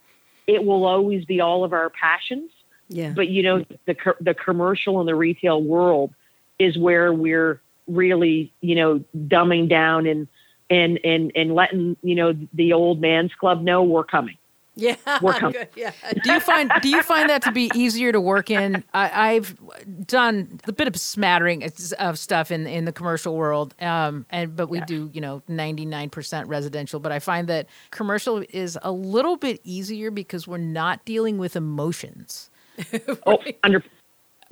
it 0.48 0.64
will 0.64 0.84
always 0.84 1.24
be 1.24 1.40
all 1.40 1.62
of 1.62 1.72
our 1.72 1.90
passions 1.90 2.50
Yeah. 2.88 3.12
but 3.14 3.28
you 3.28 3.42
know 3.44 3.64
the 3.84 3.96
the 4.20 4.34
commercial 4.34 4.98
and 4.98 5.06
the 5.09 5.14
retail 5.14 5.62
world 5.62 6.12
is 6.59 6.76
where 6.76 7.12
we're 7.12 7.61
really 7.86 8.52
you 8.62 8.74
know 8.74 9.04
dumbing 9.16 9.68
down 9.68 10.06
and 10.06 10.26
and 10.70 10.98
and 11.04 11.30
and 11.36 11.54
letting 11.54 11.96
you 12.02 12.14
know 12.16 12.34
the 12.54 12.72
old 12.72 13.00
man's 13.00 13.32
club 13.34 13.62
know 13.62 13.82
we're 13.84 14.02
coming 14.04 14.36
yeah. 14.79 14.97
Good. 15.20 15.68
Yeah. 15.76 15.93
do 16.22 16.33
you 16.33 16.41
find 16.41 16.70
do 16.81 16.89
you 16.89 17.03
find 17.03 17.29
that 17.29 17.43
to 17.43 17.53
be 17.53 17.70
easier 17.74 18.12
to 18.12 18.20
work 18.20 18.51
in? 18.51 18.85
I, 18.95 19.33
I've 19.35 19.57
done 20.07 20.61
a 20.64 20.72
bit 20.72 20.89
of 20.89 20.97
smattering 20.97 21.68
of 21.99 22.18
stuff 22.18 22.51
in 22.51 22.66
in 22.66 22.85
the 22.85 22.93
commercial 22.93 23.37
world, 23.37 23.74
um, 23.81 24.24
and 24.31 24.55
but 24.55 24.68
we 24.68 24.81
do 24.83 25.11
you 25.12 25.20
know 25.20 25.43
ninety 25.49 25.85
nine 25.85 26.11
percent 26.11 26.49
residential. 26.49 27.01
But 27.01 27.12
I 27.12 27.18
find 27.18 27.49
that 27.49 27.66
commercial 27.91 28.45
is 28.51 28.79
a 28.83 28.93
little 28.93 29.37
bit 29.37 29.61
easier 29.64 30.11
because 30.11 30.47
we're 30.47 30.59
not 30.59 31.05
dealing 31.05 31.39
with 31.39 31.57
emotions. 31.57 32.51
Oh, 33.26 33.39
under 33.64 33.83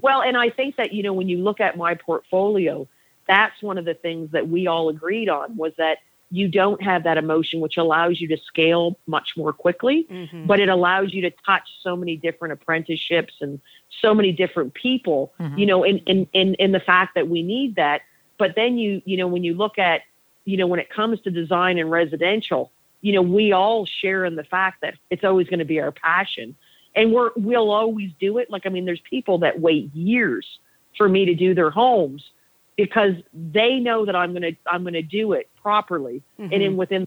well 0.01 0.21
and 0.21 0.37
i 0.37 0.51
think 0.51 0.75
that 0.77 0.93
you 0.93 1.05
know 1.05 1.13
when 1.13 1.29
you 1.29 1.39
look 1.39 1.61
at 1.61 1.77
my 1.77 1.95
portfolio 1.95 2.89
that's 3.29 3.63
one 3.63 3.79
of 3.79 3.85
the 3.85 3.95
things 3.95 4.31
that 4.33 4.49
we 4.49 4.67
all 4.67 4.89
agreed 4.89 5.29
on 5.29 5.57
was 5.57 5.73
that 5.79 5.99
you 6.31 6.49
don't 6.49 6.83
have 6.83 7.05
that 7.05 7.19
emotion 7.19 7.61
which 7.61 7.77
allows 7.77 8.21
you 8.21 8.29
to 8.29 8.37
scale 8.39 8.99
much 9.07 9.35
more 9.37 9.53
quickly 9.53 10.07
mm-hmm. 10.11 10.47
but 10.47 10.59
it 10.61 10.69
allows 10.69 11.15
you 11.15 11.23
to 11.23 11.31
touch 11.45 11.69
so 11.83 11.97
many 11.97 12.17
different 12.17 12.53
apprenticeships 12.53 13.35
and 13.41 13.61
so 14.01 14.15
many 14.15 14.33
different 14.33 14.75
people 14.75 15.33
mm-hmm. 15.39 15.59
you 15.59 15.67
know 15.67 15.85
in, 15.85 15.99
in 15.99 16.29
in 16.33 16.55
in 16.55 16.73
the 16.73 16.81
fact 16.81 17.15
that 17.15 17.29
we 17.29 17.43
need 17.43 17.77
that. 17.77 18.03
But 18.39 18.55
then 18.55 18.79
you 18.79 19.03
you 19.05 19.17
know 19.17 19.27
when 19.27 19.45
you 19.45 19.55
look 19.55 19.79
at 19.79 20.03
you 20.45 20.57
know 20.57 20.67
when 20.67 20.81
it 20.81 20.91
comes 20.91 21.21
to 21.23 21.31
design 21.31 21.79
and 21.79 21.91
residential 21.91 22.73
you 23.01 23.13
know 23.13 23.23
we 23.23 23.53
all 23.53 23.87
share 23.87 24.25
in 24.25 24.37
the 24.37 24.45
fact 24.45 24.81
that 24.83 24.95
it's 25.11 25.25
always 25.25 25.49
going 25.49 25.61
to 25.61 25.65
be 25.65 25.81
our 25.81 25.93
passion. 25.93 26.57
And 26.95 27.13
we're 27.13 27.31
we'll 27.37 27.71
always 27.71 28.11
do 28.19 28.39
it. 28.39 28.51
Like 28.51 28.67
i 28.67 28.69
mean 28.69 28.85
there's 28.85 29.01
people 29.01 29.39
that 29.39 29.61
wait 29.61 29.95
years 29.95 30.59
for 30.97 31.09
me 31.09 31.27
to 31.27 31.35
do 31.35 31.55
their 31.55 31.71
homes 31.71 32.31
because 32.77 33.15
they 33.33 33.77
know 33.77 34.05
that 34.07 34.15
i'm 34.17 34.33
going 34.33 34.43
to 34.43 34.57
i'm 34.67 34.83
going 34.83 34.95
to 34.95 35.03
do 35.03 35.33
it 35.33 35.49
properly 35.63 36.23
and 36.39 36.53
in 36.53 36.61
mm-hmm. 36.61 36.77
within 36.77 37.05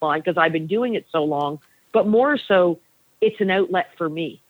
the 0.00 0.06
line 0.06 0.20
because 0.20 0.36
i've 0.38 0.52
been 0.52 0.66
doing 0.66 0.94
it 0.94 1.06
so 1.12 1.24
long 1.24 1.58
but 1.92 2.06
more 2.06 2.38
so 2.38 2.78
it's 3.20 3.40
an 3.40 3.50
outlet 3.50 3.88
for 3.98 4.08
me 4.08 4.40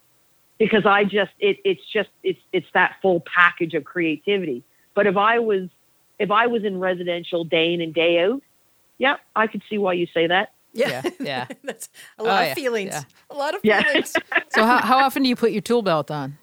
because 0.59 0.87
i 0.87 1.05
just 1.05 1.33
it, 1.39 1.59
it's 1.64 1.83
just 1.93 2.09
it's 2.23 2.41
it's 2.53 2.66
that 2.75 2.97
full 3.03 3.21
package 3.21 3.75
of 3.75 3.85
creativity 3.85 4.62
but 4.95 5.07
if 5.07 5.16
i 5.16 5.39
was 5.39 5.68
if 6.18 6.31
i 6.31 6.47
was 6.47 6.64
in 6.64 6.79
residential 6.79 7.45
day 7.45 7.73
in 7.75 7.81
and 7.81 7.93
day 7.95 8.21
out 8.21 8.41
yeah 8.99 9.16
i 9.35 9.47
could 9.47 9.62
see 9.68 9.79
why 9.79 9.93
you 9.93 10.07
say 10.14 10.27
that 10.27 10.53
Yeah. 10.73 11.03
Yeah, 11.05 11.11
yeah. 11.21 11.47
That's 11.64 11.89
a 12.16 12.23
lot 12.23 12.31
Oh, 12.31 12.45
yeah, 12.45 12.51
of 12.51 12.55
feelings. 12.55 12.93
yeah. 12.93 13.03
A 13.29 13.35
lot 13.35 13.55
of 13.57 13.61
Yeah. 13.64 13.83
feelings. 13.83 14.12
So 14.55 14.64
how 14.64 14.79
how 14.79 14.99
often 14.99 15.25
do 15.25 15.29
you 15.29 15.35
put 15.35 15.51
your 15.51 15.62
tool 15.62 15.83
belt 15.83 16.12
on? 16.12 16.39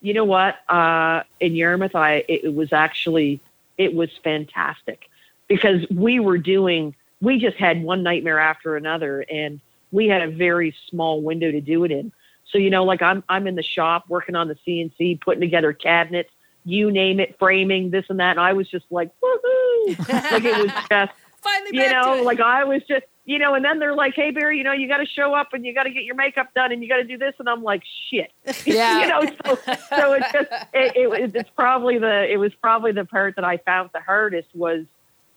You 0.00 0.14
know 0.14 0.24
what? 0.24 0.56
Uh, 0.68 1.22
in 1.40 1.54
Yarmouth, 1.54 1.94
I 1.94 2.24
it, 2.28 2.44
it 2.44 2.54
was 2.54 2.72
actually 2.72 3.40
it 3.78 3.94
was 3.94 4.10
fantastic 4.22 5.08
because 5.48 5.86
we 5.90 6.20
were 6.20 6.38
doing 6.38 6.94
we 7.20 7.38
just 7.38 7.56
had 7.56 7.82
one 7.82 8.02
nightmare 8.02 8.38
after 8.38 8.76
another, 8.76 9.24
and 9.30 9.60
we 9.92 10.08
had 10.08 10.22
a 10.22 10.30
very 10.30 10.74
small 10.88 11.20
window 11.20 11.50
to 11.50 11.60
do 11.60 11.84
it 11.84 11.90
in. 11.90 12.12
So 12.46 12.58
you 12.58 12.70
know, 12.70 12.84
like 12.84 13.02
I'm 13.02 13.22
I'm 13.28 13.46
in 13.46 13.54
the 13.54 13.62
shop 13.62 14.04
working 14.08 14.34
on 14.34 14.48
the 14.48 14.56
CNC, 14.66 15.20
putting 15.20 15.40
together 15.40 15.72
cabinets, 15.72 16.30
you 16.64 16.90
name 16.90 17.20
it, 17.20 17.38
framing 17.38 17.90
this 17.90 18.06
and 18.08 18.20
that, 18.20 18.32
and 18.32 18.40
I 18.40 18.54
was 18.54 18.68
just 18.68 18.86
like, 18.90 19.10
woohoo! 19.20 20.08
like 20.08 20.44
it 20.44 20.56
was 20.58 20.72
just 20.90 21.12
Finally 21.42 21.78
you 21.78 21.90
know, 21.90 22.22
like 22.22 22.40
I 22.40 22.64
was 22.64 22.82
just, 22.84 23.04
you 23.30 23.38
know, 23.38 23.54
and 23.54 23.64
then 23.64 23.78
they're 23.78 23.94
like, 23.94 24.14
hey, 24.16 24.32
Barry, 24.32 24.58
you 24.58 24.64
know, 24.64 24.72
you 24.72 24.88
got 24.88 24.96
to 24.96 25.06
show 25.06 25.34
up 25.34 25.52
and 25.52 25.64
you 25.64 25.72
got 25.72 25.84
to 25.84 25.90
get 25.90 26.02
your 26.02 26.16
makeup 26.16 26.52
done 26.52 26.72
and 26.72 26.82
you 26.82 26.88
got 26.88 26.96
to 26.96 27.04
do 27.04 27.16
this. 27.16 27.32
And 27.38 27.48
I'm 27.48 27.62
like, 27.62 27.84
shit. 28.10 28.32
Yeah. 28.66 29.02
you 29.02 29.06
know, 29.06 29.36
so, 29.46 29.54
so 29.88 30.12
it's 30.14 30.32
just, 30.32 30.50
it, 30.74 30.96
it, 30.96 31.36
it's 31.36 31.50
probably 31.50 31.96
the, 31.96 32.28
it 32.28 32.38
was 32.38 32.52
probably 32.54 32.90
the 32.90 33.04
part 33.04 33.36
that 33.36 33.44
I 33.44 33.58
found 33.58 33.90
the 33.94 34.00
hardest 34.00 34.48
was 34.52 34.84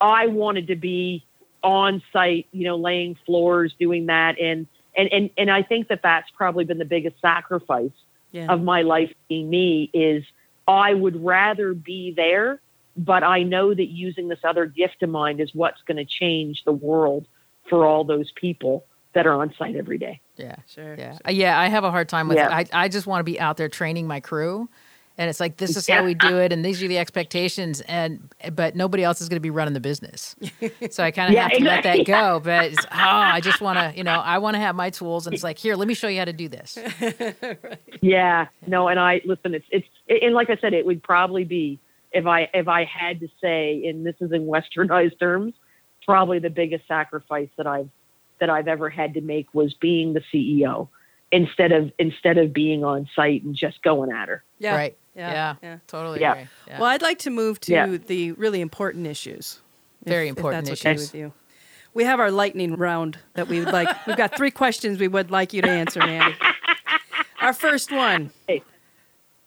I 0.02 0.26
wanted 0.26 0.68
to 0.68 0.76
be 0.76 1.24
on 1.62 2.02
site, 2.12 2.48
you 2.52 2.64
know, 2.64 2.78
laying 2.78 3.16
floors, 3.28 3.76
doing 3.80 4.08
that. 4.08 4.40
And, 4.42 4.66
and, 4.98 5.14
and, 5.14 5.30
and 5.38 5.52
I 5.52 5.62
think 5.62 5.90
that 5.90 6.02
that's 6.02 6.32
probably 6.32 6.66
been 6.66 6.80
the 6.80 6.86
biggest 6.86 7.22
sacrifice 7.22 7.92
yeah. 8.32 8.48
of 8.48 8.64
my 8.64 8.82
life 8.82 9.14
being 9.30 9.52
me 9.52 9.92
is 9.94 10.24
I 10.68 10.96
would 10.96 11.24
rather 11.24 11.76
be 11.76 12.12
there, 12.12 12.60
but 12.98 13.24
I 13.24 13.44
know 13.44 13.72
that 13.72 13.90
using 13.90 14.30
this 14.30 14.40
other 14.44 14.66
gift 14.66 15.04
of 15.04 15.12
mine 15.12 15.40
is 15.40 15.54
what's 15.54 15.84
going 15.84 15.98
to 15.98 16.06
change 16.06 16.64
the 16.64 16.74
world 16.74 17.28
for 17.70 17.86
all 17.86 18.04
those 18.04 18.32
people 18.36 18.86
that 19.14 19.28
are 19.28 19.34
on 19.34 19.54
site 19.58 19.76
every 19.76 19.98
day. 19.98 20.20
Yeah, 20.38 20.56
Sure, 20.68 20.96
Yeah, 20.98 21.18
Uh, 21.28 21.32
yeah. 21.32 21.60
I 21.60 21.68
have 21.68 21.84
a 21.84 21.92
hard 21.92 22.10
time 22.10 22.28
with 22.28 22.38
Yeah. 22.38 22.60
it. 22.60 22.70
I 22.74 22.86
I 22.86 22.88
just 22.90 23.06
want 23.08 23.20
to 23.20 23.24
be 23.24 23.40
out 23.40 23.58
there 23.58 23.70
training 23.70 24.08
my 24.08 24.20
crew, 24.20 24.68
and 25.20 25.30
it's 25.30 25.40
like 25.40 25.58
this 25.58 25.78
is 25.78 25.88
Yeah. 25.88 25.98
how 25.98 26.04
we 26.06 26.16
do 26.16 26.40
it, 26.40 26.52
and 26.52 26.66
these 26.66 26.82
are 26.82 26.88
the 26.88 26.98
expectations, 26.98 27.82
and 27.82 28.32
but 28.54 28.76
nobody 28.76 29.04
else 29.04 29.22
is 29.22 29.30
going 29.30 29.36
to 29.38 29.42
be 29.42 29.52
running 29.52 29.76
the 29.76 29.80
business. 29.80 30.36
So 30.90 31.04
I 31.04 31.12
kind 31.12 31.30
of 31.30 31.34
Yeah, 31.36 31.44
have 31.44 31.52
to 31.60 31.64
let 31.64 31.84
that 31.84 32.06
go. 32.06 32.40
But 32.44 32.72
it's, 32.74 32.86
oh, 32.86 32.90
I 32.98 33.40
just 33.40 33.62
want 33.62 33.78
to, 33.78 33.94
you 33.96 34.04
know, 34.04 34.20
I 34.20 34.40
want 34.40 34.56
to 34.56 34.60
have 34.60 34.76
my 34.76 34.90
tools, 34.90 35.28
and 35.28 35.34
it's 35.36 35.44
like 35.44 35.60
here, 35.60 35.76
let 35.76 35.88
me 35.88 35.94
show 35.94 36.08
you 36.08 36.18
how 36.18 36.26
to 36.26 36.34
do 36.34 36.50
this. 36.50 36.78
Yeah, 38.02 38.48
no, 38.68 38.88
and 38.90 39.00
I 39.00 39.22
listen. 39.26 39.54
It's 39.54 39.66
it's 39.70 39.88
and 40.10 40.34
like 40.34 40.50
I 40.50 40.58
said, 40.58 40.74
it 40.74 40.86
would 40.86 41.04
probably 41.04 41.44
be 41.44 41.80
if 42.12 42.26
I 42.26 42.50
if 42.54 42.68
I 42.68 42.84
had 42.86 43.20
to 43.22 43.28
say, 43.40 43.86
and 43.86 44.06
this 44.06 44.16
is 44.20 44.32
in 44.32 44.46
westernized 44.46 45.20
terms, 45.20 45.54
probably 46.06 46.40
the 46.40 46.50
biggest 46.50 46.88
sacrifice 46.88 47.50
that 47.58 47.68
I've 47.68 47.90
that 48.40 48.50
I've 48.50 48.68
ever 48.68 48.90
had 48.90 49.14
to 49.14 49.22
make 49.22 49.54
was 49.54 49.74
being 49.76 50.14
the 50.14 50.22
CEO 50.34 50.88
instead 51.32 51.72
of 51.72 51.92
instead 52.00 52.38
of 52.38 52.54
being 52.54 52.84
on 52.84 53.08
site 53.16 53.44
and 53.44 53.56
just 53.56 53.82
going 53.84 54.12
at 54.12 54.28
her. 54.28 54.44
yeah. 54.60 54.76
Right? 54.76 54.98
Yeah. 55.16 55.32
Yeah. 55.32 55.56
yeah. 55.62 55.78
Totally. 55.88 56.20
Yeah. 56.22 56.32
Agree. 56.34 56.48
Yeah. 56.68 56.80
Well, 56.80 56.90
I'd 56.90 57.02
like 57.04 57.20
to 57.20 57.30
move 57.30 57.60
to 57.62 57.72
Yeah. 57.72 57.86
the 58.08 58.32
really 58.34 58.62
important 58.62 59.06
issues. 59.08 59.60
if- 60.02 60.10
Very 60.10 60.28
if 60.28 60.36
important 60.38 60.66
that's 60.66 60.82
okay 60.82 60.92
issues. 60.94 61.12
with 61.12 61.20
you. 61.20 61.34
We 61.94 62.04
have 62.06 62.20
our 62.20 62.32
lightning 62.32 62.76
round 62.76 63.20
that 63.36 63.48
we 63.48 63.60
would 63.60 63.72
like. 63.72 63.88
We've 64.08 64.18
got 64.18 64.36
three 64.36 64.50
questions 64.50 65.00
we 65.00 65.08
would 65.08 65.30
like 65.30 65.54
you 65.54 65.62
to 65.62 65.70
answer, 65.70 66.00
Mandy. 66.00 66.36
Our 67.42 67.54
first 67.54 67.92
one. 67.92 68.32
Hey. 68.48 68.64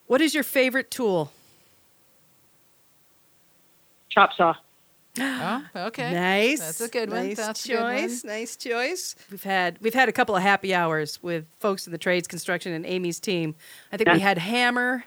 What 0.06 0.20
is 0.20 0.32
your 0.34 0.44
favorite 0.44 0.90
tool? 0.90 1.32
Chop 4.10 4.32
saw. 4.36 4.54
Oh, 5.18 5.64
okay. 5.76 6.12
Nice. 6.12 6.60
That's 6.60 6.80
a 6.80 6.88
good 6.88 7.10
one. 7.10 7.26
Nice 7.28 7.36
That's 7.36 7.64
a 7.64 7.68
good 7.68 7.80
one. 7.80 7.98
choice. 8.00 8.24
Nice 8.24 8.56
choice. 8.56 9.16
We've 9.30 9.42
had 9.42 9.78
we've 9.80 9.94
had 9.94 10.08
a 10.08 10.12
couple 10.12 10.36
of 10.36 10.42
happy 10.42 10.74
hours 10.74 11.22
with 11.22 11.46
folks 11.58 11.86
in 11.86 11.92
the 11.92 11.98
trades, 11.98 12.26
construction, 12.28 12.72
and 12.72 12.84
Amy's 12.86 13.18
team. 13.20 13.54
I 13.92 13.96
think 13.96 14.10
we 14.10 14.20
had 14.20 14.38
Hammer. 14.38 15.04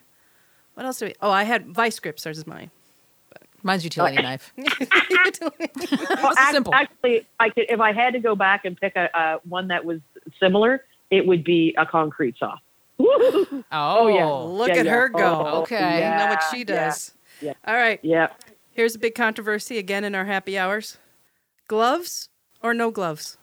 What 0.73 0.85
else 0.85 0.99
do 0.99 1.05
we? 1.07 1.13
Oh, 1.21 1.29
I 1.31 1.43
had 1.43 1.67
Vice 1.73 1.99
Grips. 1.99 2.25
Ours 2.25 2.37
is 2.39 2.47
mine. 2.47 2.71
Mine's 3.61 3.83
utility 3.83 4.17
Oh, 4.17 4.21
knife. 4.21 4.53
Well, 5.41 6.31
It's 6.31 6.51
simple. 6.51 6.73
Actually, 6.73 7.27
I 7.39 7.49
could 7.49 7.65
if 7.69 7.79
I 7.79 7.91
had 7.91 8.13
to 8.13 8.19
go 8.19 8.35
back 8.35 8.65
and 8.65 8.79
pick 8.79 8.95
a, 8.95 9.09
a 9.13 9.39
one 9.47 9.67
that 9.67 9.83
was 9.83 9.99
similar, 10.39 10.85
it 11.11 11.25
would 11.27 11.43
be 11.43 11.75
a 11.77 11.85
concrete 11.85 12.37
saw. 12.37 12.55
Woo! 12.97 13.09
Oh. 13.71 13.97
oh, 13.99 14.07
yeah. 14.07 14.25
Look 14.25 14.69
Yeah, 14.69 14.75
at 14.75 14.85
yeah. 14.85 14.91
her 14.91 15.09
go. 15.09 15.45
Oh, 15.47 15.61
Okay. 15.61 15.75
You 15.95 16.17
know 16.17 16.27
what 16.27 16.39
yeah, 16.41 16.49
she 16.51 16.57
yeah, 16.59 16.63
does. 16.63 17.13
yeah. 17.41 17.53
All 17.67 17.75
right. 17.75 17.99
Yeah. 18.03 18.27
Here's 18.79 18.95
a 18.95 18.99
big 18.99 19.13
controversy 19.13 19.77
again 19.77 20.05
in 20.05 20.15
our 20.15 20.23
happy 20.23 20.57
hours. 20.57 20.99
Gloves 21.67 22.29
or 22.61 22.73
no 22.73 22.91
gloves? 22.91 23.37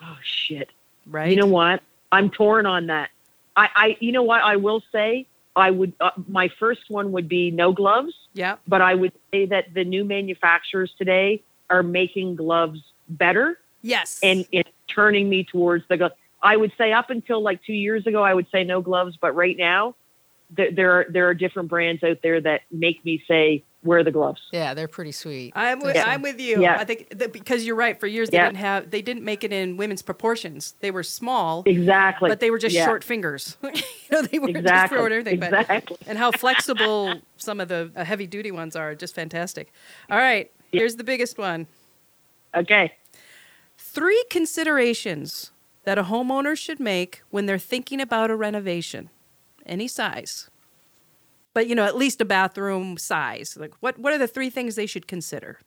Oh 0.00 0.16
shit. 0.24 0.70
Right. 1.06 1.28
You 1.28 1.36
know 1.36 1.44
what? 1.46 1.82
I'm 2.10 2.30
torn 2.30 2.64
on 2.64 2.86
that. 2.86 3.10
I, 3.54 3.68
I 3.74 3.96
you 4.00 4.12
know 4.12 4.22
what? 4.22 4.40
I 4.40 4.56
will 4.56 4.82
say 4.90 5.26
I 5.54 5.70
would. 5.70 5.92
Uh, 6.00 6.12
my 6.26 6.48
first 6.58 6.84
one 6.88 7.12
would 7.12 7.28
be 7.28 7.50
no 7.50 7.70
gloves, 7.74 8.14
Yeah. 8.32 8.56
but 8.66 8.80
I 8.80 8.94
would 8.94 9.12
say 9.30 9.44
that 9.44 9.74
the 9.74 9.84
new 9.84 10.06
manufacturers 10.06 10.94
today 10.96 11.42
are 11.68 11.82
making 11.82 12.36
gloves 12.36 12.80
better 13.10 13.58
Yes. 13.82 14.20
and 14.22 14.46
it's 14.52 14.70
turning 14.88 15.28
me 15.28 15.44
towards 15.44 15.84
the 15.88 15.98
glove. 15.98 16.12
I 16.42 16.56
would 16.56 16.72
say 16.78 16.94
up 16.94 17.10
until 17.10 17.42
like 17.42 17.62
two 17.62 17.74
years 17.74 18.06
ago, 18.06 18.22
I 18.22 18.32
would 18.32 18.46
say 18.50 18.64
no 18.64 18.80
gloves, 18.80 19.18
but 19.20 19.34
right 19.36 19.58
now, 19.58 19.96
there 20.56 20.70
there 20.72 20.90
are, 20.92 21.06
there 21.08 21.28
are 21.28 21.34
different 21.34 21.68
brands 21.68 22.02
out 22.04 22.18
there 22.22 22.40
that 22.40 22.62
make 22.70 23.04
me 23.04 23.22
say 23.28 23.64
wear 23.84 24.04
the 24.04 24.12
gloves. 24.12 24.40
Yeah, 24.52 24.74
they're 24.74 24.86
pretty 24.86 25.10
sweet. 25.10 25.52
I'm 25.56 25.80
with, 25.80 25.96
Yeah. 25.96 26.04
I'm 26.06 26.22
with 26.22 26.38
you. 26.40 26.62
Yeah. 26.62 26.76
I 26.78 26.84
think 26.84 27.18
that 27.18 27.32
because 27.32 27.66
you're 27.66 27.74
right. 27.74 27.98
For 27.98 28.06
years 28.06 28.30
they 28.30 28.36
Yeah. 28.36 28.44
didn't 28.46 28.58
have 28.58 28.90
they 28.90 29.02
didn't 29.02 29.24
make 29.24 29.42
it 29.42 29.52
in 29.52 29.76
women's 29.76 30.02
proportions. 30.02 30.74
They 30.80 30.90
were 30.92 31.02
small, 31.02 31.64
Exactly. 31.66 32.28
but 32.28 32.38
they 32.38 32.50
were 32.52 32.58
just 32.58 32.76
Yeah. 32.76 32.84
short 32.84 33.02
fingers. 33.02 33.56
you 33.64 33.70
know, 34.12 34.22
they 34.22 34.38
were 34.38 34.48
just 34.48 34.58
Exactly. 34.60 34.96
throwing 34.98 35.12
everything. 35.12 35.40
But- 35.40 35.52
Exactly. 35.60 35.96
and 36.06 36.16
how 36.16 36.30
flexible 36.30 37.14
some 37.36 37.58
of 37.60 37.68
the 37.68 37.90
uh, 37.96 38.04
heavy 38.04 38.26
duty 38.28 38.52
ones 38.52 38.76
are, 38.76 38.94
just 38.94 39.14
fantastic. 39.16 39.72
All 40.10 40.18
right, 40.18 40.50
here's 40.70 40.94
the 40.96 41.04
biggest 41.04 41.36
one. 41.38 41.66
Okay. 42.54 42.92
Three 43.78 44.24
considerations 44.30 45.50
that 45.84 45.98
a 45.98 46.04
homeowner 46.04 46.56
should 46.56 46.78
make 46.78 47.22
when 47.30 47.46
they're 47.46 47.58
thinking 47.58 48.00
about 48.00 48.30
a 48.30 48.36
renovation, 48.36 49.10
any 49.66 49.88
size. 49.88 50.50
But 51.54 51.66
you 51.66 51.74
know, 51.74 51.84
at 51.84 51.96
least 51.96 52.20
a 52.20 52.24
bathroom 52.24 52.96
size. 52.96 53.56
Like 53.58 53.74
what 53.80 53.98
what 53.98 54.12
are 54.12 54.18
the 54.18 54.28
three 54.28 54.50
things 54.50 54.74
they 54.74 54.86
should 54.86 55.06
consider? 55.06 55.58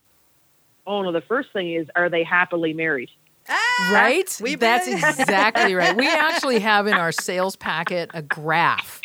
Oh 0.87 1.01
no, 1.01 1.11
the 1.11 1.21
first 1.21 1.51
thing 1.53 1.73
is, 1.73 1.87
are 1.95 2.09
they 2.09 2.23
happily 2.23 2.73
married? 2.73 3.09
Ah, 3.47 3.89
right? 3.91 4.39
We 4.41 4.55
That's 4.55 4.87
bet. 4.87 5.19
exactly 5.19 5.75
right. 5.75 5.95
We 5.95 6.07
actually 6.11 6.59
have 6.59 6.87
in 6.87 6.93
our 6.93 7.11
sales 7.11 7.55
packet 7.55 8.09
a 8.13 8.21
graph 8.21 9.01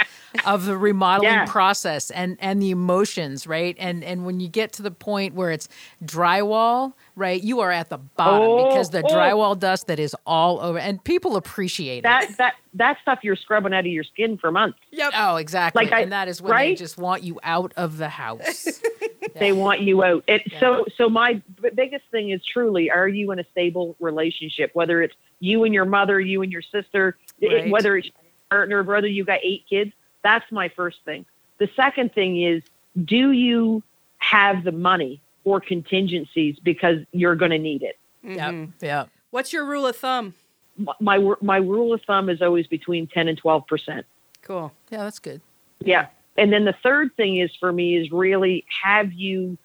of 0.47 0.67
the 0.67 0.77
remodeling 0.79 1.31
Yeah. 1.33 1.47
process 1.47 2.11
and 2.11 2.37
and 2.41 2.61
the 2.63 2.71
emotions, 2.71 3.47
right? 3.47 3.77
And 3.79 4.03
and 4.05 4.25
when 4.25 4.41
you 4.41 4.49
get 4.49 4.73
to 4.75 4.83
the 4.83 4.91
point 4.91 5.35
where 5.35 5.51
it's 5.51 5.69
drywall, 6.05 6.93
right, 7.17 7.43
you 7.43 7.61
are 7.61 7.71
at 7.71 7.89
the 7.89 7.99
bottom 7.99 8.49
Oh, 8.49 8.69
because 8.69 8.91
the 8.91 9.03
oh. 9.03 9.09
drywall 9.09 9.59
dust 9.59 9.87
that 9.89 9.99
is 9.99 10.15
all 10.27 10.61
over 10.61 10.79
and 10.79 11.03
people 11.05 11.37
appreciate 11.37 11.99
it. 11.99 12.03
That 12.03 12.37
that 12.39 12.55
that 12.75 12.99
stuff 13.03 13.21
you're 13.23 13.37
scrubbing 13.37 13.73
out 13.75 13.81
of 13.81 13.87
your 13.87 14.05
skin 14.05 14.39
for 14.39 14.53
months. 14.53 14.79
Yep. 14.93 15.13
Oh, 15.17 15.37
exactly. 15.37 15.85
Like 15.85 15.93
I- 15.93 16.01
and 16.03 16.13
that 16.13 16.29
is 16.29 16.41
when 16.41 16.57
they 16.57 16.75
just 16.75 16.99
want 16.99 17.23
you 17.23 17.41
out 17.43 17.73
of 17.77 17.97
the 17.99 18.09
house. 18.09 18.81
They 19.39 19.53
want 19.53 19.81
you 19.81 20.03
out. 20.03 20.25
It, 20.27 20.43
Yeah. 20.51 20.61
So 20.61 20.87
so 20.97 21.09
my 21.09 21.35
b- 21.63 21.69
biggest 21.75 22.05
thing 22.11 22.31
is 22.31 22.45
truly, 22.45 22.91
are 22.91 23.07
you 23.07 23.31
in 23.31 23.39
a 23.39 23.45
stable 23.53 23.95
relationship? 24.01 24.71
Whether 24.75 25.03
it's 25.03 25.15
you 25.39 25.63
and 25.65 25.73
your 25.73 25.85
mother, 25.85 26.19
you 26.19 26.43
and 26.43 26.51
your 26.51 26.63
sister, 26.63 27.17
it- 27.41 27.53
Right. 27.53 27.71
whether 27.71 27.97
it's 27.97 28.07
your 28.09 28.15
partner, 28.51 28.83
brother, 28.83 29.07
you 29.07 29.25
got 29.25 29.39
eight 29.45 29.65
kids. 29.71 29.93
That's 30.23 30.51
my 30.53 30.69
first 30.69 30.99
thing. 31.05 31.25
The 31.59 31.69
second 31.77 32.13
thing 32.15 32.43
is, 32.43 32.63
do 33.05 33.33
you 33.33 33.83
have 34.19 34.65
the 34.65 34.73
money 34.73 35.21
for 35.45 35.61
contingencies 35.61 36.57
because 36.63 36.99
you're 37.13 37.37
going 37.37 37.51
to 37.53 37.59
need 37.59 37.83
it? 37.83 37.97
yep. 38.23 38.53
Mhm. 38.53 38.73
Yep. 38.81 39.09
What's 39.31 39.53
your 39.53 39.65
rule 39.65 39.87
of 39.87 39.97
thumb? 39.97 40.35
My- 40.77 40.95
My 41.19 41.35
my 41.41 41.57
rule 41.57 41.93
of 41.95 42.03
thumb 42.07 42.29
is 42.29 42.41
always 42.43 42.67
between 42.67 43.07
ten 43.07 43.29
and 43.29 43.37
twelve 43.39 43.67
percent. 43.67 44.05
Cool. 44.43 44.73
Yeah, 44.91 45.05
that's 45.05 45.19
good. 45.19 45.41
Yeah. 45.81 46.07
And 46.37 46.53
then 46.53 46.65
the 46.65 46.75
third 46.83 47.15
thing 47.17 47.37
is 47.39 47.51
for 47.61 47.73
me 47.73 47.97
is 47.97 48.11
really 48.13 48.65
have 48.83 49.13
you 49.13 49.57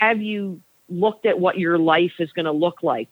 have 0.00 0.20
you 0.22 0.60
looked 0.88 1.26
at 1.26 1.38
what 1.38 1.58
your 1.58 1.78
life 1.78 2.12
is 2.18 2.30
going 2.32 2.44
to 2.46 2.52
look 2.52 2.82
like 2.82 3.08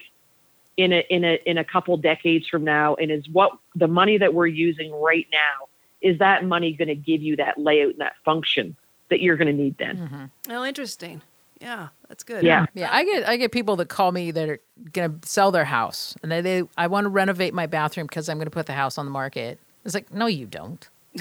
in 0.77 0.93
a 0.93 1.03
in 1.09 1.23
a 1.25 1.39
in 1.45 1.57
a 1.57 1.63
couple 1.63 1.95
decades 1.97 2.47
from 2.47 2.63
now 2.63 2.95
and 2.95 3.11
is 3.11 3.27
what 3.29 3.51
the 3.75 3.87
money 3.87 4.17
that 4.17 4.33
we're 4.33 4.47
using 4.47 4.91
right 4.93 5.27
now 5.31 5.67
is 6.01 6.19
that 6.19 6.45
money 6.45 6.73
going 6.73 6.87
to 6.87 6.95
give 6.95 7.21
you 7.21 7.35
that 7.37 7.57
layout 7.57 7.91
and 7.91 7.99
that 7.99 8.13
function 8.25 8.75
that 9.09 9.21
you're 9.21 9.37
going 9.37 9.47
to 9.47 9.53
need 9.53 9.77
then. 9.77 9.97
hmm 9.97 10.51
Oh, 10.51 10.65
interesting. 10.65 11.21
Yeah, 11.59 11.89
that's 12.09 12.23
good. 12.23 12.43
Yeah. 12.43 12.65
Yeah, 12.73 12.89
I 12.91 13.05
get 13.05 13.27
I 13.27 13.37
get 13.37 13.51
people 13.51 13.75
that 13.75 13.87
call 13.87 14.11
me 14.11 14.31
that 14.31 14.49
are 14.49 14.59
gonna 14.93 15.13
sell 15.23 15.51
their 15.51 15.65
house 15.65 16.15
and 16.23 16.31
they, 16.31 16.41
they 16.41 16.63
I 16.75 16.87
want 16.87 17.05
to 17.05 17.09
renovate 17.09 17.53
my 17.53 17.67
bathroom 17.67 18.07
because 18.07 18.29
I'm 18.29 18.39
gonna 18.39 18.49
put 18.49 18.65
the 18.65 18.73
house 18.73 18.97
on 18.97 19.05
the 19.05 19.11
market. 19.11 19.59
It's 19.85 19.93
like, 19.93 20.11
no, 20.11 20.25
you 20.25 20.47
don't. 20.47 20.89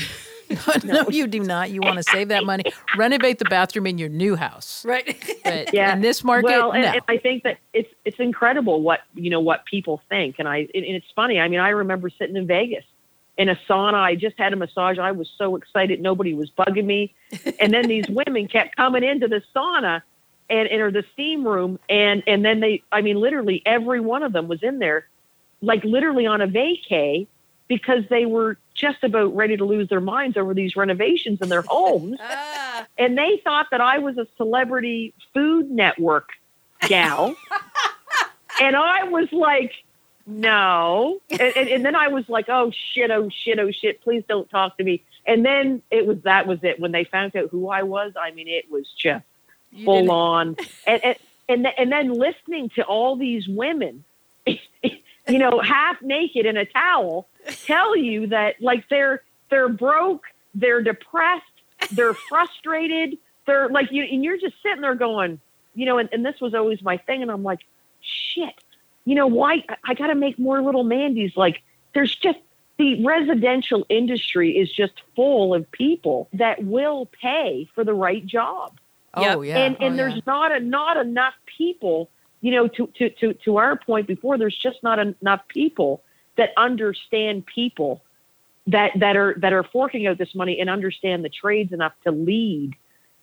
no, 0.85 1.09
you 1.11 1.27
do 1.27 1.41
not. 1.41 1.71
You 1.71 1.83
want 1.83 1.99
to 1.99 2.03
save 2.03 2.29
that 2.29 2.45
money, 2.45 2.65
renovate 2.97 3.39
the 3.39 3.45
bathroom 3.45 3.87
in 3.87 3.99
your 3.99 4.09
new 4.09 4.35
house. 4.35 4.85
Right. 4.85 5.17
But 5.45 5.69
Yeah. 5.75 5.93
in 5.93 6.01
this 6.01 6.25
market, 6.25 6.47
well, 6.47 6.73
and, 6.73 6.83
no. 6.83 6.93
and 6.93 7.03
I 7.07 7.19
think 7.19 7.43
that 7.45 7.59
it's 7.73 7.89
it's 8.05 8.19
incredible 8.19 8.81
what 8.81 9.01
you 9.15 9.31
know 9.31 9.41
what 9.41 9.65
people 9.67 10.01
think, 10.09 10.37
and 10.39 10.49
I 10.49 10.61
and 10.61 10.85
it's 10.85 11.11
funny. 11.15 11.39
I 11.39 11.49
mean, 11.49 11.61
I 11.61 11.69
remember 11.69 12.09
sitting 12.09 12.37
in 12.37 12.47
Vegas 12.47 12.85
in 13.37 13.49
a 13.49 13.57
sauna. 13.69 13.95
I 13.95 14.15
just 14.15 14.39
had 14.39 14.53
a 14.53 14.57
massage. 14.57 14.99
I 14.99 15.13
was 15.13 15.31
so 15.37 15.57
excited. 15.57 16.01
Nobody 16.01 16.35
was 16.35 16.51
bugging 16.51 16.85
me, 16.85 17.15
and 17.61 17.73
then 17.73 17.87
these 17.89 18.09
women 18.09 18.49
kept 18.49 18.77
coming 18.77 19.05
into 19.05 19.29
the 19.29 19.43
sauna 19.55 20.03
and, 20.49 20.69
or 20.69 20.91
the 20.91 21.05
steam 21.13 21.47
room, 21.47 21.79
and 21.89 22.23
and 22.27 22.45
then 22.45 22.61
they. 22.61 22.83
I 22.93 23.01
mean, 23.01 23.17
literally 23.17 23.63
every 23.65 24.01
one 24.01 24.23
of 24.23 24.33
them 24.33 24.49
was 24.49 24.63
in 24.63 24.79
there, 24.79 25.09
like 25.63 25.85
literally 25.85 26.27
on 26.27 26.41
a 26.41 26.49
vacay, 26.49 27.27
because 27.69 28.03
they 28.11 28.27
were 28.27 28.59
just 28.75 29.05
about 29.05 29.35
ready 29.37 29.57
to 29.57 29.65
lose 29.65 29.89
their 29.89 30.01
minds 30.01 30.37
over 30.37 30.55
these 30.55 30.75
renovations 30.75 31.41
in 31.41 31.49
their 31.49 31.63
homes 31.63 32.19
ah, 32.21 32.87
and 32.99 33.17
they 33.17 33.41
thought 33.45 33.67
that 33.71 33.81
I 33.81 33.99
was 33.99 34.19
a 34.19 34.27
celebrity 34.37 35.15
food 35.33 35.71
network 35.71 36.31
gal. 36.89 37.37
and 38.61 38.75
I 38.75 39.05
was 39.05 39.29
like, 39.33 39.73
no. 40.31 41.21
And, 41.31 41.41
and, 41.41 41.69
and 41.69 41.85
then 41.85 41.95
I 41.95 42.09
was 42.09 42.29
like, 42.29 42.49
oh 42.49 42.71
shit, 42.93 43.11
oh 43.11 43.29
shit, 43.31 43.59
oh 43.59 43.71
shit, 43.71 44.01
please 44.03 44.25
don't 44.29 44.49
talk 44.51 44.77
to 44.79 44.85
me. 44.85 45.05
And 45.27 45.45
then 45.45 45.83
it 45.91 46.07
was 46.07 46.19
that 46.23 46.47
was 46.47 46.59
it. 46.63 46.81
When 46.81 46.93
they 46.93 47.05
found 47.05 47.37
out 47.37 47.51
who 47.51 47.69
I 47.69 47.83
was, 47.83 48.13
I 48.21 48.31
mean, 48.33 48.49
it 48.49 48.71
was 48.71 48.87
just 48.97 49.25
you 49.73 49.85
full 49.85 49.97
didn't- 50.01 50.11
on. 50.11 50.57
And, 50.87 51.05
and, 51.05 51.17
and, 51.49 51.67
and 51.79 51.93
then 51.93 52.13
listening 52.13 52.71
to 52.77 52.83
all 52.83 53.17
these 53.17 53.49
women, 53.49 54.05
you 54.47 54.59
know, 55.29 55.61
half 55.61 56.01
naked 56.03 56.47
in 56.47 56.57
a 56.57 56.65
towel, 56.65 57.27
tell 57.67 57.97
you 57.97 58.29
that 58.29 58.63
like 58.63 58.89
they're 58.89 59.23
they're 59.51 59.69
broke, 59.69 60.25
they're 60.55 60.83
depressed, 60.83 61.45
they're 61.93 62.15
frustrated, 62.29 63.19
they're 63.47 63.69
like 63.69 63.91
you, 63.91 64.05
and 64.05 64.25
you're 64.25 64.39
just 64.39 64.55
sitting 64.63 64.81
there 64.81 64.95
going, 64.95 65.41
you 65.75 65.87
know, 65.87 65.99
and, 65.99 66.09
and 66.13 66.25
this 66.25 66.41
was 66.41 66.55
always 66.55 66.83
my 66.83 66.97
thing, 66.99 67.23
and 67.23 67.31
I'm 67.31 67.43
like, 67.43 67.61
shit, 68.01 68.55
you 69.05 69.15
know, 69.15 69.27
why 69.27 69.65
I, 69.69 69.77
I 69.89 69.95
got 69.95 70.09
to 70.09 70.15
make 70.15 70.39
more 70.39 70.63
little 70.63 70.85
Mandy's? 70.85 71.37
Like, 71.37 71.63
there's 71.95 72.15
just 72.15 72.39
the 72.79 73.05
residential 73.05 73.85
industry 73.91 74.57
is 74.57 74.73
just 74.73 75.03
full 75.15 75.55
of 75.55 75.71
people 75.71 76.29
that 76.33 76.65
will 76.65 77.11
pay 77.21 77.69
for 77.75 77.85
the 77.85 77.93
right 77.93 78.25
job 78.25 78.81
oh 79.15 79.43
yeah, 79.43 79.59
and 79.59 79.77
oh, 79.79 79.87
and 79.87 79.99
there's 79.99 80.15
yeah. 80.15 80.21
not 80.27 80.53
a, 80.53 80.61
not 80.61 80.97
enough 80.97 81.35
people 81.45 82.11
you 82.41 82.51
know 82.51 82.69
to, 82.69 82.87
to 82.89 83.11
to 83.11 83.35
to 83.35 83.57
our 83.59 83.77
point 83.77 84.07
before 84.07 84.39
there's 84.39 84.57
just 84.57 84.83
not 84.83 84.99
enough 84.99 85.43
people 85.49 86.03
that 86.37 86.51
understand 86.57 87.45
people 87.45 88.03
that 88.67 88.93
that 88.97 89.17
are 89.17 89.35
that 89.39 89.53
are 89.53 89.65
forking 89.65 90.07
out 90.07 90.17
this 90.17 90.35
money 90.35 90.59
and 90.59 90.71
understand 90.71 91.25
the 91.25 91.29
trades 91.29 91.73
enough 91.73 91.93
to 92.05 92.11
lead 92.11 92.75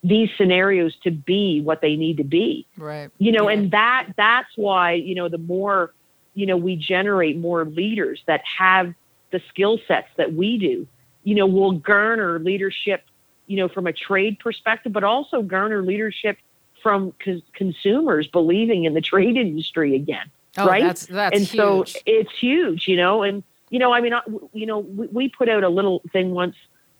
these 0.07 0.29
scenarios 0.37 0.95
to 1.03 1.11
be 1.11 1.61
what 1.61 1.81
they 1.81 1.95
need 1.95 2.17
to 2.17 2.23
be 2.23 2.65
right. 2.77 3.09
you 3.17 3.31
know 3.31 3.47
Yeah. 3.49 3.55
and 3.55 3.71
that 3.71 4.07
that's 4.15 4.49
why 4.55 4.93
you 4.93 5.15
know 5.15 5.27
the 5.27 5.37
more 5.37 5.93
you 6.33 6.45
know 6.45 6.55
we 6.57 6.75
generate 6.75 7.37
more 7.37 7.65
leaders 7.65 8.21
that 8.25 8.41
have 8.57 8.93
the 9.31 9.41
skill 9.49 9.79
sets 9.87 10.07
that 10.17 10.33
we 10.33 10.57
do 10.57 10.87
you 11.23 11.35
know 11.35 11.45
will 11.45 11.73
garner 11.73 12.39
leadership 12.39 13.03
you 13.47 13.57
know 13.57 13.67
from 13.67 13.85
a 13.87 13.93
trade 13.93 14.39
perspective 14.39 14.93
but 14.93 15.03
also 15.03 15.41
garner 15.41 15.81
leadership 15.81 16.37
from 16.83 17.11
cons- 17.23 17.41
consumers 17.53 18.27
believing 18.27 18.85
in 18.85 18.93
the 18.93 19.01
trade 19.01 19.35
industry 19.35 19.95
again 19.95 20.29
Oh, 20.59 20.65
right? 20.65 20.81
that's 20.83 21.05
that's 21.05 21.35
and 21.37 21.45
huge. 21.45 21.93
so 21.93 21.99
it's 22.07 22.31
huge, 22.39 22.87
you 22.87 22.95
know. 22.97 23.21
And 23.21 23.43
you 23.69 23.77
know, 23.77 23.93
I 23.93 24.01
mean, 24.01 24.11
I- 24.13 24.23
you 24.53 24.65
know, 24.65 24.79
we, 24.79 25.05
we 25.17 25.29
put 25.29 25.49
out 25.49 25.63
a 25.63 25.69
little 25.69 26.01
thing 26.11 26.31
once, 26.31 26.55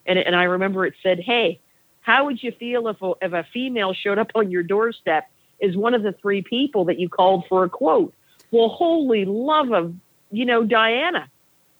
and 0.06 0.20
and 0.20 0.36
I 0.36 0.44
remember 0.44 0.86
it 0.86 0.94
said, 1.02 1.20
"Hey, 1.20 1.60
how 2.08 2.24
would 2.26 2.42
you 2.42 2.54
feel 2.54 2.88
if 2.88 3.02
a, 3.02 3.12
if 3.22 3.34
a 3.34 3.44
female 3.54 3.94
showed 3.94 4.18
up 4.18 4.32
on 4.34 4.50
your 4.50 4.64
doorstep 4.64 5.30
as 5.62 5.76
one 5.76 5.94
of 5.94 6.04
the 6.04 6.14
three 6.14 6.42
people 6.42 6.86
that 6.86 6.98
you 7.00 7.10
called 7.10 7.44
for 7.50 7.66
a 7.66 7.70
quote?" 7.70 8.14
Well, 8.52 8.70
holy 8.70 9.26
love 9.26 9.72
of 9.74 9.94
you 10.32 10.46
know 10.46 10.64
Diana, 10.64 11.28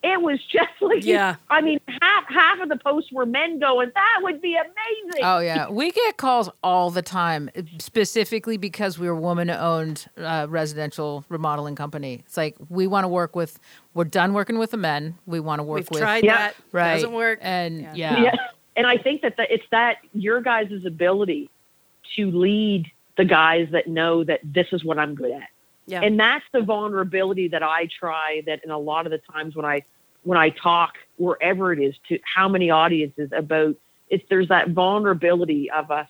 it 0.04 0.22
was 0.22 0.40
just 0.46 0.68
like 0.82 1.06
Yeah. 1.06 1.36
I 1.50 1.62
mean, 1.62 1.80
half 2.02 2.26
half 2.28 2.60
of 2.60 2.68
the 2.68 2.76
posts 2.76 3.10
were 3.14 3.26
men 3.26 3.58
going, 3.60 3.90
"That 3.96 4.20
would 4.22 4.42
be 4.42 4.56
amazing." 4.56 5.24
Oh 5.24 5.40
yeah, 5.40 5.70
we 5.70 5.92
get 5.92 6.18
calls 6.18 6.50
all 6.62 6.92
the 6.92 7.02
time, 7.02 7.50
specifically 7.80 8.58
because 8.58 9.00
we're 9.00 9.12
a 9.12 9.20
woman-owned 9.20 10.08
uh, 10.18 10.48
residential 10.50 11.24
remodeling 11.30 11.76
company. 11.76 12.22
It's 12.26 12.36
like 12.36 12.56
we 12.70 12.86
want 12.86 13.06
to 13.06 13.08
work 13.08 13.34
with. 13.34 13.60
We're 13.94 14.04
done 14.04 14.34
working 14.34 14.60
with 14.60 14.72
the 14.72 14.78
men. 14.78 15.16
We 15.26 15.40
want 15.40 15.60
to 15.60 15.64
work 15.64 15.78
We've 15.78 15.90
with 15.90 16.02
tried 16.02 16.24
Yeah. 16.26 16.38
that. 16.38 16.56
right 16.74 16.94
Doesn't 16.96 17.14
work. 17.14 17.40
And 17.42 17.82
Yeah. 17.82 17.94
yeah, 17.96 18.22
Yeah. 18.24 18.36
And 18.78 18.86
I 18.88 18.98
think 18.98 19.24
that 19.24 19.36
the, 19.36 19.52
it's 19.52 19.66
that 19.72 19.98
your 20.14 20.40
guys' 20.40 20.86
ability 20.86 21.50
to 22.16 22.32
lead 22.32 22.90
the 23.18 23.26
guys 23.26 23.68
that 23.72 23.88
know 23.88 24.24
that 24.24 24.40
this 24.44 24.68
is 24.72 24.86
what 24.86 25.00
I'm 25.00 25.16
good 25.16 25.32
at. 25.32 25.50
Yeah. 25.88 26.02
And 26.02 26.20
that's 26.20 26.46
the 26.54 26.62
vulnerability 26.62 27.48
that 27.50 27.64
I 27.64 27.88
try 28.00 28.44
that 28.46 28.64
in 28.64 28.72
a 28.72 28.78
lot 28.78 29.06
of 29.06 29.12
the 29.12 29.18
times 29.18 29.56
when 29.56 29.66
I 29.66 29.84
when 30.24 30.38
I 30.38 30.50
talk 30.50 30.96
wherever 31.16 31.72
it 31.72 31.80
is 31.80 31.96
to 32.10 32.20
how 32.36 32.50
many 32.50 32.70
audiences 32.70 33.30
about 33.36 33.76
it's 34.10 34.24
there's 34.30 34.50
that 34.50 34.70
vulnerability 34.70 35.72
of 35.72 35.90
us 35.90 36.10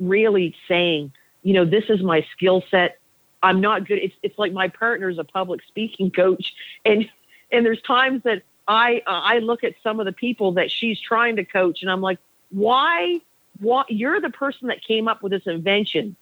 really 0.00 0.54
saying, 0.68 1.12
you 1.42 1.54
know, 1.54 1.64
this 1.64 1.84
is 1.88 2.02
my 2.02 2.26
skill 2.32 2.62
set. 2.70 2.98
I'm 3.42 3.60
not 3.60 3.86
good. 3.86 3.98
It's 3.98 4.14
it's 4.22 4.38
like 4.38 4.52
my 4.52 4.68
partner 4.68 5.08
is 5.08 5.18
a 5.18 5.24
public 5.24 5.60
speaking 5.68 6.10
coach, 6.10 6.52
and 6.84 7.08
and 7.52 7.64
there's 7.64 7.80
times 7.82 8.22
that 8.24 8.42
I 8.66 9.02
uh, 9.06 9.10
I 9.10 9.38
look 9.38 9.64
at 9.64 9.74
some 9.82 10.00
of 10.00 10.06
the 10.06 10.12
people 10.12 10.52
that 10.52 10.70
she's 10.70 11.00
trying 11.00 11.36
to 11.36 11.44
coach, 11.44 11.82
and 11.82 11.90
I'm 11.90 12.00
like, 12.00 12.18
why 12.50 13.20
what 13.60 13.90
you're 13.90 14.20
the 14.20 14.30
person 14.30 14.68
that 14.68 14.82
came 14.82 15.08
up 15.08 15.22
with 15.22 15.32
this 15.32 15.46
invention, 15.46 16.16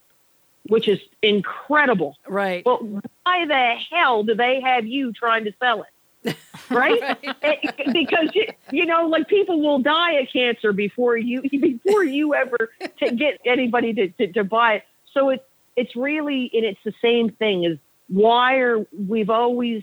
which 0.66 0.88
is 0.88 1.00
incredible. 1.22 2.16
Right. 2.26 2.62
But 2.64 2.84
why 2.84 3.46
the 3.46 3.74
hell 3.90 4.22
do 4.24 4.34
they 4.34 4.60
have 4.60 4.86
you 4.86 5.12
trying 5.12 5.44
to 5.44 5.52
sell 5.58 5.82
it? 5.82 6.36
Right? 6.70 7.18
It- 7.42 7.92
because 7.92 8.30
you, 8.34 8.46
you 8.70 8.86
know, 8.86 9.06
like 9.06 9.28
people 9.28 9.60
will 9.60 9.80
die 9.80 10.12
of 10.12 10.28
cancer 10.32 10.72
before 10.72 11.16
you 11.16 11.42
before 11.42 12.04
you 12.04 12.34
ever 12.34 12.70
to 12.98 13.10
get 13.12 13.40
anybody 13.44 13.92
to, 13.94 14.08
to, 14.08 14.32
to 14.32 14.44
buy 14.44 14.74
it. 14.74 14.84
So 15.12 15.30
it's 15.30 15.44
it's 15.76 15.94
really 15.96 16.50
and 16.54 16.64
it's 16.64 16.80
the 16.84 16.94
same 17.02 17.30
thing 17.30 17.66
as 17.66 17.78
why 18.08 18.56
are 18.56 18.86
we've 18.96 19.30
always 19.30 19.82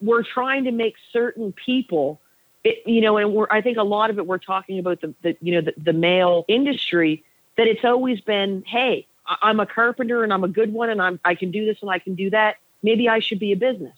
we're 0.00 0.22
trying 0.22 0.64
to 0.64 0.72
make 0.72 0.94
certain 1.12 1.52
people 1.52 2.20
it, 2.64 2.82
you 2.86 3.02
know, 3.02 3.18
and 3.18 3.34
we're, 3.34 3.46
I 3.50 3.60
think 3.60 3.76
a 3.76 3.82
lot 3.82 4.08
of 4.08 4.16
it 4.18 4.26
we're 4.26 4.38
talking 4.38 4.78
about 4.78 5.02
the, 5.02 5.14
the 5.22 5.36
you 5.42 5.52
know 5.54 5.60
the, 5.60 5.74
the 5.76 5.92
male 5.92 6.44
industry 6.48 7.22
that 7.56 7.66
it's 7.66 7.84
always 7.84 8.20
been, 8.22 8.64
hey, 8.66 9.06
I- 9.26 9.36
I'm 9.42 9.60
a 9.60 9.66
carpenter 9.66 10.24
and 10.24 10.32
I'm 10.32 10.44
a 10.44 10.48
good 10.48 10.72
one 10.72 10.88
and 10.90 11.00
I'm 11.00 11.20
I 11.24 11.34
can 11.34 11.50
do 11.50 11.66
this 11.66 11.76
and 11.82 11.90
I 11.90 11.98
can 11.98 12.14
do 12.14 12.30
that. 12.30 12.56
Maybe 12.82 13.08
I 13.08 13.18
should 13.20 13.38
be 13.38 13.52
a 13.52 13.56
business, 13.56 13.96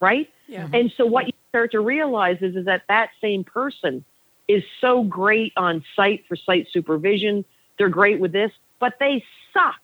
right? 0.00 0.30
Yeah. 0.46 0.64
Mm-hmm. 0.64 0.74
And 0.74 0.92
so 0.96 1.06
what 1.06 1.26
you 1.26 1.32
start 1.50 1.72
to 1.72 1.80
realize 1.80 2.38
is 2.40 2.54
is 2.56 2.66
that 2.66 2.82
that 2.88 3.10
same 3.20 3.42
person 3.42 4.04
is 4.46 4.62
so 4.80 5.02
great 5.02 5.52
on 5.56 5.84
site 5.96 6.24
for 6.28 6.36
site 6.36 6.68
supervision. 6.70 7.44
They're 7.78 7.88
great 7.88 8.18
with 8.20 8.32
this, 8.32 8.52
but 8.78 8.94
they 9.00 9.24
suck 9.52 9.74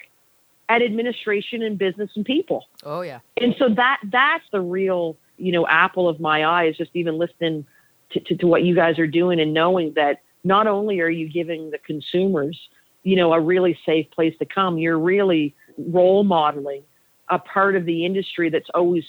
at 0.68 0.82
administration 0.82 1.62
and 1.62 1.76
business 1.76 2.10
and 2.14 2.24
people 2.24 2.64
Oh 2.84 3.02
yeah. 3.02 3.20
and 3.36 3.54
so 3.58 3.68
that 3.70 4.00
that's 4.04 4.44
the 4.52 4.60
real 4.60 5.16
you 5.36 5.52
know 5.52 5.66
apple 5.66 6.08
of 6.08 6.20
my 6.20 6.42
eye 6.42 6.64
is 6.64 6.76
just 6.76 6.90
even 6.94 7.18
listening 7.18 7.66
to, 8.10 8.20
to, 8.20 8.36
to 8.36 8.46
what 8.46 8.62
you 8.62 8.74
guys 8.74 8.98
are 8.98 9.06
doing 9.06 9.40
and 9.40 9.52
knowing 9.52 9.92
that 9.94 10.22
not 10.44 10.66
only 10.66 11.00
are 11.00 11.08
you 11.08 11.28
giving 11.28 11.70
the 11.70 11.78
consumers 11.78 12.58
you 13.02 13.16
know 13.16 13.32
a 13.32 13.40
really 13.40 13.78
safe 13.84 14.10
place 14.10 14.34
to 14.38 14.44
come 14.44 14.78
you're 14.78 14.98
really 14.98 15.54
role 15.78 16.24
modeling 16.24 16.82
a 17.28 17.38
part 17.38 17.76
of 17.76 17.84
the 17.84 18.04
industry 18.04 18.50
that's 18.50 18.70
always 18.74 19.04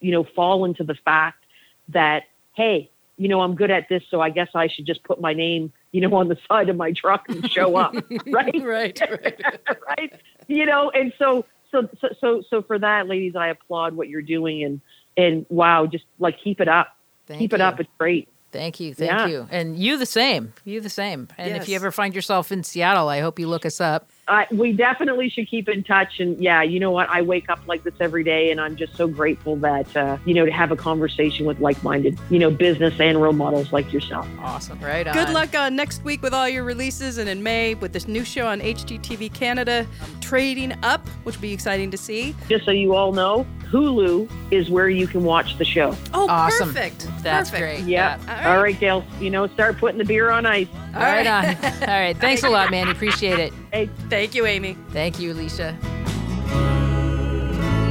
you 0.00 0.12
know 0.12 0.24
fallen 0.36 0.74
to 0.74 0.84
the 0.84 0.96
fact 1.04 1.44
that 1.88 2.24
hey 2.52 2.90
you 3.16 3.28
know 3.28 3.40
i'm 3.40 3.54
good 3.54 3.70
at 3.70 3.88
this 3.88 4.02
so 4.10 4.20
i 4.20 4.30
guess 4.30 4.48
i 4.54 4.68
should 4.68 4.86
just 4.86 5.02
put 5.04 5.20
my 5.20 5.32
name 5.32 5.72
you 5.94 6.00
know 6.00 6.14
on 6.14 6.28
the 6.28 6.36
side 6.48 6.68
of 6.68 6.76
my 6.76 6.92
truck 6.92 7.28
and 7.28 7.50
show 7.50 7.76
up 7.76 7.94
right 8.26 8.54
right. 8.62 9.00
Right. 9.00 9.42
right? 9.86 10.12
You 10.48 10.66
know, 10.66 10.90
and 10.90 11.12
so 11.18 11.46
so 11.70 11.88
so 12.00 12.08
so 12.20 12.42
so 12.50 12.62
for 12.62 12.78
that, 12.78 13.08
ladies, 13.08 13.36
I 13.36 13.48
applaud 13.48 13.94
what 13.94 14.08
you're 14.08 14.22
doing 14.22 14.64
and 14.64 14.80
and 15.16 15.46
wow, 15.48 15.86
just 15.86 16.04
like 16.18 16.36
keep 16.42 16.60
it 16.60 16.68
up. 16.68 16.96
Thank 17.26 17.38
keep 17.40 17.52
it 17.52 17.60
up. 17.60 17.80
It's 17.80 17.88
great. 17.98 18.28
Thank 18.52 18.78
you. 18.78 18.94
Thank 18.94 19.10
Yeah. 19.10 19.26
you. 19.26 19.48
And 19.50 19.76
you 19.78 19.96
the 19.98 20.06
same. 20.06 20.52
You 20.64 20.80
the 20.80 20.90
same. 20.90 21.28
And 21.36 21.56
if 21.56 21.68
you 21.68 21.74
ever 21.74 21.90
find 21.90 22.14
yourself 22.14 22.52
in 22.52 22.62
Seattle, 22.62 23.08
I 23.08 23.20
hope 23.20 23.38
you 23.38 23.48
look 23.48 23.66
us 23.66 23.80
up. 23.80 24.10
I, 24.26 24.46
we 24.50 24.72
definitely 24.72 25.28
should 25.28 25.48
keep 25.48 25.68
in 25.68 25.82
touch. 25.84 26.18
And 26.20 26.38
yeah, 26.42 26.62
you 26.62 26.80
know 26.80 26.90
what? 26.90 27.08
I 27.10 27.20
wake 27.22 27.50
up 27.50 27.60
like 27.66 27.84
this 27.84 27.94
every 28.00 28.24
day, 28.24 28.50
and 28.50 28.60
I'm 28.60 28.74
just 28.76 28.96
so 28.96 29.06
grateful 29.06 29.56
that 29.56 29.94
uh, 29.96 30.16
you 30.24 30.32
know 30.34 30.46
to 30.46 30.50
have 30.52 30.72
a 30.72 30.76
conversation 30.76 31.44
with 31.46 31.60
like-minded, 31.60 32.18
you 32.30 32.38
know, 32.38 32.50
business 32.50 32.98
and 33.00 33.20
role 33.20 33.32
models 33.34 33.72
like 33.72 33.92
yourself. 33.92 34.26
Awesome. 34.40 34.78
Right 34.80 35.06
on. 35.06 35.14
Good 35.14 35.30
luck 35.30 35.54
uh, 35.54 35.68
next 35.68 36.02
week 36.04 36.22
with 36.22 36.32
all 36.32 36.48
your 36.48 36.64
releases 36.64 37.18
and 37.18 37.28
in 37.28 37.42
May 37.42 37.74
with 37.74 37.92
this 37.92 38.08
new 38.08 38.24
show 38.24 38.46
on 38.46 38.60
HGTV 38.60 39.32
Canada, 39.34 39.86
Trading 40.20 40.72
Up, 40.82 41.06
which 41.24 41.36
will 41.36 41.42
be 41.42 41.52
exciting 41.52 41.90
to 41.90 41.96
see. 41.98 42.34
Just 42.48 42.64
so 42.64 42.70
you 42.70 42.94
all 42.94 43.12
know, 43.12 43.46
Hulu 43.70 44.30
is 44.50 44.70
where 44.70 44.88
you 44.88 45.06
can 45.06 45.24
watch 45.24 45.58
the 45.58 45.64
show. 45.64 45.94
Oh, 46.14 46.28
Awesome. 46.28 46.68
perfect. 46.72 47.08
That's 47.22 47.50
perfect. 47.50 47.80
great. 47.82 47.90
Yeah. 47.90 48.18
All 48.20 48.26
right. 48.28 48.46
All 48.46 48.62
right, 48.62 48.80
Dale. 48.80 49.04
You 49.20 49.30
know, 49.30 49.46
start 49.48 49.78
putting 49.78 49.98
the 49.98 50.04
beer 50.04 50.30
on 50.30 50.46
ice. 50.46 50.68
All 50.94 51.00
right 51.02 51.26
on. 51.26 51.44
All 51.82 51.86
right. 52.00 52.16
Thanks 52.16 52.42
a 52.44 52.48
lot, 52.48 52.70
Mandy. 52.70 52.92
Appreciate 52.92 53.38
it. 53.38 53.52
Hey, 53.72 53.90
Thank 54.14 54.36
you, 54.36 54.46
Amy. 54.46 54.76
Thank 54.90 55.18
you, 55.18 55.32
Alicia. 55.32 55.76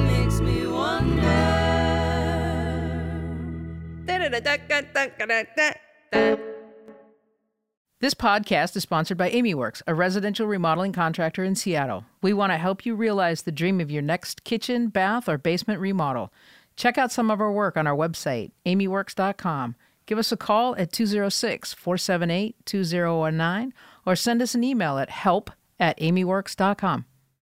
Makes 0.10 0.40
me 0.40 0.66
wonder. 0.66 1.28
This 8.00 8.14
podcast 8.14 8.78
is 8.78 8.84
sponsored 8.84 9.18
by 9.18 9.32
AmyWorks, 9.32 9.82
a 9.86 9.94
residential 9.94 10.48
remodeling 10.48 10.94
contractor 10.94 11.44
in 11.44 11.56
Seattle. 11.56 12.06
We 12.22 12.32
want 12.32 12.54
to 12.54 12.58
help 12.58 12.86
you 12.86 12.96
realize 12.96 13.42
the 13.42 13.52
dream 13.52 13.82
of 13.82 13.92
your 13.92 14.02
next 14.02 14.46
kitchen, 14.46 14.88
bath, 14.88 15.28
or 15.28 15.38
basement 15.38 15.82
remodel. 15.82 16.32
Check 16.78 16.98
out 16.98 17.12
some 17.12 17.30
of 17.30 17.42
our 17.42 17.52
work 17.52 17.76
on 17.76 17.86
our 17.86 17.98
website, 17.98 18.52
amyworks.com. 18.66 19.76
Give 20.06 20.18
us 20.18 20.32
a 20.32 20.38
call 20.38 20.74
at 20.78 20.94
206 20.94 21.74
478 21.74 22.66
2019 22.66 23.74
or 24.06 24.16
send 24.16 24.42
us 24.42 24.56
an 24.56 24.64
email 24.64 24.98
at 24.98 25.10
help 25.10 25.52
at 25.80 26.00
amyworks.com. 26.00 27.06